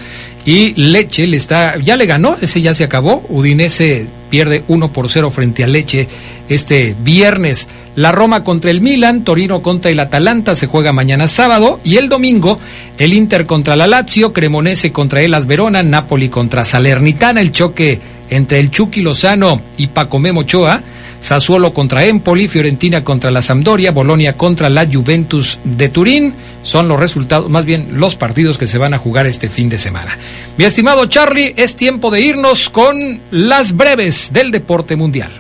Y 0.45 0.74
Leche 0.76 1.26
le 1.26 1.38
está, 1.38 1.78
ya 1.80 1.95
le 1.95 2.05
ganó, 2.05 2.38
ese 2.41 2.61
ya 2.61 2.76
se 2.76 2.84
acabó, 2.84 3.26
Udinese 3.30 4.07
pierde 4.32 4.63
1 4.67 4.91
por 4.91 5.11
0 5.11 5.29
frente 5.29 5.63
a 5.63 5.67
Leche 5.67 6.07
este 6.49 6.95
viernes. 7.03 7.67
La 7.95 8.11
Roma 8.11 8.43
contra 8.43 8.71
el 8.71 8.82
Milan, 8.82 9.23
Torino 9.23 9.61
contra 9.61 9.91
el 9.91 9.99
Atalanta 9.99 10.55
se 10.55 10.65
juega 10.65 10.93
mañana 10.93 11.27
sábado 11.27 11.79
y 11.84 11.97
el 11.97 12.09
domingo 12.09 12.57
el 12.97 13.13
Inter 13.13 13.45
contra 13.45 13.75
la 13.75 13.86
Lazio, 13.86 14.32
Cremonese 14.32 14.91
contra 14.91 15.21
el 15.21 15.36
Verona, 15.45 15.84
Napoli 15.84 16.29
contra 16.29 16.65
Salernitana, 16.65 17.41
el 17.41 17.51
choque 17.51 17.99
entre 18.29 18.59
el 18.59 18.71
Chucky 18.71 19.01
Lozano 19.01 19.61
y 19.77 19.88
Paco 19.88 20.17
Memochoa. 20.17 20.82
Sassuolo 21.22 21.72
contra 21.72 22.03
Empoli, 22.03 22.47
Fiorentina 22.47 23.03
contra 23.03 23.30
la 23.30 23.43
Sampdoria, 23.43 23.91
Bolonia 23.91 24.34
contra 24.34 24.69
la 24.69 24.88
Juventus 24.88 25.59
de 25.63 25.88
Turín. 25.88 26.34
Son 26.63 26.88
los 26.88 26.99
resultados, 26.99 27.49
más 27.49 27.63
bien 27.63 27.99
los 27.99 28.15
partidos 28.15 28.57
que 28.57 28.67
se 28.67 28.80
van 28.80 28.95
a 28.95 28.97
jugar 28.97 29.28
este 29.28 29.47
fin 29.47 29.69
de 29.69 29.78
semana. 29.78 30.17
Mi 30.57 30.65
estimado 30.65 31.05
Charlie, 31.05 31.53
es 31.55 31.76
tiempo 31.76 32.09
de 32.09 32.22
irnos 32.22 32.69
con 32.69 33.22
las 33.30 33.78
breves 33.78 34.34
del 34.34 34.51
deporte 34.51 34.95
mundial. 34.95 35.32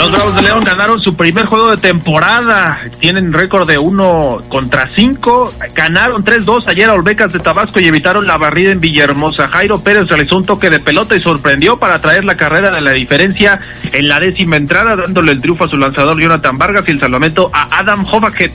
Los 0.00 0.12
Bravos 0.12 0.34
de 0.34 0.40
León 0.40 0.64
ganaron 0.64 0.98
su 1.02 1.14
primer 1.14 1.44
juego 1.44 1.72
de 1.72 1.76
temporada. 1.76 2.80
Tienen 3.00 3.34
récord 3.34 3.68
de 3.68 3.76
1 3.76 4.44
contra 4.48 4.88
5. 4.88 5.52
Ganaron 5.74 6.24
3-2 6.24 6.68
ayer 6.68 6.88
a 6.88 6.94
Olbecas 6.94 7.34
de 7.34 7.38
Tabasco 7.38 7.80
y 7.80 7.86
evitaron 7.86 8.26
la 8.26 8.38
barrida 8.38 8.70
en 8.70 8.80
Villahermosa. 8.80 9.48
Jairo 9.48 9.82
Pérez 9.82 10.08
realizó 10.08 10.38
un 10.38 10.46
toque 10.46 10.70
de 10.70 10.80
pelota 10.80 11.14
y 11.16 11.20
sorprendió 11.20 11.76
para 11.76 12.00
traer 12.00 12.24
la 12.24 12.38
carrera 12.38 12.70
de 12.70 12.80
la 12.80 12.92
diferencia 12.92 13.60
en 13.92 14.08
la 14.08 14.20
décima 14.20 14.56
entrada, 14.56 14.96
dándole 14.96 15.32
el 15.32 15.42
triunfo 15.42 15.64
a 15.64 15.68
su 15.68 15.76
lanzador 15.76 16.18
Jonathan 16.18 16.56
Vargas 16.56 16.84
y 16.88 16.92
el 16.92 17.00
salvamento 17.00 17.50
a 17.52 17.80
Adam 17.80 18.06
Hovaket. 18.10 18.54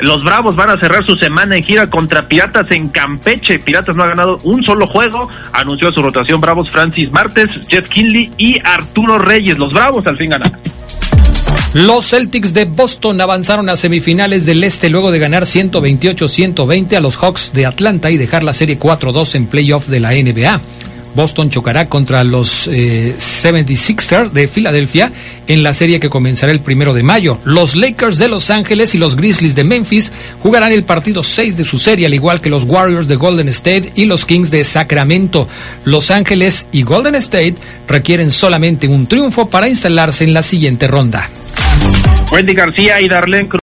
Los 0.00 0.24
Bravos 0.24 0.56
van 0.56 0.70
a 0.70 0.78
cerrar 0.78 1.04
su 1.04 1.16
semana 1.16 1.56
en 1.56 1.62
gira 1.62 1.88
contra 1.88 2.26
Piratas 2.26 2.70
en 2.70 2.88
Campeche. 2.88 3.58
Piratas 3.58 3.96
no 3.96 4.02
ha 4.02 4.08
ganado 4.08 4.38
un 4.44 4.62
solo 4.62 4.86
juego. 4.86 5.28
Anunció 5.52 5.92
su 5.92 6.02
rotación 6.02 6.40
Bravos 6.40 6.70
Francis 6.70 7.10
Martes, 7.12 7.48
Jeff 7.68 7.88
Kinley 7.88 8.32
y 8.36 8.58
Arturo 8.64 9.18
Reyes. 9.18 9.58
Los 9.58 9.72
Bravos 9.72 10.06
al 10.06 10.16
fin 10.16 10.30
ganaron. 10.30 10.58
Los 11.72 12.10
Celtics 12.10 12.52
de 12.52 12.64
Boston 12.64 13.20
avanzaron 13.20 13.68
a 13.68 13.76
semifinales 13.76 14.44
del 14.44 14.64
Este 14.64 14.90
luego 14.90 15.12
de 15.12 15.20
ganar 15.20 15.44
128-120 15.44 16.96
a 16.96 17.00
los 17.00 17.16
Hawks 17.16 17.52
de 17.52 17.64
Atlanta 17.64 18.10
y 18.10 18.16
dejar 18.16 18.42
la 18.42 18.52
serie 18.52 18.76
4-2 18.76 19.36
en 19.36 19.46
playoff 19.46 19.86
de 19.86 20.00
la 20.00 20.10
NBA. 20.10 20.60
Boston 21.14 21.50
chocará 21.50 21.88
contra 21.88 22.24
los 22.24 22.68
eh, 22.72 23.14
76ers 23.18 24.30
de 24.30 24.48
Filadelfia 24.48 25.12
en 25.46 25.62
la 25.62 25.72
serie 25.72 26.00
que 26.00 26.08
comenzará 26.08 26.52
el 26.52 26.60
primero 26.60 26.94
de 26.94 27.02
mayo. 27.02 27.38
Los 27.44 27.74
Lakers 27.74 28.18
de 28.18 28.28
Los 28.28 28.50
Ángeles 28.50 28.94
y 28.94 28.98
los 28.98 29.16
Grizzlies 29.16 29.54
de 29.54 29.64
Memphis 29.64 30.12
jugarán 30.42 30.72
el 30.72 30.84
partido 30.84 31.22
6 31.22 31.56
de 31.56 31.64
su 31.64 31.78
serie, 31.78 32.06
al 32.06 32.14
igual 32.14 32.40
que 32.40 32.50
los 32.50 32.64
Warriors 32.64 33.08
de 33.08 33.16
Golden 33.16 33.48
State 33.48 33.92
y 33.94 34.06
los 34.06 34.24
Kings 34.24 34.50
de 34.50 34.64
Sacramento. 34.64 35.48
Los 35.84 36.10
Ángeles 36.10 36.66
y 36.72 36.82
Golden 36.82 37.14
State 37.16 37.56
requieren 37.88 38.30
solamente 38.30 38.88
un 38.88 39.06
triunfo 39.06 39.48
para 39.48 39.68
instalarse 39.68 40.24
en 40.24 40.34
la 40.34 40.42
siguiente 40.42 40.86
ronda. 40.86 41.28
Wendy 42.32 42.54
García 42.54 43.00
y 43.00 43.08
Darlene 43.08 43.48
Cruz 43.48 43.59